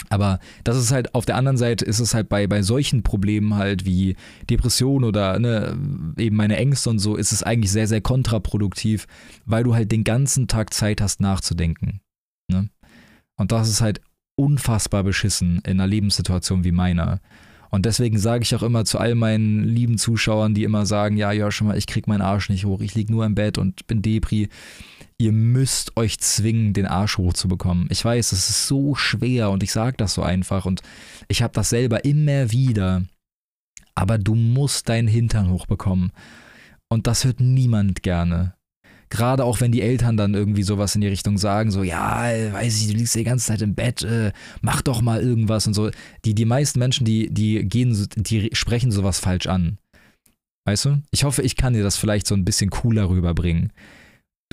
Aber 0.08 0.40
das 0.64 0.76
ist 0.76 0.92
halt, 0.92 1.14
auf 1.14 1.24
der 1.24 1.36
anderen 1.36 1.56
Seite 1.56 1.84
ist 1.84 2.00
es 2.00 2.12
halt 2.12 2.28
bei, 2.28 2.46
bei 2.46 2.62
solchen 2.62 3.02
Problemen 3.02 3.54
halt 3.54 3.86
wie 3.86 4.16
Depression 4.50 5.04
oder 5.04 5.38
ne, 5.38 5.76
eben 6.18 6.36
meine 6.36 6.56
Ängste 6.56 6.90
und 6.90 6.98
so, 6.98 7.16
ist 7.16 7.32
es 7.32 7.42
eigentlich 7.42 7.70
sehr, 7.70 7.86
sehr 7.86 8.00
kontraproduktiv, 8.00 9.06
weil 9.46 9.64
du 9.64 9.74
halt 9.74 9.92
den 9.92 10.04
ganzen 10.04 10.48
Tag 10.48 10.74
Zeit 10.74 11.00
hast 11.00 11.20
nachzudenken. 11.20 12.00
Ne? 12.48 12.68
Und 13.36 13.52
das 13.52 13.68
ist 13.68 13.80
halt 13.80 14.00
unfassbar 14.36 15.04
beschissen 15.04 15.62
in 15.64 15.80
einer 15.80 15.86
Lebenssituation 15.86 16.64
wie 16.64 16.72
meiner. 16.72 17.20
Und 17.70 17.86
deswegen 17.86 18.18
sage 18.18 18.42
ich 18.42 18.54
auch 18.54 18.62
immer 18.62 18.84
zu 18.84 18.98
all 18.98 19.14
meinen 19.14 19.64
lieben 19.64 19.96
Zuschauern, 19.96 20.52
die 20.52 20.64
immer 20.64 20.84
sagen, 20.84 21.16
ja, 21.16 21.32
ja, 21.32 21.50
schon 21.50 21.68
mal, 21.68 21.78
ich 21.78 21.86
krieg 21.86 22.06
meinen 22.06 22.20
Arsch 22.20 22.50
nicht 22.50 22.66
hoch, 22.66 22.82
ich 22.82 22.94
lieg 22.94 23.08
nur 23.08 23.24
im 23.24 23.34
Bett 23.34 23.56
und 23.56 23.86
bin 23.86 24.02
Depri 24.02 24.50
ihr 25.22 25.32
müsst 25.32 25.96
euch 25.96 26.18
zwingen, 26.18 26.72
den 26.72 26.86
Arsch 26.86 27.16
hochzubekommen. 27.16 27.86
Ich 27.90 28.04
weiß, 28.04 28.32
es 28.32 28.50
ist 28.50 28.66
so 28.66 28.96
schwer 28.96 29.50
und 29.50 29.62
ich 29.62 29.70
sage 29.70 29.96
das 29.96 30.14
so 30.14 30.22
einfach 30.22 30.64
und 30.64 30.82
ich 31.28 31.42
habe 31.42 31.54
das 31.54 31.70
selber 31.70 32.04
immer 32.04 32.50
wieder. 32.50 33.04
Aber 33.94 34.18
du 34.18 34.34
musst 34.34 34.88
deinen 34.88 35.06
Hintern 35.06 35.50
hochbekommen. 35.50 36.12
Und 36.88 37.06
das 37.06 37.24
hört 37.24 37.40
niemand 37.40 38.02
gerne. 38.02 38.54
Gerade 39.10 39.44
auch 39.44 39.60
wenn 39.60 39.70
die 39.70 39.82
Eltern 39.82 40.16
dann 40.16 40.34
irgendwie 40.34 40.62
sowas 40.62 40.94
in 40.94 41.02
die 41.02 41.08
Richtung 41.08 41.38
sagen, 41.38 41.70
so, 41.70 41.82
ja, 41.82 42.22
weiß 42.52 42.80
ich, 42.80 42.88
du 42.88 42.94
liegst 42.94 43.14
die 43.14 43.24
ganze 43.24 43.46
Zeit 43.46 43.62
im 43.62 43.74
Bett, 43.74 44.02
äh, 44.02 44.32
mach 44.62 44.82
doch 44.82 45.02
mal 45.02 45.22
irgendwas 45.22 45.66
und 45.66 45.74
so. 45.74 45.90
Die, 46.24 46.34
die 46.34 46.46
meisten 46.46 46.78
Menschen, 46.78 47.04
die, 47.04 47.32
die 47.32 47.68
gehen, 47.68 48.08
die 48.16 48.50
sprechen 48.54 48.90
sowas 48.90 49.20
falsch 49.20 49.46
an. 49.46 49.78
Weißt 50.64 50.86
du? 50.86 51.02
Ich 51.10 51.24
hoffe, 51.24 51.42
ich 51.42 51.56
kann 51.56 51.74
dir 51.74 51.82
das 51.82 51.96
vielleicht 51.96 52.26
so 52.26 52.34
ein 52.34 52.44
bisschen 52.44 52.70
cooler 52.70 53.08
rüberbringen 53.08 53.72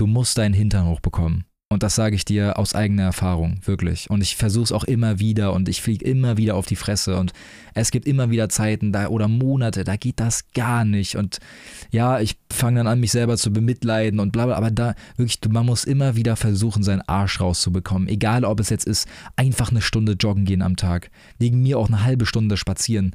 du 0.00 0.06
musst 0.06 0.38
deinen 0.38 0.54
Hintern 0.54 0.86
hochbekommen. 0.86 1.44
Und 1.72 1.84
das 1.84 1.94
sage 1.94 2.16
ich 2.16 2.24
dir 2.24 2.58
aus 2.58 2.74
eigener 2.74 3.04
Erfahrung, 3.04 3.60
wirklich. 3.64 4.10
Und 4.10 4.22
ich 4.22 4.34
versuche 4.34 4.64
es 4.64 4.72
auch 4.72 4.82
immer 4.82 5.20
wieder 5.20 5.52
und 5.52 5.68
ich 5.68 5.82
fliege 5.82 6.04
immer 6.04 6.36
wieder 6.36 6.56
auf 6.56 6.66
die 6.66 6.74
Fresse. 6.74 7.16
Und 7.16 7.32
es 7.74 7.92
gibt 7.92 8.08
immer 8.08 8.30
wieder 8.30 8.48
Zeiten 8.48 8.90
da 8.92 9.06
oder 9.06 9.28
Monate, 9.28 9.84
da 9.84 9.94
geht 9.94 10.18
das 10.18 10.50
gar 10.50 10.84
nicht. 10.84 11.14
Und 11.14 11.38
ja, 11.92 12.18
ich 12.18 12.36
fange 12.50 12.80
dann 12.80 12.88
an, 12.88 12.98
mich 12.98 13.12
selber 13.12 13.36
zu 13.36 13.52
bemitleiden 13.52 14.18
und 14.18 14.32
bla 14.32 14.46
bla. 14.46 14.56
Aber 14.56 14.72
da 14.72 14.96
wirklich, 15.16 15.38
man 15.48 15.66
muss 15.66 15.84
immer 15.84 16.16
wieder 16.16 16.34
versuchen, 16.34 16.82
seinen 16.82 17.02
Arsch 17.02 17.40
rauszubekommen. 17.40 18.08
Egal, 18.08 18.44
ob 18.44 18.58
es 18.58 18.70
jetzt 18.70 18.86
ist, 18.86 19.06
einfach 19.36 19.70
eine 19.70 19.82
Stunde 19.82 20.14
joggen 20.14 20.46
gehen 20.46 20.62
am 20.62 20.74
Tag. 20.74 21.12
Wegen 21.38 21.62
mir 21.62 21.78
auch 21.78 21.86
eine 21.86 22.02
halbe 22.02 22.26
Stunde 22.26 22.56
spazieren. 22.56 23.14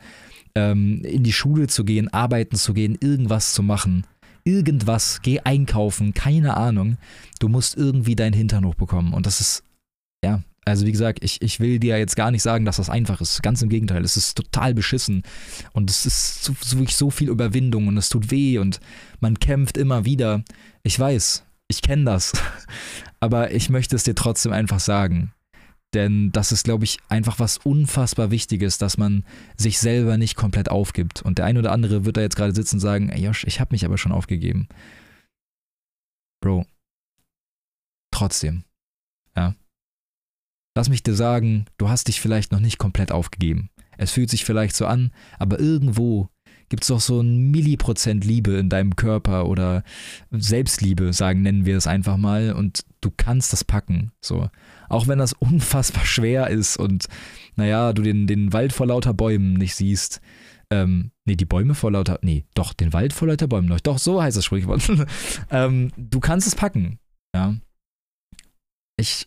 Ähm, 0.53 1.01
in 1.03 1.23
die 1.23 1.33
Schule 1.33 1.67
zu 1.67 1.83
gehen, 1.83 2.07
arbeiten 2.13 2.55
zu 2.55 2.73
gehen, 2.73 2.97
irgendwas 3.01 3.51
zu 3.51 3.63
machen 3.63 4.05
irgendwas, 4.45 5.19
geh 5.21 5.41
einkaufen, 5.41 6.13
keine 6.13 6.55
Ahnung. 6.55 6.97
Du 7.39 7.49
musst 7.49 7.75
irgendwie 7.75 8.15
deinen 8.15 8.33
Hintern 8.33 8.65
hochbekommen. 8.65 9.13
Und 9.13 9.25
das 9.25 9.41
ist, 9.41 9.63
ja, 10.23 10.41
also 10.63 10.85
wie 10.85 10.91
gesagt, 10.91 11.23
ich, 11.23 11.41
ich 11.41 11.59
will 11.59 11.79
dir 11.79 11.97
jetzt 11.97 12.15
gar 12.15 12.31
nicht 12.31 12.41
sagen, 12.41 12.65
dass 12.65 12.77
das 12.77 12.89
einfach 12.89 13.21
ist. 13.21 13.43
Ganz 13.43 13.61
im 13.61 13.69
Gegenteil, 13.69 14.03
es 14.03 14.17
ist 14.17 14.35
total 14.35 14.73
beschissen. 14.73 15.23
Und 15.73 15.89
es 15.89 16.05
ist 16.05 16.43
so, 16.43 16.55
so, 16.59 16.85
so 16.85 17.09
viel 17.09 17.29
Überwindung 17.29 17.87
und 17.87 17.97
es 17.97 18.09
tut 18.09 18.31
weh 18.31 18.57
und 18.59 18.79
man 19.19 19.39
kämpft 19.39 19.77
immer 19.77 20.05
wieder. 20.05 20.43
Ich 20.83 20.99
weiß, 20.99 21.43
ich 21.67 21.81
kenne 21.81 22.05
das. 22.05 22.33
Aber 23.19 23.51
ich 23.51 23.69
möchte 23.69 23.95
es 23.95 24.03
dir 24.03 24.15
trotzdem 24.15 24.53
einfach 24.53 24.79
sagen. 24.79 25.31
Denn 25.95 26.33
das 26.33 26.51
ist, 26.51 26.65
glaube 26.65 26.83
ich, 26.83 26.99
einfach 27.07 27.39
was 27.39 27.57
unfassbar 27.57 28.29
Wichtiges, 28.29 28.77
dass 28.77 28.97
man 28.97 29.23
sich 29.55 29.79
selber 29.79 30.17
nicht 30.17 30.35
komplett 30.35 30.69
aufgibt. 30.69 31.21
Und 31.21 31.37
der 31.37 31.45
ein 31.45 31.57
oder 31.57 31.71
andere 31.71 32.03
wird 32.03 32.17
da 32.17 32.21
jetzt 32.21 32.35
gerade 32.35 32.53
sitzen 32.53 32.75
und 32.75 32.81
sagen, 32.81 33.09
ey 33.09 33.23
Josh, 33.23 33.45
ich 33.45 33.61
habe 33.61 33.73
mich 33.73 33.85
aber 33.85 33.97
schon 33.97 34.11
aufgegeben. 34.11 34.67
Bro, 36.41 36.65
trotzdem, 38.11 38.65
ja. 39.37 39.55
Lass 40.77 40.89
mich 40.89 41.01
dir 41.01 41.15
sagen, 41.15 41.65
du 41.77 41.87
hast 41.87 42.09
dich 42.09 42.19
vielleicht 42.19 42.51
noch 42.51 42.59
nicht 42.59 42.77
komplett 42.77 43.13
aufgegeben. 43.13 43.69
Es 43.97 44.11
fühlt 44.11 44.29
sich 44.29 44.43
vielleicht 44.43 44.75
so 44.75 44.85
an, 44.85 45.11
aber 45.39 45.61
irgendwo 45.61 46.27
gibt 46.67 46.83
es 46.83 46.89
doch 46.89 46.99
so 46.99 47.21
ein 47.21 47.51
Milliprozent 47.51 48.25
Liebe 48.25 48.57
in 48.57 48.69
deinem 48.69 48.97
Körper 48.97 49.47
oder 49.47 49.83
Selbstliebe, 50.31 51.13
sagen, 51.13 51.41
nennen 51.41 51.65
wir 51.65 51.77
es 51.77 51.87
einfach 51.87 52.17
mal, 52.17 52.51
und 52.51 52.83
du 52.99 53.11
kannst 53.15 53.53
das 53.53 53.63
packen. 53.63 54.11
So. 54.19 54.49
Auch 54.89 55.07
wenn 55.07 55.19
das 55.19 55.33
unfassbar 55.33 56.05
schwer 56.05 56.49
ist 56.49 56.77
und 56.77 57.05
naja, 57.55 57.93
du 57.93 58.01
den, 58.01 58.27
den 58.27 58.53
Wald 58.53 58.73
vor 58.73 58.87
lauter 58.87 59.13
Bäumen 59.13 59.53
nicht 59.53 59.75
siehst. 59.75 60.21
Ähm, 60.71 61.11
nee, 61.25 61.35
die 61.35 61.45
Bäume 61.45 61.75
vor 61.75 61.91
lauter. 61.91 62.19
Nee, 62.21 62.45
doch, 62.53 62.73
den 62.73 62.93
Wald 62.93 63.13
vor 63.13 63.27
lauter 63.27 63.47
Bäumen. 63.47 63.75
Doch, 63.83 63.97
so 63.97 64.21
heißt 64.21 64.37
das 64.37 64.45
Sprichwort. 64.45 64.89
ähm, 65.51 65.91
du 65.95 66.19
kannst 66.19 66.47
es 66.47 66.55
packen. 66.55 66.99
Ja. 67.35 67.55
Ich. 68.97 69.25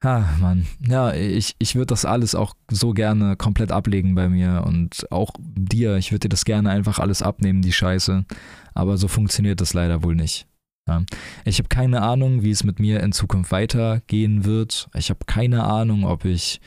Ah, 0.00 0.24
Mann. 0.40 0.66
Ja, 0.80 1.14
ich, 1.14 1.54
ich 1.60 1.76
würde 1.76 1.86
das 1.86 2.04
alles 2.04 2.34
auch 2.34 2.54
so 2.68 2.92
gerne 2.92 3.36
komplett 3.36 3.70
ablegen 3.70 4.16
bei 4.16 4.28
mir 4.28 4.64
und 4.66 5.06
auch 5.12 5.30
dir. 5.38 5.96
Ich 5.96 6.10
würde 6.10 6.20
dir 6.20 6.30
das 6.30 6.44
gerne 6.44 6.70
einfach 6.70 6.98
alles 6.98 7.22
abnehmen, 7.22 7.62
die 7.62 7.72
Scheiße. 7.72 8.24
Aber 8.74 8.96
so 8.96 9.06
funktioniert 9.06 9.60
das 9.60 9.74
leider 9.74 10.02
wohl 10.02 10.16
nicht. 10.16 10.48
Ja. 10.88 11.02
Ich 11.44 11.58
habe 11.58 11.68
keine 11.68 12.02
Ahnung, 12.02 12.42
wie 12.42 12.50
es 12.50 12.64
mit 12.64 12.80
mir 12.80 13.00
in 13.00 13.12
Zukunft 13.12 13.52
weitergehen 13.52 14.44
wird. 14.44 14.88
Ich 14.94 15.10
habe 15.10 15.20
keine 15.26 15.64
Ahnung, 15.64 16.04
ob 16.04 16.24
ich, 16.24 16.60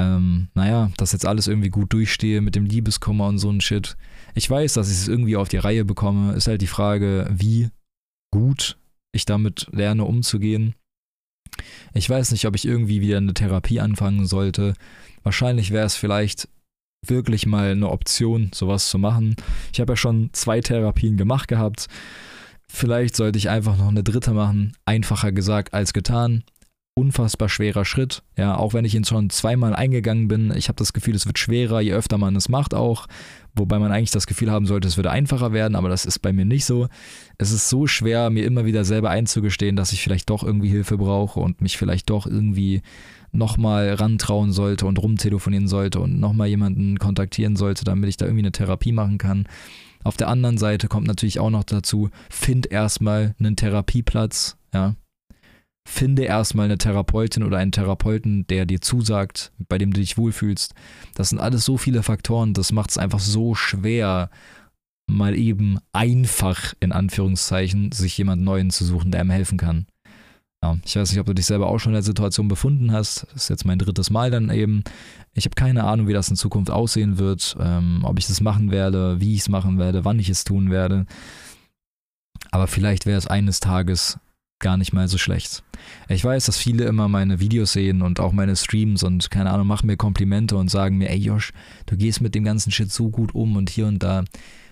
ähm, 0.00 0.48
naja, 0.54 0.90
das 0.96 1.12
jetzt 1.12 1.26
alles 1.26 1.46
irgendwie 1.46 1.70
gut 1.70 1.92
durchstehe 1.92 2.40
mit 2.40 2.56
dem 2.56 2.66
Liebeskummer 2.66 3.28
und 3.28 3.38
so 3.38 3.50
ein 3.50 3.60
Shit. 3.60 3.96
Ich 4.34 4.50
weiß, 4.50 4.74
dass 4.74 4.90
ich 4.90 4.96
es 4.96 5.08
irgendwie 5.08 5.36
auf 5.36 5.48
die 5.48 5.58
Reihe 5.58 5.84
bekomme. 5.84 6.34
Ist 6.34 6.48
halt 6.48 6.60
die 6.60 6.66
Frage, 6.66 7.28
wie 7.30 7.70
gut 8.32 8.76
ich 9.12 9.24
damit 9.24 9.68
lerne 9.70 10.04
umzugehen. 10.04 10.74
Ich 11.94 12.10
weiß 12.10 12.32
nicht, 12.32 12.46
ob 12.46 12.54
ich 12.54 12.66
irgendwie 12.66 13.00
wieder 13.00 13.16
eine 13.16 13.32
Therapie 13.32 13.80
anfangen 13.80 14.26
sollte. 14.26 14.74
Wahrscheinlich 15.22 15.70
wäre 15.70 15.86
es 15.86 15.96
vielleicht 15.96 16.48
wirklich 17.06 17.46
mal 17.46 17.70
eine 17.70 17.90
Option, 17.90 18.50
sowas 18.52 18.90
zu 18.90 18.98
machen. 18.98 19.36
Ich 19.72 19.80
habe 19.80 19.92
ja 19.92 19.96
schon 19.96 20.30
zwei 20.32 20.60
Therapien 20.60 21.16
gemacht 21.16 21.48
gehabt. 21.48 21.88
Vielleicht 22.68 23.16
sollte 23.16 23.38
ich 23.38 23.48
einfach 23.48 23.76
noch 23.76 23.88
eine 23.88 24.02
dritte 24.02 24.32
machen. 24.32 24.72
Einfacher 24.84 25.32
gesagt 25.32 25.72
als 25.72 25.92
getan. 25.92 26.44
Unfassbar 26.98 27.50
schwerer 27.50 27.84
Schritt. 27.84 28.22
Ja, 28.36 28.56
auch 28.56 28.72
wenn 28.72 28.86
ich 28.86 28.94
ihn 28.94 29.04
schon 29.04 29.28
zweimal 29.28 29.74
eingegangen 29.74 30.28
bin. 30.28 30.50
Ich 30.56 30.68
habe 30.68 30.76
das 30.76 30.94
Gefühl, 30.94 31.14
es 31.14 31.26
wird 31.26 31.38
schwerer, 31.38 31.80
je 31.80 31.92
öfter 31.92 32.16
man 32.16 32.34
es 32.36 32.48
macht 32.48 32.72
auch. 32.72 33.06
Wobei 33.54 33.78
man 33.78 33.92
eigentlich 33.92 34.12
das 34.12 34.26
Gefühl 34.26 34.50
haben 34.50 34.66
sollte, 34.66 34.88
es 34.88 34.96
würde 34.96 35.10
einfacher 35.10 35.52
werden, 35.52 35.76
aber 35.76 35.90
das 35.90 36.06
ist 36.06 36.20
bei 36.20 36.32
mir 36.32 36.46
nicht 36.46 36.64
so. 36.64 36.88
Es 37.36 37.52
ist 37.52 37.68
so 37.68 37.86
schwer, 37.86 38.30
mir 38.30 38.46
immer 38.46 38.64
wieder 38.64 38.84
selber 38.84 39.10
einzugestehen, 39.10 39.76
dass 39.76 39.92
ich 39.92 40.02
vielleicht 40.02 40.30
doch 40.30 40.42
irgendwie 40.42 40.68
Hilfe 40.68 40.96
brauche 40.96 41.40
und 41.40 41.60
mich 41.60 41.76
vielleicht 41.76 42.08
doch 42.08 42.26
irgendwie 42.26 42.80
nochmal 43.30 43.92
rantrauen 43.94 44.52
sollte 44.52 44.86
und 44.86 44.98
rumtelefonieren 44.98 45.68
sollte 45.68 46.00
und 46.00 46.18
nochmal 46.18 46.48
jemanden 46.48 46.98
kontaktieren 46.98 47.56
sollte, 47.56 47.84
damit 47.84 48.08
ich 48.08 48.16
da 48.16 48.24
irgendwie 48.24 48.42
eine 48.42 48.52
Therapie 48.52 48.92
machen 48.92 49.18
kann. 49.18 49.46
Auf 50.06 50.16
der 50.16 50.28
anderen 50.28 50.56
Seite 50.56 50.86
kommt 50.86 51.08
natürlich 51.08 51.40
auch 51.40 51.50
noch 51.50 51.64
dazu, 51.64 52.10
find 52.30 52.70
erstmal 52.70 53.34
einen 53.40 53.56
Therapieplatz, 53.56 54.56
ja. 54.72 54.94
finde 55.84 56.22
erstmal 56.22 56.66
eine 56.66 56.78
Therapeutin 56.78 57.42
oder 57.42 57.58
einen 57.58 57.72
Therapeuten, 57.72 58.46
der 58.46 58.66
dir 58.66 58.80
zusagt, 58.80 59.50
bei 59.68 59.78
dem 59.78 59.92
du 59.92 59.98
dich 59.98 60.16
wohlfühlst. 60.16 60.74
Das 61.16 61.30
sind 61.30 61.40
alles 61.40 61.64
so 61.64 61.76
viele 61.76 62.04
Faktoren, 62.04 62.54
das 62.54 62.70
macht 62.70 62.90
es 62.90 62.98
einfach 62.98 63.18
so 63.18 63.56
schwer, 63.56 64.30
mal 65.10 65.36
eben 65.36 65.80
einfach 65.92 66.74
in 66.78 66.92
Anführungszeichen 66.92 67.90
sich 67.90 68.16
jemand 68.16 68.42
Neuen 68.42 68.70
zu 68.70 68.84
suchen, 68.84 69.10
der 69.10 69.22
einem 69.22 69.30
helfen 69.30 69.58
kann. 69.58 69.86
Ja, 70.66 70.78
ich 70.84 70.96
weiß 70.96 71.10
nicht, 71.10 71.20
ob 71.20 71.26
du 71.26 71.34
dich 71.34 71.46
selber 71.46 71.68
auch 71.68 71.78
schon 71.78 71.92
in 71.92 71.96
der 71.96 72.02
Situation 72.02 72.48
befunden 72.48 72.90
hast. 72.90 73.26
Das 73.32 73.44
ist 73.44 73.48
jetzt 73.48 73.64
mein 73.64 73.78
drittes 73.78 74.10
Mal 74.10 74.30
dann 74.30 74.50
eben. 74.50 74.82
Ich 75.34 75.44
habe 75.44 75.54
keine 75.54 75.84
Ahnung, 75.84 76.08
wie 76.08 76.12
das 76.12 76.28
in 76.28 76.36
Zukunft 76.36 76.70
aussehen 76.70 77.18
wird, 77.18 77.56
ähm, 77.60 78.00
ob 78.02 78.18
ich 78.18 78.26
das 78.26 78.40
machen 78.40 78.70
werde, 78.70 79.20
wie 79.20 79.34
ich 79.34 79.40
es 79.40 79.48
machen 79.48 79.78
werde, 79.78 80.04
wann 80.04 80.18
ich 80.18 80.28
es 80.28 80.44
tun 80.44 80.70
werde. 80.70 81.06
Aber 82.50 82.66
vielleicht 82.66 83.06
wäre 83.06 83.18
es 83.18 83.26
eines 83.26 83.60
Tages 83.60 84.18
gar 84.58 84.76
nicht 84.76 84.92
mal 84.92 85.06
so 85.06 85.18
schlecht. 85.18 85.62
Ich 86.08 86.24
weiß, 86.24 86.46
dass 86.46 86.56
viele 86.56 86.84
immer 86.84 87.08
meine 87.08 87.38
Videos 87.38 87.72
sehen 87.72 88.02
und 88.02 88.18
auch 88.18 88.32
meine 88.32 88.56
Streams 88.56 89.02
und 89.02 89.30
keine 89.30 89.50
Ahnung, 89.50 89.66
machen 89.66 89.86
mir 89.86 89.96
Komplimente 89.96 90.56
und 90.56 90.70
sagen 90.70 90.96
mir, 90.98 91.10
ey 91.10 91.18
Josh, 91.18 91.52
du 91.84 91.96
gehst 91.96 92.22
mit 92.22 92.34
dem 92.34 92.44
ganzen 92.44 92.72
Shit 92.72 92.90
so 92.90 93.10
gut 93.10 93.34
um 93.34 93.56
und 93.56 93.70
hier 93.70 93.86
und 93.86 94.02
da. 94.02 94.24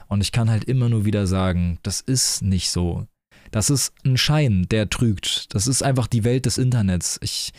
Und 0.08 0.22
ich 0.22 0.32
kann 0.32 0.50
halt 0.50 0.64
immer 0.64 0.88
nur 0.88 1.04
wieder 1.04 1.26
sagen, 1.26 1.78
das 1.82 2.00
ist 2.00 2.42
nicht 2.42 2.70
so. 2.70 3.06
Das 3.50 3.70
ist 3.70 3.92
ein 4.04 4.16
Schein, 4.16 4.66
der 4.70 4.90
trügt. 4.90 5.54
Das 5.54 5.66
ist 5.66 5.82
einfach 5.82 6.06
die 6.06 6.24
Welt 6.24 6.46
des 6.46 6.58
Internets. 6.58 7.18
Ich, 7.22 7.52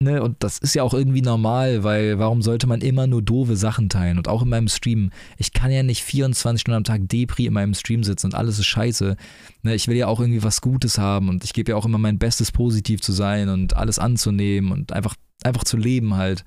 ne, 0.00 0.22
und 0.22 0.42
das 0.42 0.58
ist 0.58 0.74
ja 0.74 0.82
auch 0.82 0.94
irgendwie 0.94 1.22
normal, 1.22 1.82
weil 1.82 2.18
warum 2.18 2.42
sollte 2.42 2.66
man 2.66 2.80
immer 2.80 3.06
nur 3.06 3.22
doofe 3.22 3.56
Sachen 3.56 3.88
teilen? 3.88 4.18
Und 4.18 4.28
auch 4.28 4.42
in 4.42 4.48
meinem 4.48 4.68
Stream. 4.68 5.10
Ich 5.36 5.52
kann 5.52 5.70
ja 5.70 5.82
nicht 5.82 6.02
24 6.02 6.60
Stunden 6.60 6.76
am 6.76 6.84
Tag 6.84 7.08
Depri 7.08 7.46
in 7.46 7.52
meinem 7.54 7.74
Stream 7.74 8.04
sitzen 8.04 8.26
und 8.26 8.34
alles 8.34 8.58
ist 8.58 8.66
scheiße. 8.66 9.16
Ne, 9.62 9.74
ich 9.74 9.88
will 9.88 9.96
ja 9.96 10.06
auch 10.06 10.20
irgendwie 10.20 10.42
was 10.42 10.60
Gutes 10.60 10.98
haben 10.98 11.28
und 11.28 11.44
ich 11.44 11.52
gebe 11.52 11.72
ja 11.72 11.76
auch 11.76 11.86
immer 11.86 11.98
mein 11.98 12.18
Bestes, 12.18 12.52
positiv 12.52 13.00
zu 13.00 13.12
sein 13.12 13.48
und 13.48 13.76
alles 13.76 13.98
anzunehmen 13.98 14.70
und 14.72 14.92
einfach, 14.92 15.16
einfach 15.42 15.64
zu 15.64 15.76
leben 15.76 16.14
halt. 16.14 16.44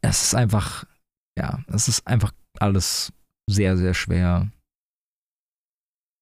Es 0.00 0.22
ist 0.22 0.34
einfach, 0.34 0.84
ja, 1.38 1.60
es 1.72 1.88
ist 1.88 2.06
einfach 2.06 2.32
alles 2.58 3.12
sehr, 3.48 3.76
sehr 3.76 3.94
schwer. 3.94 4.50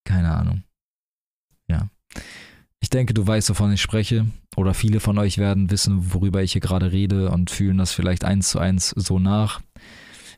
Keine 0.04 0.34
Ahnung. 0.34 0.62
Ja. 1.68 1.88
Ich 2.80 2.90
denke, 2.90 3.14
du 3.14 3.26
weißt, 3.26 3.50
wovon 3.50 3.72
ich 3.72 3.82
spreche. 3.82 4.26
Oder 4.56 4.74
viele 4.74 5.00
von 5.00 5.18
euch 5.18 5.38
werden 5.38 5.70
wissen, 5.70 6.12
worüber 6.12 6.42
ich 6.42 6.52
hier 6.52 6.60
gerade 6.60 6.92
rede 6.92 7.30
und 7.30 7.50
fühlen 7.50 7.78
das 7.78 7.92
vielleicht 7.92 8.24
eins 8.24 8.50
zu 8.50 8.58
eins 8.58 8.90
so 8.90 9.18
nach. 9.18 9.60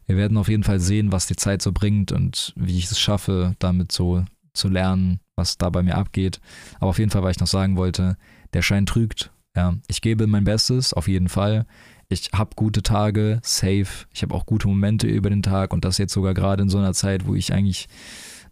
Wir 0.06 0.16
werden 0.16 0.36
auf 0.36 0.48
jeden 0.48 0.64
Fall 0.64 0.80
sehen, 0.80 1.12
was 1.12 1.26
die 1.26 1.36
Zeit 1.36 1.62
so 1.62 1.72
bringt 1.72 2.12
und 2.12 2.52
wie 2.56 2.76
ich 2.76 2.90
es 2.90 2.98
schaffe, 2.98 3.54
damit 3.58 3.92
so 3.92 4.24
zu 4.52 4.68
lernen, 4.68 5.20
was 5.36 5.56
da 5.56 5.70
bei 5.70 5.82
mir 5.82 5.96
abgeht. 5.96 6.40
Aber 6.76 6.90
auf 6.90 6.98
jeden 6.98 7.10
Fall, 7.10 7.22
weil 7.22 7.30
ich 7.30 7.40
noch 7.40 7.46
sagen 7.46 7.76
wollte, 7.76 8.16
der 8.52 8.62
Schein 8.62 8.86
trügt. 8.86 9.30
Ja, 9.56 9.76
ich 9.86 10.00
gebe 10.00 10.26
mein 10.26 10.44
Bestes, 10.44 10.92
auf 10.92 11.08
jeden 11.08 11.28
Fall. 11.28 11.66
Ich 12.08 12.30
habe 12.34 12.56
gute 12.56 12.82
Tage, 12.82 13.40
safe. 13.42 14.06
Ich 14.12 14.22
habe 14.22 14.34
auch 14.34 14.44
gute 14.44 14.68
Momente 14.68 15.06
über 15.06 15.30
den 15.30 15.42
Tag 15.42 15.72
und 15.72 15.84
das 15.84 15.98
jetzt 15.98 16.12
sogar 16.12 16.34
gerade 16.34 16.62
in 16.62 16.68
so 16.68 16.78
einer 16.78 16.92
Zeit, 16.92 17.26
wo 17.26 17.34
ich 17.34 17.52
eigentlich, 17.52 17.88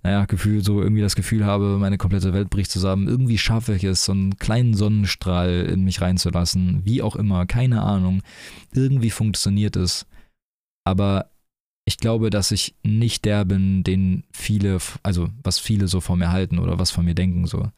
naja, 0.02 0.24
Gefühl, 0.24 0.64
so 0.64 0.80
irgendwie 0.80 1.02
das 1.02 1.14
Gefühl 1.14 1.44
habe, 1.44 1.76
meine 1.78 1.98
komplette 1.98 2.32
Welt 2.32 2.48
bricht 2.48 2.70
zusammen. 2.70 3.06
Irgendwie 3.06 3.38
schaffe 3.38 3.74
ich 3.74 3.84
es, 3.84 4.04
so 4.04 4.12
einen 4.12 4.36
kleinen 4.38 4.74
Sonnenstrahl 4.74 5.66
in 5.70 5.84
mich 5.84 6.00
reinzulassen. 6.00 6.84
Wie 6.84 7.02
auch 7.02 7.16
immer, 7.16 7.44
keine 7.46 7.82
Ahnung. 7.82 8.22
Irgendwie 8.72 9.10
funktioniert 9.10 9.76
es. 9.76 10.06
Aber 10.84 11.30
ich 11.84 11.98
glaube, 11.98 12.30
dass 12.30 12.50
ich 12.50 12.74
nicht 12.82 13.24
der 13.24 13.44
bin, 13.44 13.82
den 13.82 14.24
viele, 14.32 14.78
also 15.02 15.28
was 15.42 15.58
viele 15.58 15.88
so 15.88 16.00
von 16.00 16.18
mir 16.18 16.30
halten 16.30 16.58
oder 16.58 16.78
was 16.78 16.90
von 16.90 17.04
mir 17.04 17.14
denken, 17.14 17.46
so. 17.46 17.70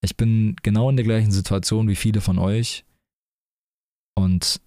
Ich 0.00 0.16
bin 0.16 0.56
genau 0.62 0.90
in 0.90 0.96
der 0.96 1.04
gleichen 1.04 1.30
Situation 1.30 1.88
wie 1.88 1.96
viele 1.96 2.20
von 2.20 2.38
euch. 2.38 2.84
Und 4.14 4.60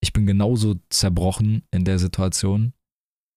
ich 0.00 0.12
bin 0.12 0.26
genauso 0.26 0.76
zerbrochen 0.88 1.62
in 1.70 1.84
der 1.84 1.98
Situation. 1.98 2.72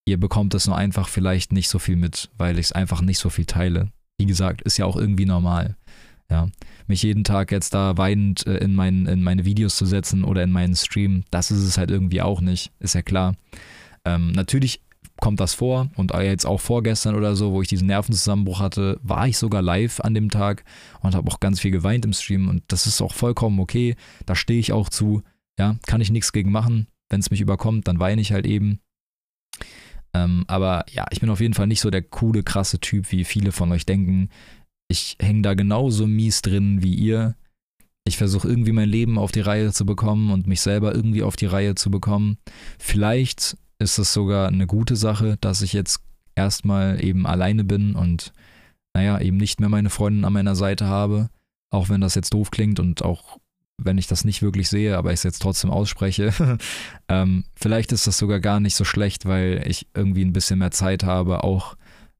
Ihr 0.09 0.19
bekommt 0.19 0.55
es 0.55 0.65
nur 0.65 0.75
einfach 0.75 1.07
vielleicht 1.07 1.53
nicht 1.53 1.69
so 1.69 1.77
viel 1.77 1.95
mit, 1.95 2.31
weil 2.35 2.57
ich 2.57 2.65
es 2.65 2.71
einfach 2.71 3.01
nicht 3.01 3.19
so 3.19 3.29
viel 3.29 3.45
teile. 3.45 3.91
Wie 4.17 4.25
gesagt, 4.25 4.63
ist 4.63 4.79
ja 4.79 4.85
auch 4.85 4.95
irgendwie 4.97 5.27
normal. 5.27 5.77
Ja, 6.31 6.47
mich 6.87 7.03
jeden 7.03 7.23
Tag 7.23 7.51
jetzt 7.51 7.75
da 7.75 7.95
weinend 7.95 8.47
äh, 8.47 8.57
in, 8.57 8.73
mein, 8.73 9.05
in 9.05 9.21
meine 9.21 9.45
Videos 9.45 9.77
zu 9.77 9.85
setzen 9.85 10.23
oder 10.23 10.41
in 10.41 10.51
meinen 10.51 10.75
Stream, 10.75 11.25
das 11.29 11.51
ist 11.51 11.61
es 11.61 11.77
halt 11.77 11.91
irgendwie 11.91 12.23
auch 12.23 12.41
nicht, 12.41 12.71
ist 12.79 12.95
ja 12.95 13.03
klar. 13.03 13.35
Ähm, 14.03 14.31
natürlich 14.31 14.81
kommt 15.21 15.39
das 15.39 15.53
vor 15.53 15.89
und 15.95 16.11
jetzt 16.13 16.45
auch 16.45 16.59
vorgestern 16.59 17.13
oder 17.13 17.35
so, 17.35 17.51
wo 17.51 17.61
ich 17.61 17.67
diesen 17.67 17.87
Nervenzusammenbruch 17.87 18.59
hatte, 18.59 18.99
war 19.03 19.27
ich 19.27 19.37
sogar 19.37 19.61
live 19.61 19.99
an 19.99 20.15
dem 20.15 20.31
Tag 20.31 20.63
und 21.01 21.13
habe 21.13 21.29
auch 21.29 21.39
ganz 21.39 21.59
viel 21.59 21.71
geweint 21.71 22.03
im 22.03 22.13
Stream 22.13 22.47
und 22.47 22.63
das 22.67 22.87
ist 22.87 22.99
auch 23.01 23.13
vollkommen 23.13 23.59
okay, 23.59 23.95
da 24.25 24.33
stehe 24.33 24.59
ich 24.59 24.71
auch 24.71 24.89
zu. 24.89 25.21
Ja, 25.59 25.75
kann 25.85 26.01
ich 26.01 26.09
nichts 26.09 26.31
gegen 26.31 26.51
machen. 26.51 26.87
Wenn 27.09 27.19
es 27.19 27.29
mich 27.29 27.41
überkommt, 27.41 27.87
dann 27.87 27.99
weine 27.99 28.21
ich 28.21 28.31
halt 28.31 28.47
eben. 28.47 28.79
Ähm, 30.19 30.45
aber 30.47 30.85
ja, 30.91 31.05
ich 31.11 31.19
bin 31.19 31.29
auf 31.29 31.39
jeden 31.39 31.53
Fall 31.53 31.67
nicht 31.67 31.81
so 31.81 31.89
der 31.89 32.01
coole, 32.01 32.43
krasse 32.43 32.79
Typ, 32.79 33.11
wie 33.11 33.23
viele 33.23 33.51
von 33.51 33.71
euch 33.71 33.85
denken. 33.85 34.29
Ich 34.87 35.17
hänge 35.21 35.41
da 35.41 35.53
genauso 35.53 36.07
mies 36.07 36.41
drin 36.41 36.81
wie 36.81 36.93
ihr. 36.95 37.35
Ich 38.05 38.17
versuche 38.17 38.47
irgendwie 38.47 38.71
mein 38.71 38.89
Leben 38.89 39.17
auf 39.17 39.31
die 39.31 39.41
Reihe 39.41 39.71
zu 39.71 39.85
bekommen 39.85 40.31
und 40.31 40.47
mich 40.47 40.61
selber 40.61 40.95
irgendwie 40.95 41.23
auf 41.23 41.35
die 41.35 41.45
Reihe 41.45 41.75
zu 41.75 41.91
bekommen. 41.91 42.37
Vielleicht 42.79 43.57
ist 43.77 43.97
es 43.97 44.13
sogar 44.13 44.47
eine 44.47 44.67
gute 44.67 44.95
Sache, 44.95 45.37
dass 45.41 45.61
ich 45.61 45.73
jetzt 45.73 46.01
erstmal 46.35 47.03
eben 47.03 47.27
alleine 47.27 47.63
bin 47.63 47.95
und 47.95 48.33
naja, 48.95 49.19
eben 49.21 49.37
nicht 49.37 49.59
mehr 49.59 49.69
meine 49.69 49.89
Freundin 49.89 50.25
an 50.25 50.33
meiner 50.33 50.55
Seite 50.55 50.87
habe. 50.87 51.29
Auch 51.71 51.89
wenn 51.89 52.01
das 52.01 52.15
jetzt 52.15 52.33
doof 52.33 52.49
klingt 52.49 52.79
und 52.79 53.03
auch 53.03 53.37
wenn 53.83 53.97
ich 53.97 54.07
das 54.07 54.25
nicht 54.25 54.41
wirklich 54.41 54.69
sehe, 54.69 54.97
aber 54.97 55.11
ich 55.11 55.19
es 55.19 55.23
jetzt 55.23 55.41
trotzdem 55.41 55.69
ausspreche. 55.71 56.33
ähm, 57.07 57.43
vielleicht 57.55 57.91
ist 57.91 58.07
das 58.07 58.17
sogar 58.17 58.39
gar 58.39 58.59
nicht 58.59 58.75
so 58.75 58.83
schlecht, 58.83 59.25
weil 59.25 59.63
ich 59.65 59.87
irgendwie 59.93 60.23
ein 60.23 60.33
bisschen 60.33 60.59
mehr 60.59 60.71
Zeit 60.71 61.03
habe, 61.03 61.43
auch 61.43 61.75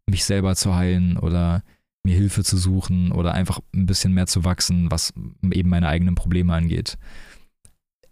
mich 0.08 0.26
selber 0.26 0.56
zu 0.56 0.76
heilen 0.76 1.18
oder 1.18 1.64
mir 2.04 2.16
Hilfe 2.16 2.44
zu 2.44 2.58
suchen 2.58 3.12
oder 3.12 3.34
einfach 3.34 3.60
ein 3.74 3.86
bisschen 3.86 4.14
mehr 4.14 4.28
zu 4.28 4.44
wachsen, 4.46 4.90
was 4.90 5.14
eben 5.52 5.70
meine 5.70 5.88
eigenen 5.88 6.16
Probleme 6.16 6.54
angeht. 6.54 6.98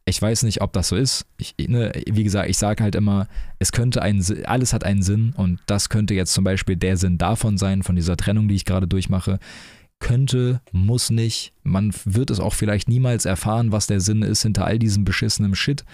Ich 0.05 0.21
weiß 0.21 0.43
nicht, 0.43 0.62
ob 0.62 0.71
das 0.71 0.89
so 0.89 0.95
ist. 0.95 1.25
Ich, 1.38 1.55
ne, 1.57 1.91
wie 2.10 2.23
gesagt, 2.23 2.49
ich 2.49 2.57
sage 2.57 2.83
halt 2.83 2.95
immer, 2.95 3.27
es 3.60 3.73
könnte 3.73 4.01
einen, 4.01 4.23
alles 4.45 4.71
hat 4.71 4.86
einen 4.86 5.01
Sinn 5.01 5.33
und 5.36 5.60
das 5.65 5.89
könnte 5.89 6.13
jetzt 6.13 6.33
zum 6.33 6.45
Beispiel 6.45 6.77
der 6.77 6.95
Sinn 6.95 7.17
davon 7.17 7.57
sein, 7.57 7.83
von 7.83 7.95
dieser 7.95 8.15
Trennung, 8.15 8.47
die 8.47 8.55
ich 8.55 8.65
gerade 8.65 8.88
durchmache 8.88 9.39
könnte, 9.99 10.62
muss 10.71 11.10
nicht. 11.10 11.53
Man 11.63 11.93
wird 12.05 12.29
es 12.29 12.39
auch 12.39 12.53
vielleicht 12.53 12.88
niemals 12.88 13.25
erfahren, 13.25 13.71
was 13.71 13.88
der 13.88 13.99
Sinn 13.99 14.21
ist 14.21 14.43
hinter 14.43 14.65
all 14.65 14.79
diesem 14.79 15.05
beschissenen 15.05 15.55
Shit. 15.55 15.86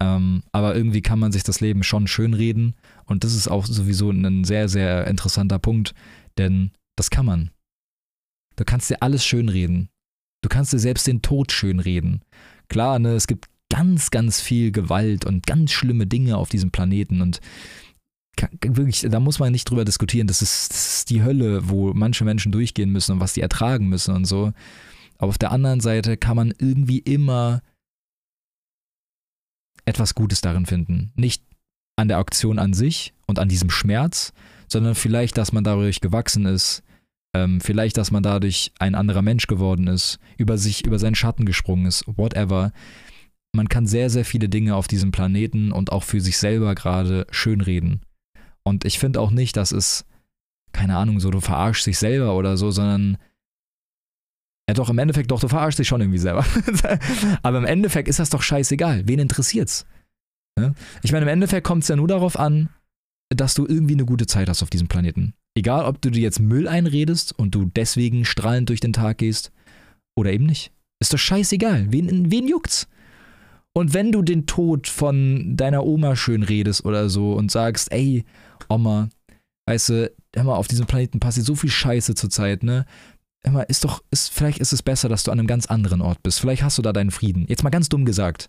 Ähm, 0.00 0.42
aber 0.52 0.76
irgendwie 0.76 1.02
kann 1.02 1.18
man 1.18 1.32
sich 1.32 1.42
das 1.42 1.60
Leben 1.60 1.82
schon 1.82 2.06
schönreden. 2.06 2.74
Und 3.04 3.24
das 3.24 3.34
ist 3.34 3.48
auch 3.48 3.66
sowieso 3.66 4.10
ein 4.10 4.44
sehr, 4.44 4.68
sehr 4.68 5.06
interessanter 5.06 5.58
Punkt, 5.58 5.94
denn 6.38 6.70
das 6.96 7.10
kann 7.10 7.26
man. 7.26 7.50
Du 8.56 8.64
kannst 8.64 8.90
dir 8.90 9.02
alles 9.02 9.24
schönreden. 9.24 9.88
Du 10.42 10.48
kannst 10.48 10.72
dir 10.72 10.78
selbst 10.78 11.06
den 11.06 11.22
Tod 11.22 11.52
schönreden. 11.52 12.22
Klar, 12.68 12.98
ne, 12.98 13.14
es 13.14 13.26
gibt 13.26 13.46
ganz, 13.70 14.10
ganz 14.10 14.40
viel 14.40 14.70
Gewalt 14.70 15.24
und 15.24 15.46
ganz 15.46 15.72
schlimme 15.72 16.06
Dinge 16.06 16.36
auf 16.36 16.48
diesem 16.48 16.70
Planeten 16.70 17.20
und 17.20 17.40
wirklich, 18.62 19.06
da 19.08 19.20
muss 19.20 19.38
man 19.38 19.52
nicht 19.52 19.68
drüber 19.68 19.84
diskutieren. 19.84 20.26
Das 20.26 20.42
ist, 20.42 20.70
das 20.70 20.96
ist 20.98 21.10
die 21.10 21.22
Hölle, 21.22 21.68
wo 21.68 21.92
manche 21.94 22.24
Menschen 22.24 22.52
durchgehen 22.52 22.90
müssen 22.90 23.12
und 23.12 23.20
was 23.20 23.32
die 23.32 23.40
ertragen 23.40 23.88
müssen 23.88 24.14
und 24.14 24.24
so. 24.26 24.52
Aber 25.18 25.28
auf 25.28 25.38
der 25.38 25.52
anderen 25.52 25.80
Seite 25.80 26.16
kann 26.16 26.36
man 26.36 26.52
irgendwie 26.58 26.98
immer 26.98 27.62
etwas 29.86 30.14
Gutes 30.14 30.40
darin 30.40 30.66
finden. 30.66 31.12
Nicht 31.16 31.42
an 31.96 32.08
der 32.08 32.18
Aktion 32.18 32.58
an 32.58 32.74
sich 32.74 33.14
und 33.26 33.38
an 33.38 33.48
diesem 33.48 33.70
Schmerz, 33.70 34.32
sondern 34.68 34.94
vielleicht, 34.94 35.38
dass 35.38 35.52
man 35.52 35.64
dadurch 35.64 36.00
gewachsen 36.00 36.44
ist, 36.44 36.82
ähm, 37.34 37.60
vielleicht, 37.60 37.96
dass 37.96 38.10
man 38.10 38.22
dadurch 38.22 38.72
ein 38.78 38.94
anderer 38.94 39.22
Mensch 39.22 39.46
geworden 39.46 39.86
ist, 39.86 40.18
über 40.36 40.58
sich, 40.58 40.84
über 40.84 40.98
seinen 40.98 41.14
Schatten 41.14 41.46
gesprungen 41.46 41.86
ist, 41.86 42.04
whatever. 42.06 42.72
Man 43.52 43.68
kann 43.68 43.86
sehr, 43.86 44.10
sehr 44.10 44.24
viele 44.24 44.48
Dinge 44.48 44.74
auf 44.74 44.88
diesem 44.88 45.12
Planeten 45.12 45.72
und 45.72 45.92
auch 45.92 46.02
für 46.02 46.20
sich 46.20 46.36
selber 46.36 46.74
gerade 46.74 47.26
schönreden. 47.30 48.00
Und 48.66 48.84
ich 48.84 48.98
finde 48.98 49.20
auch 49.20 49.30
nicht, 49.30 49.56
dass 49.56 49.70
es, 49.70 50.04
keine 50.72 50.96
Ahnung, 50.96 51.20
so 51.20 51.30
du 51.30 51.40
verarschst 51.40 51.86
dich 51.86 51.98
selber 51.98 52.34
oder 52.34 52.56
so, 52.56 52.72
sondern 52.72 53.16
ja, 54.68 54.74
doch, 54.74 54.90
im 54.90 54.98
Endeffekt, 54.98 55.30
doch, 55.30 55.38
du 55.38 55.46
verarschst 55.46 55.78
dich 55.78 55.86
schon 55.86 56.00
irgendwie 56.00 56.18
selber. 56.18 56.44
Aber 57.42 57.58
im 57.58 57.64
Endeffekt 57.64 58.08
ist 58.08 58.18
das 58.18 58.30
doch 58.30 58.42
scheißegal. 58.42 59.06
Wen 59.06 59.20
interessiert's? 59.20 59.86
Ja? 60.58 60.74
Ich 61.04 61.12
meine, 61.12 61.26
im 61.26 61.28
Endeffekt 61.28 61.64
kommt 61.64 61.84
es 61.84 61.88
ja 61.88 61.94
nur 61.94 62.08
darauf 62.08 62.36
an, 62.36 62.68
dass 63.28 63.54
du 63.54 63.66
irgendwie 63.66 63.94
eine 63.94 64.04
gute 64.04 64.26
Zeit 64.26 64.48
hast 64.48 64.64
auf 64.64 64.70
diesem 64.70 64.88
Planeten. 64.88 65.34
Egal, 65.54 65.84
ob 65.84 66.02
du 66.02 66.10
dir 66.10 66.22
jetzt 66.22 66.40
Müll 66.40 66.66
einredest 66.66 67.38
und 67.38 67.54
du 67.54 67.66
deswegen 67.66 68.24
strahlend 68.24 68.68
durch 68.68 68.80
den 68.80 68.92
Tag 68.92 69.18
gehst 69.18 69.52
oder 70.16 70.32
eben 70.32 70.46
nicht. 70.46 70.72
Ist 70.98 71.12
doch 71.12 71.18
scheißegal. 71.18 71.92
Wen, 71.92 72.32
wen 72.32 72.48
juckt's? 72.48 72.88
Und 73.72 73.94
wenn 73.94 74.10
du 74.10 74.22
den 74.22 74.46
Tod 74.46 74.88
von 74.88 75.56
deiner 75.56 75.84
Oma 75.84 76.16
schön 76.16 76.42
redest 76.42 76.84
oder 76.84 77.08
so 77.08 77.34
und 77.34 77.52
sagst, 77.52 77.92
ey, 77.92 78.24
Oma, 78.68 79.08
weißt 79.66 79.88
du, 79.90 80.12
mal, 80.36 80.54
auf 80.54 80.68
diesem 80.68 80.86
Planeten 80.86 81.20
passiert 81.20 81.46
so 81.46 81.54
viel 81.54 81.70
Scheiße 81.70 82.14
zurzeit, 82.14 82.62
ne? 82.62 82.86
immer, 83.46 83.68
ist 83.68 83.84
doch, 83.84 84.02
ist, 84.10 84.30
vielleicht 84.32 84.58
ist 84.58 84.72
es 84.72 84.82
besser, 84.82 85.08
dass 85.08 85.22
du 85.22 85.30
an 85.30 85.38
einem 85.38 85.46
ganz 85.46 85.66
anderen 85.66 86.02
Ort 86.02 86.22
bist. 86.22 86.40
Vielleicht 86.40 86.62
hast 86.62 86.78
du 86.78 86.82
da 86.82 86.92
deinen 86.92 87.10
Frieden. 87.10 87.46
Jetzt 87.48 87.62
mal 87.62 87.70
ganz 87.70 87.88
dumm 87.88 88.04
gesagt. 88.04 88.48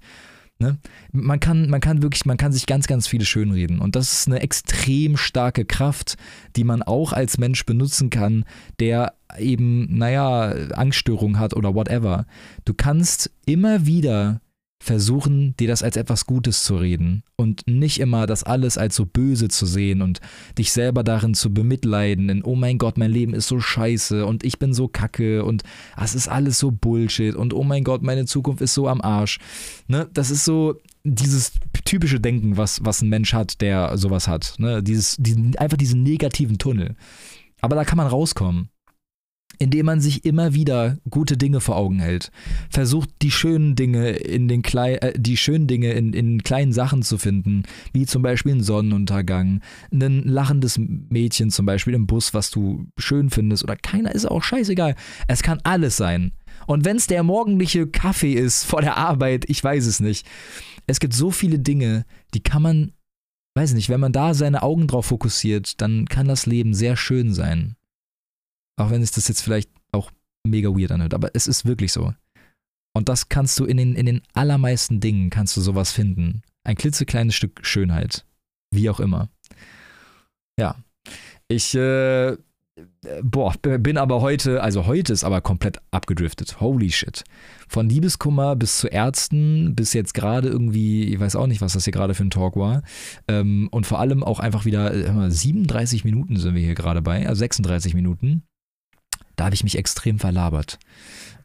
Ne? 0.59 0.79
Man, 1.11 1.39
kann, 1.39 1.69
man 1.69 1.81
kann 1.81 2.01
wirklich, 2.01 2.25
man 2.25 2.37
kann 2.37 2.51
sich 2.51 2.65
ganz, 2.65 2.87
ganz 2.87 3.07
viele 3.07 3.25
schönreden. 3.25 3.79
Und 3.79 3.95
das 3.95 4.11
ist 4.11 4.27
eine 4.27 4.41
extrem 4.41 5.15
starke 5.15 5.65
Kraft, 5.65 6.17
die 6.55 6.63
man 6.63 6.81
auch 6.81 7.13
als 7.13 7.37
Mensch 7.37 7.63
benutzen 7.65 8.09
kann, 8.09 8.43
der 8.79 9.13
eben, 9.37 9.97
naja, 9.97 10.49
Angststörung 10.73 11.37
hat 11.37 11.53
oder 11.53 11.75
whatever. 11.75 12.25
Du 12.65 12.73
kannst 12.73 13.31
immer 13.45 13.85
wieder 13.85 14.41
versuchen, 14.79 15.55
dir 15.57 15.67
das 15.67 15.83
als 15.83 15.97
etwas 15.97 16.25
Gutes 16.25 16.63
zu 16.63 16.77
reden 16.77 17.23
und 17.35 17.67
nicht 17.67 17.99
immer 17.99 18.27
das 18.27 18.43
alles 18.43 18.77
als 18.77 18.95
so 18.95 19.05
böse 19.05 19.47
zu 19.47 19.65
sehen 19.65 20.01
und 20.01 20.21
dich 20.57 20.71
selber 20.71 21.03
darin 21.03 21.33
zu 21.33 21.53
bemitleiden, 21.53 22.29
in 22.29 22.43
oh 22.43 22.55
mein 22.55 22.77
Gott, 22.77 22.97
mein 22.97 23.11
Leben 23.11 23.33
ist 23.33 23.47
so 23.47 23.59
scheiße 23.59 24.25
und 24.25 24.43
ich 24.43 24.59
bin 24.59 24.73
so 24.73 24.87
kacke 24.87 25.43
und 25.43 25.63
es 26.01 26.15
ist 26.15 26.27
alles 26.27 26.59
so 26.59 26.71
Bullshit 26.71 27.35
und 27.35 27.53
oh 27.53 27.63
mein 27.63 27.83
Gott, 27.83 28.03
meine 28.03 28.25
Zukunft 28.25 28.61
ist 28.61 28.73
so 28.73 28.87
am 28.87 29.01
Arsch. 29.01 29.39
Ne? 29.87 30.07
Das 30.13 30.29
ist 30.31 30.45
so 30.45 30.75
dieses 31.03 31.53
typische 31.83 32.19
Denken, 32.19 32.57
was, 32.57 32.83
was 32.83 33.01
ein 33.01 33.09
Mensch 33.09 33.33
hat, 33.33 33.61
der 33.61 33.97
sowas 33.97 34.27
hat. 34.27 34.55
Ne? 34.57 34.83
Dieses, 34.83 35.17
diesen, 35.17 35.55
einfach 35.57 35.77
diesen 35.77 36.03
negativen 36.03 36.59
Tunnel. 36.59 36.95
Aber 37.61 37.75
da 37.75 37.83
kann 37.83 37.97
man 37.97 38.07
rauskommen 38.07 38.69
indem 39.59 39.85
man 39.85 40.01
sich 40.01 40.25
immer 40.25 40.53
wieder 40.53 40.97
gute 41.09 41.37
Dinge 41.37 41.61
vor 41.61 41.75
Augen 41.77 41.99
hält. 41.99 42.31
Versucht 42.69 43.09
die 43.21 43.31
schönen 43.31 43.75
Dinge 43.75 44.09
in 44.11 44.47
den 44.47 44.61
Klei 44.61 44.95
äh, 44.95 45.13
die 45.17 45.37
schönen 45.37 45.67
Dinge 45.67 45.93
in, 45.93 46.13
in 46.13 46.43
kleinen 46.43 46.73
Sachen 46.73 47.03
zu 47.03 47.17
finden, 47.17 47.63
wie 47.93 48.05
zum 48.05 48.21
Beispiel 48.21 48.55
ein 48.55 48.63
Sonnenuntergang, 48.63 49.61
ein 49.91 50.23
lachendes 50.23 50.77
Mädchen 50.77 51.49
zum 51.49 51.65
Beispiel 51.65 51.93
im 51.93 52.07
Bus, 52.07 52.33
was 52.33 52.51
du 52.51 52.87
schön 52.97 53.29
findest, 53.29 53.63
oder 53.63 53.75
keiner 53.75 54.13
ist 54.13 54.25
auch 54.25 54.43
scheißegal. 54.43 54.95
Es 55.27 55.41
kann 55.41 55.59
alles 55.63 55.97
sein. 55.97 56.31
Und 56.65 56.85
wenn 56.85 56.97
es 56.97 57.07
der 57.07 57.23
morgendliche 57.23 57.87
Kaffee 57.87 58.33
ist 58.33 58.63
vor 58.65 58.81
der 58.81 58.97
Arbeit, 58.97 59.45
ich 59.47 59.63
weiß 59.63 59.85
es 59.85 59.99
nicht. 59.99 60.27
Es 60.85 60.99
gibt 60.99 61.13
so 61.13 61.31
viele 61.31 61.59
Dinge, 61.59 62.05
die 62.33 62.41
kann 62.41 62.61
man, 62.61 62.91
weiß 63.55 63.73
nicht, 63.73 63.89
wenn 63.89 63.99
man 63.99 64.11
da 64.11 64.33
seine 64.33 64.63
Augen 64.63 64.87
drauf 64.87 65.07
fokussiert, 65.07 65.81
dann 65.81 66.05
kann 66.05 66.27
das 66.27 66.45
Leben 66.45 66.73
sehr 66.73 66.97
schön 66.97 67.33
sein. 67.33 67.76
Auch 68.77 68.91
wenn 68.91 69.01
es 69.01 69.11
das 69.11 69.27
jetzt 69.27 69.41
vielleicht 69.41 69.69
auch 69.91 70.11
mega 70.45 70.69
weird 70.69 70.91
anhört, 70.91 71.13
aber 71.13 71.31
es 71.33 71.47
ist 71.47 71.65
wirklich 71.65 71.91
so. 71.91 72.13
Und 72.93 73.09
das 73.09 73.29
kannst 73.29 73.59
du 73.59 73.65
in 73.65 73.77
den, 73.77 73.95
in 73.95 74.05
den 74.05 74.21
allermeisten 74.33 74.99
Dingen, 74.99 75.29
kannst 75.29 75.55
du 75.57 75.61
sowas 75.61 75.91
finden. 75.91 76.41
Ein 76.63 76.75
klitzekleines 76.77 77.35
Stück 77.35 77.65
Schönheit. 77.65 78.25
Wie 78.71 78.89
auch 78.89 78.99
immer. 78.99 79.29
Ja. 80.59 80.75
Ich, 81.47 81.75
äh, 81.75 82.35
boah, 83.21 83.53
bin 83.61 83.97
aber 83.97 84.21
heute, 84.21 84.61
also 84.61 84.85
heute 84.85 85.13
ist 85.13 85.23
aber 85.23 85.41
komplett 85.41 85.79
abgedriftet. 85.91 86.59
Holy 86.59 86.91
shit. 86.91 87.23
Von 87.67 87.87
Liebeskummer 87.87 88.55
bis 88.55 88.79
zu 88.79 88.87
Ärzten, 88.87 89.75
bis 89.75 89.93
jetzt 89.93 90.13
gerade 90.13 90.49
irgendwie, 90.49 91.05
ich 91.05 91.19
weiß 91.19 91.35
auch 91.35 91.47
nicht, 91.47 91.61
was 91.61 91.73
das 91.73 91.85
hier 91.85 91.93
gerade 91.93 92.15
für 92.15 92.23
ein 92.23 92.31
Talk 92.31 92.55
war. 92.55 92.81
Ähm, 93.27 93.69
und 93.71 93.85
vor 93.85 93.99
allem 93.99 94.23
auch 94.23 94.39
einfach 94.39 94.65
wieder, 94.65 94.93
äh, 94.93 95.31
37 95.31 96.03
Minuten 96.03 96.37
sind 96.37 96.55
wir 96.55 96.61
hier 96.61 96.75
gerade 96.75 97.01
bei, 97.01 97.27
also 97.27 97.39
36 97.39 97.93
Minuten. 97.93 98.43
Da 99.37 99.45
habe 99.45 99.55
ich 99.55 99.63
mich 99.63 99.77
extrem 99.77 100.19
verlabert. 100.19 100.77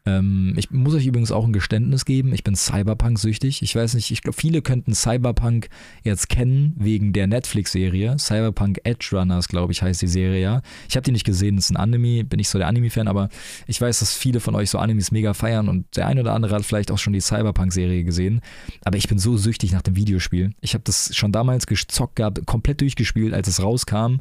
Ähm, 0.05 0.53
ich 0.57 0.69
muss 0.71 0.95
euch 0.95 1.05
übrigens 1.05 1.31
auch 1.31 1.45
ein 1.45 1.53
Geständnis 1.53 2.03
geben. 2.05 2.33
Ich 2.33 2.43
bin 2.43 2.55
Cyberpunk-süchtig. 2.55 3.61
Ich 3.61 3.75
weiß 3.75 3.93
nicht, 3.93 4.11
ich 4.11 4.21
glaube, 4.21 4.37
viele 4.37 4.61
könnten 4.61 4.93
Cyberpunk 4.93 5.69
jetzt 6.03 6.27
kennen 6.27 6.75
wegen 6.77 7.13
der 7.13 7.27
Netflix-Serie. 7.27 8.17
Cyberpunk 8.19 8.81
Edge 8.83 9.09
Runners, 9.13 9.47
glaube 9.47 9.71
ich, 9.71 9.81
heißt 9.81 10.01
die 10.01 10.07
Serie 10.07 10.41
ja. 10.41 10.61
Ich 10.89 10.95
habe 10.95 11.05
die 11.05 11.11
nicht 11.11 11.25
gesehen, 11.25 11.57
ist 11.57 11.69
ein 11.69 11.77
Anime, 11.77 12.25
bin 12.25 12.37
nicht 12.37 12.49
so 12.49 12.57
der 12.57 12.67
Anime-Fan, 12.67 13.07
aber 13.07 13.29
ich 13.65 13.79
weiß, 13.79 13.99
dass 13.99 14.13
viele 14.13 14.41
von 14.41 14.55
euch 14.55 14.69
so 14.69 14.77
Animes 14.77 15.11
mega 15.11 15.33
feiern 15.33 15.69
und 15.69 15.95
der 15.95 16.07
eine 16.07 16.21
oder 16.21 16.33
andere 16.33 16.55
hat 16.55 16.65
vielleicht 16.65 16.91
auch 16.91 16.97
schon 16.97 17.13
die 17.13 17.21
Cyberpunk-Serie 17.21 18.03
gesehen. 18.03 18.41
Aber 18.83 18.97
ich 18.97 19.07
bin 19.07 19.19
so 19.19 19.37
süchtig 19.37 19.71
nach 19.71 19.83
dem 19.83 19.95
Videospiel. 19.95 20.53
Ich 20.59 20.73
habe 20.73 20.83
das 20.83 21.15
schon 21.15 21.31
damals 21.31 21.65
gezockt 21.65 22.17
gehabt, 22.17 22.45
komplett 22.45 22.81
durchgespielt, 22.81 23.33
als 23.33 23.47
es 23.47 23.61
rauskam. 23.61 24.17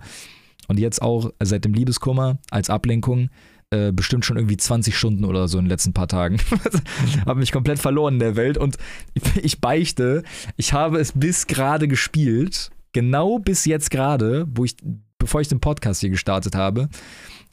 Und 0.69 0.79
jetzt 0.79 1.03
auch 1.03 1.33
seit 1.43 1.65
dem 1.65 1.75
Liebeskummer 1.75 2.39
als 2.51 2.71
Ablenkung 2.71 3.31
äh, 3.73 3.91
bestimmt 3.91 4.25
schon 4.27 4.37
irgendwie 4.37 4.59
20 4.59 4.97
Stunden 4.97 5.25
oder 5.25 5.49
so 5.49 5.59
in 5.59 5.65
den 5.65 5.71
letzten 5.71 5.95
paar 5.95 6.07
Tagen. 6.09 6.37
habe 7.27 7.41
mich 7.41 7.53
komplett 7.53 7.79
verloren 7.79 8.15
in 8.15 8.21
der 8.21 8.37
Welt 8.37 8.59
und 8.59 8.77
ich 9.43 9.61
beichte, 9.61 10.23
ich 10.57 10.75
habe 10.75 10.99
es 10.99 11.13
bis 11.13 11.47
gerade 11.47 11.89
gespielt, 11.89 12.71
genau 12.93 13.39
bis 13.39 13.65
jetzt 13.65 13.91
gerade, 13.91 14.47
wo 14.55 14.67
ich, 14.67 14.77
bevor 15.19 15.41
ich 15.41 15.49
den 15.49 15.61
Podcast 15.61 16.01
hier 16.01 16.11
gestartet 16.11 16.55
habe. 16.55 16.91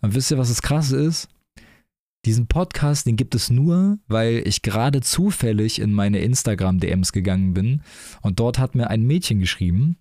Und 0.01 0.13
wisst 0.13 0.29
ihr, 0.29 0.37
was 0.37 0.49
das 0.49 0.61
Krasse 0.61 0.97
ist? 0.97 1.29
Diesen 2.25 2.47
Podcast, 2.47 3.07
den 3.07 3.15
gibt 3.15 3.33
es 3.33 3.49
nur, 3.49 3.97
weil 4.07 4.43
ich 4.45 4.61
gerade 4.61 4.99
zufällig 4.99 5.79
in 5.79 5.93
meine 5.93 6.19
Instagram-DMs 6.19 7.13
gegangen 7.13 7.53
bin 7.53 7.81
und 8.21 8.41
dort 8.41 8.59
hat 8.59 8.75
mir 8.75 8.89
ein 8.89 9.03
Mädchen 9.03 9.39
geschrieben. 9.39 9.95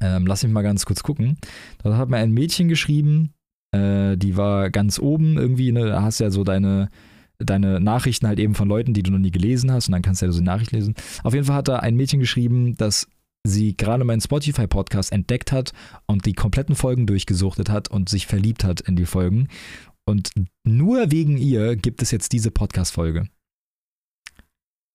Ähm, 0.00 0.26
lass 0.26 0.42
mich 0.42 0.52
mal 0.52 0.62
ganz 0.62 0.84
kurz 0.84 1.02
gucken. 1.02 1.38
Dort 1.82 1.96
hat 1.96 2.10
mir 2.10 2.18
ein 2.18 2.32
Mädchen 2.32 2.68
geschrieben, 2.68 3.32
äh, 3.72 4.16
die 4.16 4.36
war 4.36 4.70
ganz 4.70 4.98
oben 4.98 5.36
irgendwie, 5.36 5.72
ne? 5.72 5.86
Da 5.86 6.02
hast 6.02 6.20
ja 6.20 6.30
so 6.30 6.44
deine, 6.44 6.90
deine 7.38 7.80
Nachrichten 7.80 8.26
halt 8.26 8.38
eben 8.38 8.54
von 8.54 8.68
Leuten, 8.68 8.94
die 8.94 9.02
du 9.02 9.10
noch 9.10 9.18
nie 9.18 9.30
gelesen 9.30 9.72
hast 9.72 9.88
und 9.88 9.92
dann 9.92 10.02
kannst 10.02 10.22
du 10.22 10.26
ja 10.26 10.32
so 10.32 10.38
die 10.38 10.46
Nachricht 10.46 10.72
lesen. 10.72 10.94
Auf 11.24 11.34
jeden 11.34 11.46
Fall 11.46 11.56
hat 11.56 11.68
da 11.68 11.78
ein 11.78 11.96
Mädchen 11.96 12.20
geschrieben, 12.20 12.76
dass 12.76 13.08
sie 13.44 13.76
gerade 13.76 14.04
meinen 14.04 14.20
Spotify-Podcast 14.20 15.10
entdeckt 15.10 15.50
hat 15.50 15.72
und 16.06 16.26
die 16.26 16.32
kompletten 16.34 16.76
Folgen 16.76 17.06
durchgesuchtet 17.06 17.70
hat 17.70 17.88
und 17.88 18.08
sich 18.08 18.26
verliebt 18.26 18.62
hat 18.62 18.80
in 18.82 18.94
die 18.94 19.06
Folgen. 19.06 19.48
Und 20.04 20.30
nur 20.64 21.10
wegen 21.10 21.38
ihr 21.38 21.76
gibt 21.76 22.02
es 22.02 22.10
jetzt 22.10 22.32
diese 22.32 22.50
Podcast-Folge. 22.50 23.26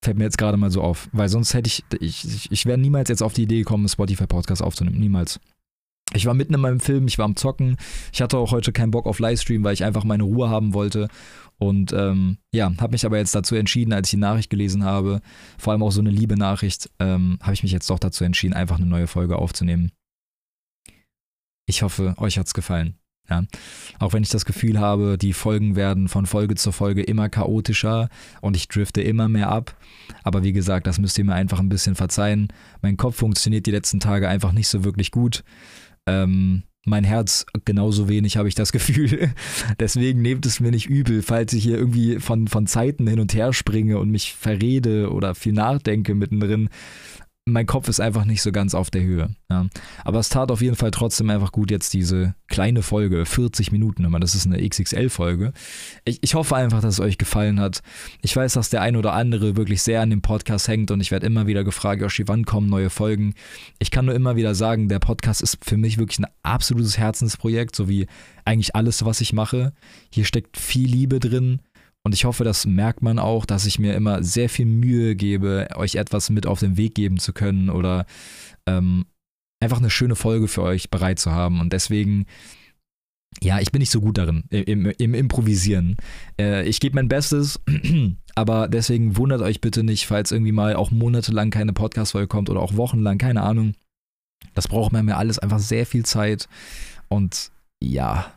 Fällt 0.04 0.18
mir 0.18 0.26
jetzt 0.26 0.38
gerade 0.38 0.58
mal 0.58 0.72
so 0.72 0.82
auf, 0.82 1.10
weil 1.12 1.28
sonst 1.28 1.54
hätte 1.54 1.68
ich, 1.68 1.84
ich, 2.00 2.52
ich 2.52 2.66
wäre 2.66 2.78
niemals 2.78 3.10
jetzt 3.10 3.24
auf 3.24 3.34
die 3.34 3.44
Idee 3.44 3.60
gekommen, 3.60 3.84
einen 3.84 3.90
Spotify-Podcast 3.90 4.62
aufzunehmen. 4.62 5.00
Niemals. 5.00 5.40
Ich 6.14 6.26
war 6.26 6.34
mitten 6.34 6.54
in 6.54 6.62
meinem 6.62 6.80
Film, 6.80 7.08
ich 7.08 7.18
war 7.18 7.26
am 7.26 7.36
Zocken. 7.36 7.78
Ich 8.14 8.22
hatte 8.22 8.38
auch 8.38 8.52
heute 8.52 8.72
keinen 8.72 8.92
Bock 8.92 9.06
auf 9.06 9.20
Livestream, 9.20 9.64
weil 9.64 9.74
ich 9.74 9.84
einfach 9.84 10.04
meine 10.04 10.24
Ruhe 10.24 10.50
haben 10.50 10.74
wollte. 10.74 11.10
Und 11.60 11.92
ähm, 11.92 12.38
ja, 12.54 12.72
habe 12.80 12.92
mich 12.92 13.06
aber 13.06 13.18
jetzt 13.18 13.36
dazu 13.36 13.56
entschieden, 13.56 13.92
als 13.92 14.08
ich 14.08 14.12
die 14.12 14.18
Nachricht 14.18 14.50
gelesen 14.50 14.84
habe, 14.84 15.22
vor 15.58 15.74
allem 15.74 15.84
auch 15.84 15.92
so 15.92 16.02
eine 16.02 16.12
liebe 16.12 16.38
Nachricht, 16.38 16.90
ähm, 17.00 17.40
habe 17.42 17.54
ich 17.54 17.64
mich 17.64 17.72
jetzt 17.72 17.90
doch 17.90 18.00
dazu 18.00 18.24
entschieden, 18.24 18.54
einfach 18.54 18.78
eine 18.78 18.86
neue 18.86 19.08
Folge 19.08 19.38
aufzunehmen. 19.38 19.92
Ich 21.66 21.82
hoffe, 21.82 22.14
euch 22.18 22.38
hat's 22.38 22.54
gefallen. 22.54 22.96
Ja. 23.30 23.44
Auch 24.00 24.14
wenn 24.14 24.24
ich 24.24 24.30
das 24.30 24.46
Gefühl 24.46 24.80
habe, 24.80 25.18
die 25.18 25.34
Folgen 25.34 25.76
werden 25.76 26.08
von 26.08 26.26
Folge 26.26 26.56
zu 26.56 26.72
Folge 26.72 27.04
immer 27.04 27.28
chaotischer 27.28 28.08
und 28.40 28.56
ich 28.56 28.70
drifte 28.70 29.02
immer 29.02 29.28
mehr 29.28 29.50
ab. 29.50 29.76
Aber 30.24 30.44
wie 30.44 30.54
gesagt, 30.54 30.88
das 30.88 30.98
müsst 30.98 31.18
ihr 31.18 31.26
mir 31.26 31.34
einfach 31.34 31.60
ein 31.60 31.68
bisschen 31.68 31.96
verzeihen. 31.96 32.48
Mein 32.82 32.96
Kopf 32.96 33.18
funktioniert 33.18 33.66
die 33.66 33.72
letzten 33.72 34.00
Tage 34.00 34.30
einfach 34.30 34.54
nicht 34.54 34.70
so 34.70 34.86
wirklich 34.86 35.12
gut. 35.12 35.44
Ähm, 36.08 36.64
mein 36.86 37.04
Herz 37.04 37.46
genauso 37.66 38.08
wenig, 38.08 38.38
habe 38.38 38.48
ich 38.48 38.56
das 38.56 38.72
Gefühl. 38.72 39.34
Deswegen 39.80 40.22
nehmt 40.22 40.46
es 40.46 40.60
mir 40.60 40.72
nicht 40.72 40.88
übel, 40.88 41.22
falls 41.22 41.54
ich 41.54 41.64
hier 41.64 41.78
irgendwie 41.78 42.20
von, 42.20 42.48
von 42.48 42.66
Zeiten 42.66 43.08
hin 43.08 43.20
und 43.20 43.34
her 43.34 43.54
springe 43.54 44.00
und 44.00 44.10
mich 44.10 44.34
verrede 44.34 45.12
oder 45.12 45.36
viel 45.36 45.54
nachdenke 45.54 46.16
mittendrin 46.16 46.70
mein 47.48 47.66
Kopf 47.66 47.88
ist 47.88 48.00
einfach 48.00 48.26
nicht 48.26 48.42
so 48.42 48.52
ganz 48.52 48.76
auf 48.76 48.92
der 48.92 49.04
Höhe. 49.04 49.30
Ja. 49.50 49.68
Aber 50.04 50.20
es 50.20 50.30
tat 50.30 50.52
auf 50.52 50.62
jeden 50.62 50.76
Fall 50.76 50.92
trotzdem 50.92 51.30
einfach 51.30 51.52
gut, 51.52 51.72
jetzt 51.72 51.94
diese 51.94 52.36
kleine 52.48 52.82
Folge, 52.82 53.26
40 53.26 53.72
Minuten 53.72 54.04
immer, 54.04 54.20
das 54.20 54.36
ist 54.36 54.46
eine 54.46 54.68
XXL-Folge. 54.68 55.54
Ich, 56.04 56.20
ich 56.22 56.36
hoffe 56.36 56.56
einfach, 56.56 56.82
dass 56.82 56.96
es 56.96 57.00
euch 57.00 57.18
gefallen 57.18 57.60
hat. 57.60 57.82
Ich 58.22 58.36
weiß, 58.36 58.54
dass 58.54 58.70
der 58.70 58.82
ein 58.82 58.98
oder 58.98 59.14
andere 59.14 59.56
wirklich 59.56 59.82
sehr 59.82 60.02
an 60.02 60.10
dem 60.10 60.22
Podcast 60.22 60.68
hängt 60.68 60.92
und 60.92 61.00
ich 61.00 61.12
werde 61.12 61.26
immer 61.26 61.48
wieder 61.48 61.64
gefragt, 61.64 62.02
Yoshi, 62.02 62.28
wann 62.28 62.46
kommen 62.46 62.70
neue 62.70 62.90
Folgen? 62.90 63.34
Ich 63.80 63.92
kann 63.92 64.06
nur 64.06 64.16
immer 64.16 64.36
wieder 64.36 64.54
sagen, 64.54 64.90
der 64.90 65.00
Podcast 65.00 65.42
ist 65.42 65.58
für 65.64 65.78
mich 65.78 65.98
wirklich 65.98 66.20
ein 66.20 66.28
absolutes 66.44 66.98
Herzensprojekt, 66.98 67.76
so 67.76 67.88
wie 67.88 68.08
eigentlich 68.44 68.76
alles, 68.76 69.06
was 69.06 69.22
ich 69.22 69.34
mache. 69.34 69.74
Hier 70.10 70.26
steckt 70.26 70.58
viel 70.58 70.90
Liebe 70.90 71.20
drin. 71.20 71.60
Und 72.08 72.14
ich 72.14 72.24
hoffe, 72.24 72.46
das 72.46 72.66
merkt 72.66 73.02
man 73.02 73.20
auch, 73.20 73.46
dass 73.46 73.66
ich 73.66 73.80
mir 73.80 73.94
immer 73.94 74.24
sehr 74.24 74.48
viel 74.48 74.66
Mühe 74.66 75.18
gebe, 75.18 75.68
euch 75.76 75.96
etwas 75.96 76.30
mit 76.30 76.48
auf 76.48 76.62
den 76.62 76.78
Weg 76.78 76.96
geben 76.96 77.18
zu 77.18 77.34
können 77.34 77.70
oder 77.70 78.06
ähm, 78.66 79.08
einfach 79.60 79.80
eine 79.80 79.90
schöne 79.90 80.16
Folge 80.16 80.48
für 80.48 80.62
euch 80.62 80.90
bereit 80.90 81.20
zu 81.20 81.34
haben. 81.34 81.60
Und 81.60 81.74
deswegen, 81.74 82.26
ja, 83.42 83.60
ich 83.60 83.74
bin 83.74 83.80
nicht 83.82 83.92
so 83.92 84.00
gut 84.00 84.18
darin, 84.18 84.46
im, 84.52 84.86
im 84.86 85.14
Improvisieren. 85.14 85.98
Äh, 86.40 86.66
ich 86.66 86.80
gebe 86.80 86.96
mein 86.96 87.10
Bestes, 87.10 87.60
aber 88.36 88.70
deswegen 88.70 89.18
wundert 89.18 89.42
euch 89.42 89.60
bitte 89.60 89.84
nicht, 89.84 90.08
falls 90.08 90.32
irgendwie 90.32 90.54
mal 90.54 90.78
auch 90.78 90.92
monatelang 90.92 91.50
keine 91.50 91.74
Podcast-Folge 91.74 92.30
kommt 92.30 92.50
oder 92.50 92.62
auch 92.62 92.78
wochenlang, 92.78 93.18
keine 93.18 93.44
Ahnung. 93.44 93.74
Das 94.54 94.70
braucht 94.70 94.94
mir 94.94 95.18
alles 95.18 95.40
einfach 95.40 95.60
sehr 95.60 95.86
viel 95.86 96.06
Zeit. 96.06 96.48
Und 97.10 97.52
ja, 97.84 98.37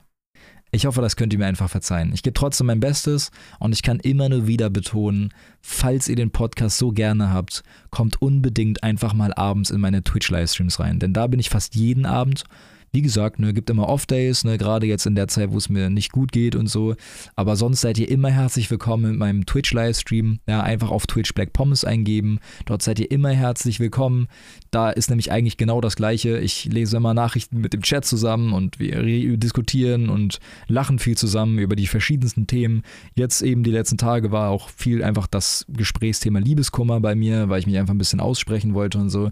ich 0.73 0.87
hoffe, 0.87 1.01
das 1.01 1.17
könnt 1.17 1.33
ihr 1.33 1.39
mir 1.39 1.47
einfach 1.47 1.69
verzeihen. 1.69 2.13
Ich 2.13 2.23
gebe 2.23 2.35
trotzdem 2.35 2.69
mein 2.69 2.81
Bestes 2.81 3.31
und 3.59 3.73
ich 3.73 3.83
kann 3.83 3.99
immer 4.01 4.29
nur 4.29 4.47
wieder 4.47 4.71
betonen, 4.71 5.33
falls 5.61 6.09
ihr 6.09 6.17
den 6.17 6.31
Podcast 6.31 6.79
so 6.79 6.93
gerne 6.93 7.33
habt, 7.33 7.63
kommt 7.91 8.23
unbedingt 8.23 8.83
einfach 8.83 9.13
mal 9.13 9.35
abends 9.35 9.71
in 9.71 9.81
meine 9.81 10.05
Twitch-Livestreams 10.05 10.79
rein. 10.79 10.99
Denn 11.01 11.13
da 11.13 11.27
bin 11.27 11.41
ich 11.41 11.51
fast 11.51 11.75
jeden 11.75 12.07
Abend. 12.07 12.45
Wie 12.93 13.03
gesagt, 13.03 13.39
ne, 13.39 13.55
gibt 13.55 13.71
immer 13.71 13.89
Off-Days, 13.89 14.43
ne, 14.43 14.59
gerade 14.59 14.85
jetzt 14.85 15.07
in 15.07 15.15
der 15.15 15.29
Zeit, 15.29 15.53
wo 15.53 15.57
es 15.57 15.69
mir 15.69 15.91
nicht 15.91 16.11
gut 16.11 16.33
geht 16.33 16.57
und 16.57 16.67
so. 16.67 16.97
Aber 17.37 17.55
sonst 17.55 17.83
seid 17.83 17.99
ihr 17.99 18.09
immer 18.09 18.31
herzlich 18.31 18.69
willkommen 18.69 19.13
mit 19.13 19.19
meinem 19.19 19.47
Twitch-Livestream. 19.47 20.41
Ja, 20.49 20.63
einfach 20.65 20.91
auf 20.91 21.07
Twitch 21.07 21.33
Black 21.33 21.53
Pommes 21.53 21.85
eingeben. 21.85 22.41
Dort 22.67 22.83
seid 22.83 22.99
ihr 22.99 23.09
immer 23.09 23.31
herzlich 23.31 23.79
willkommen. 23.79 24.27
Da 24.73 24.91
ist 24.91 25.09
nämlich 25.09 25.31
eigentlich 25.31 25.57
genau 25.57 25.81
das 25.81 25.95
Gleiche. 25.95 26.39
Ich 26.39 26.65
lese 26.65 26.97
immer 26.97 27.15
Nachrichten 27.15 27.61
mit 27.61 27.75
dem 27.75 27.83
Chat 27.83 28.05
zusammen 28.05 28.53
und 28.53 28.81
wir 28.81 29.37
diskutieren 29.37 30.09
und 30.09 30.41
lachen 30.67 30.99
viel 30.99 31.17
zusammen 31.17 31.61
über 31.61 31.77
die 31.77 31.87
verschiedensten 31.87 32.49
Themen. 32.49 32.83
Jetzt 33.15 33.41
eben 33.43 33.63
die 33.63 33.71
letzten 33.71 33.99
Tage 33.99 34.33
war 34.33 34.51
auch 34.51 34.69
viel 34.69 35.05
einfach 35.05 35.29
das 35.29 35.65
Gesprächsthema 35.69 36.41
Liebeskummer 36.41 36.99
bei 36.99 37.15
mir, 37.15 37.49
weil 37.49 37.61
ich 37.61 37.69
mich 37.69 37.79
einfach 37.79 37.95
ein 37.95 37.99
bisschen 37.99 38.19
aussprechen 38.19 38.75
wollte 38.75 38.99
und 38.99 39.11
so 39.11 39.31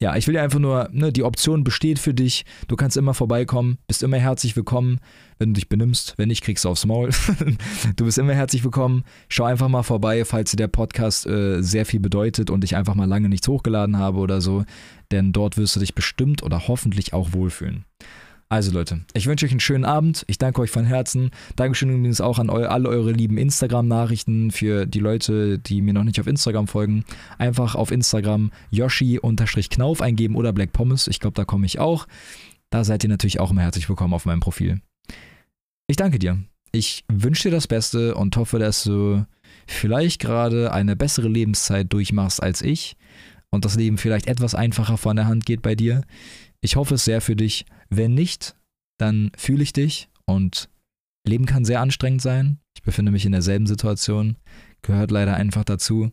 ja, 0.00 0.14
ich 0.16 0.28
will 0.28 0.34
dir 0.34 0.42
einfach 0.42 0.60
nur, 0.60 0.88
ne, 0.92 1.12
die 1.12 1.24
Option 1.24 1.64
besteht 1.64 1.98
für 1.98 2.14
dich. 2.14 2.44
Du 2.68 2.76
kannst 2.76 2.96
immer 2.96 3.14
vorbeikommen, 3.14 3.78
bist 3.88 4.04
immer 4.04 4.18
herzlich 4.18 4.54
willkommen, 4.54 5.00
wenn 5.38 5.48
du 5.50 5.54
dich 5.54 5.68
benimmst. 5.68 6.14
Wenn 6.16 6.28
nicht, 6.28 6.44
kriegst 6.44 6.64
du 6.64 6.68
aufs 6.68 6.86
Maul. 6.86 7.10
du 7.96 8.04
bist 8.04 8.16
immer 8.16 8.32
herzlich 8.32 8.62
willkommen. 8.62 9.02
Schau 9.28 9.44
einfach 9.44 9.68
mal 9.68 9.82
vorbei, 9.82 10.24
falls 10.24 10.52
dir 10.52 10.56
der 10.56 10.68
Podcast 10.68 11.26
äh, 11.26 11.62
sehr 11.62 11.84
viel 11.84 11.98
bedeutet 11.98 12.48
und 12.48 12.62
ich 12.62 12.76
einfach 12.76 12.94
mal 12.94 13.08
lange 13.08 13.28
nichts 13.28 13.48
hochgeladen 13.48 13.98
habe 13.98 14.18
oder 14.18 14.40
so. 14.40 14.64
Denn 15.10 15.32
dort 15.32 15.56
wirst 15.56 15.74
du 15.74 15.80
dich 15.80 15.96
bestimmt 15.96 16.44
oder 16.44 16.68
hoffentlich 16.68 17.12
auch 17.12 17.32
wohlfühlen. 17.32 17.84
Also 18.50 18.72
Leute, 18.72 19.02
ich 19.12 19.26
wünsche 19.26 19.44
euch 19.44 19.50
einen 19.50 19.60
schönen 19.60 19.84
Abend. 19.84 20.24
Ich 20.26 20.38
danke 20.38 20.62
euch 20.62 20.70
von 20.70 20.86
Herzen. 20.86 21.30
Dankeschön 21.56 21.90
übrigens 21.90 22.22
auch 22.22 22.38
an 22.38 22.48
eu 22.48 22.66
alle 22.66 22.88
eure 22.88 23.12
lieben 23.12 23.36
Instagram-Nachrichten 23.36 24.52
für 24.52 24.86
die 24.86 25.00
Leute, 25.00 25.58
die 25.58 25.82
mir 25.82 25.92
noch 25.92 26.04
nicht 26.04 26.18
auf 26.18 26.26
Instagram 26.26 26.66
folgen. 26.66 27.04
Einfach 27.36 27.74
auf 27.74 27.90
Instagram 27.90 28.50
Yoshi-Knauf 28.70 30.00
eingeben 30.00 30.34
oder 30.34 30.54
Black 30.54 30.72
Pommes. 30.72 31.08
Ich 31.08 31.20
glaube, 31.20 31.34
da 31.34 31.44
komme 31.44 31.66
ich 31.66 31.78
auch. 31.78 32.06
Da 32.70 32.84
seid 32.84 33.04
ihr 33.04 33.10
natürlich 33.10 33.38
auch 33.38 33.50
immer 33.50 33.62
herzlich 33.62 33.86
willkommen 33.86 34.14
auf 34.14 34.24
meinem 34.24 34.40
Profil. 34.40 34.80
Ich 35.86 35.96
danke 35.96 36.18
dir. 36.18 36.38
Ich 36.72 37.04
wünsche 37.08 37.44
dir 37.44 37.54
das 37.54 37.66
Beste 37.66 38.14
und 38.14 38.34
hoffe, 38.36 38.58
dass 38.58 38.82
du 38.82 39.26
vielleicht 39.66 40.22
gerade 40.22 40.72
eine 40.72 40.96
bessere 40.96 41.28
Lebenszeit 41.28 41.92
durchmachst 41.92 42.42
als 42.42 42.62
ich 42.62 42.96
und 43.50 43.66
das 43.66 43.76
Leben 43.76 43.98
vielleicht 43.98 44.26
etwas 44.26 44.54
einfacher 44.54 44.96
von 44.96 45.16
der 45.16 45.26
Hand 45.26 45.44
geht 45.44 45.60
bei 45.60 45.74
dir. 45.74 46.02
Ich 46.60 46.76
hoffe 46.76 46.94
es 46.94 47.04
sehr 47.04 47.20
für 47.20 47.36
dich. 47.36 47.66
Wenn 47.88 48.14
nicht, 48.14 48.56
dann 48.98 49.30
fühle 49.36 49.62
ich 49.62 49.72
dich 49.72 50.08
und 50.26 50.68
Leben 51.26 51.46
kann 51.46 51.64
sehr 51.64 51.80
anstrengend 51.80 52.22
sein. 52.22 52.58
Ich 52.74 52.82
befinde 52.82 53.12
mich 53.12 53.24
in 53.26 53.32
derselben 53.32 53.66
Situation, 53.66 54.36
gehört 54.82 55.10
leider 55.10 55.34
einfach 55.34 55.64
dazu. 55.64 56.10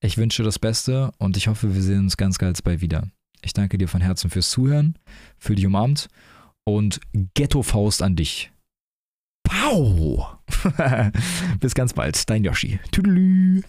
Ich 0.00 0.18
wünsche 0.18 0.42
das 0.42 0.58
Beste 0.58 1.12
und 1.18 1.36
ich 1.36 1.48
hoffe, 1.48 1.74
wir 1.74 1.82
sehen 1.82 2.00
uns 2.00 2.16
ganz, 2.16 2.38
ganz 2.38 2.62
bald 2.62 2.80
wieder. 2.80 3.08
Ich 3.42 3.52
danke 3.52 3.78
dir 3.78 3.88
von 3.88 4.00
Herzen 4.00 4.30
fürs 4.30 4.50
Zuhören, 4.50 4.98
fühl 5.38 5.56
dich 5.56 5.66
umarmt 5.66 6.08
und 6.64 7.00
Ghetto-Faust 7.34 8.02
an 8.02 8.16
dich. 8.16 8.50
Pow! 9.46 10.26
Bis 11.60 11.74
ganz 11.74 11.92
bald, 11.92 12.28
dein 12.28 12.44
Yoshi. 12.44 12.80
Tüdelü. 12.90 13.62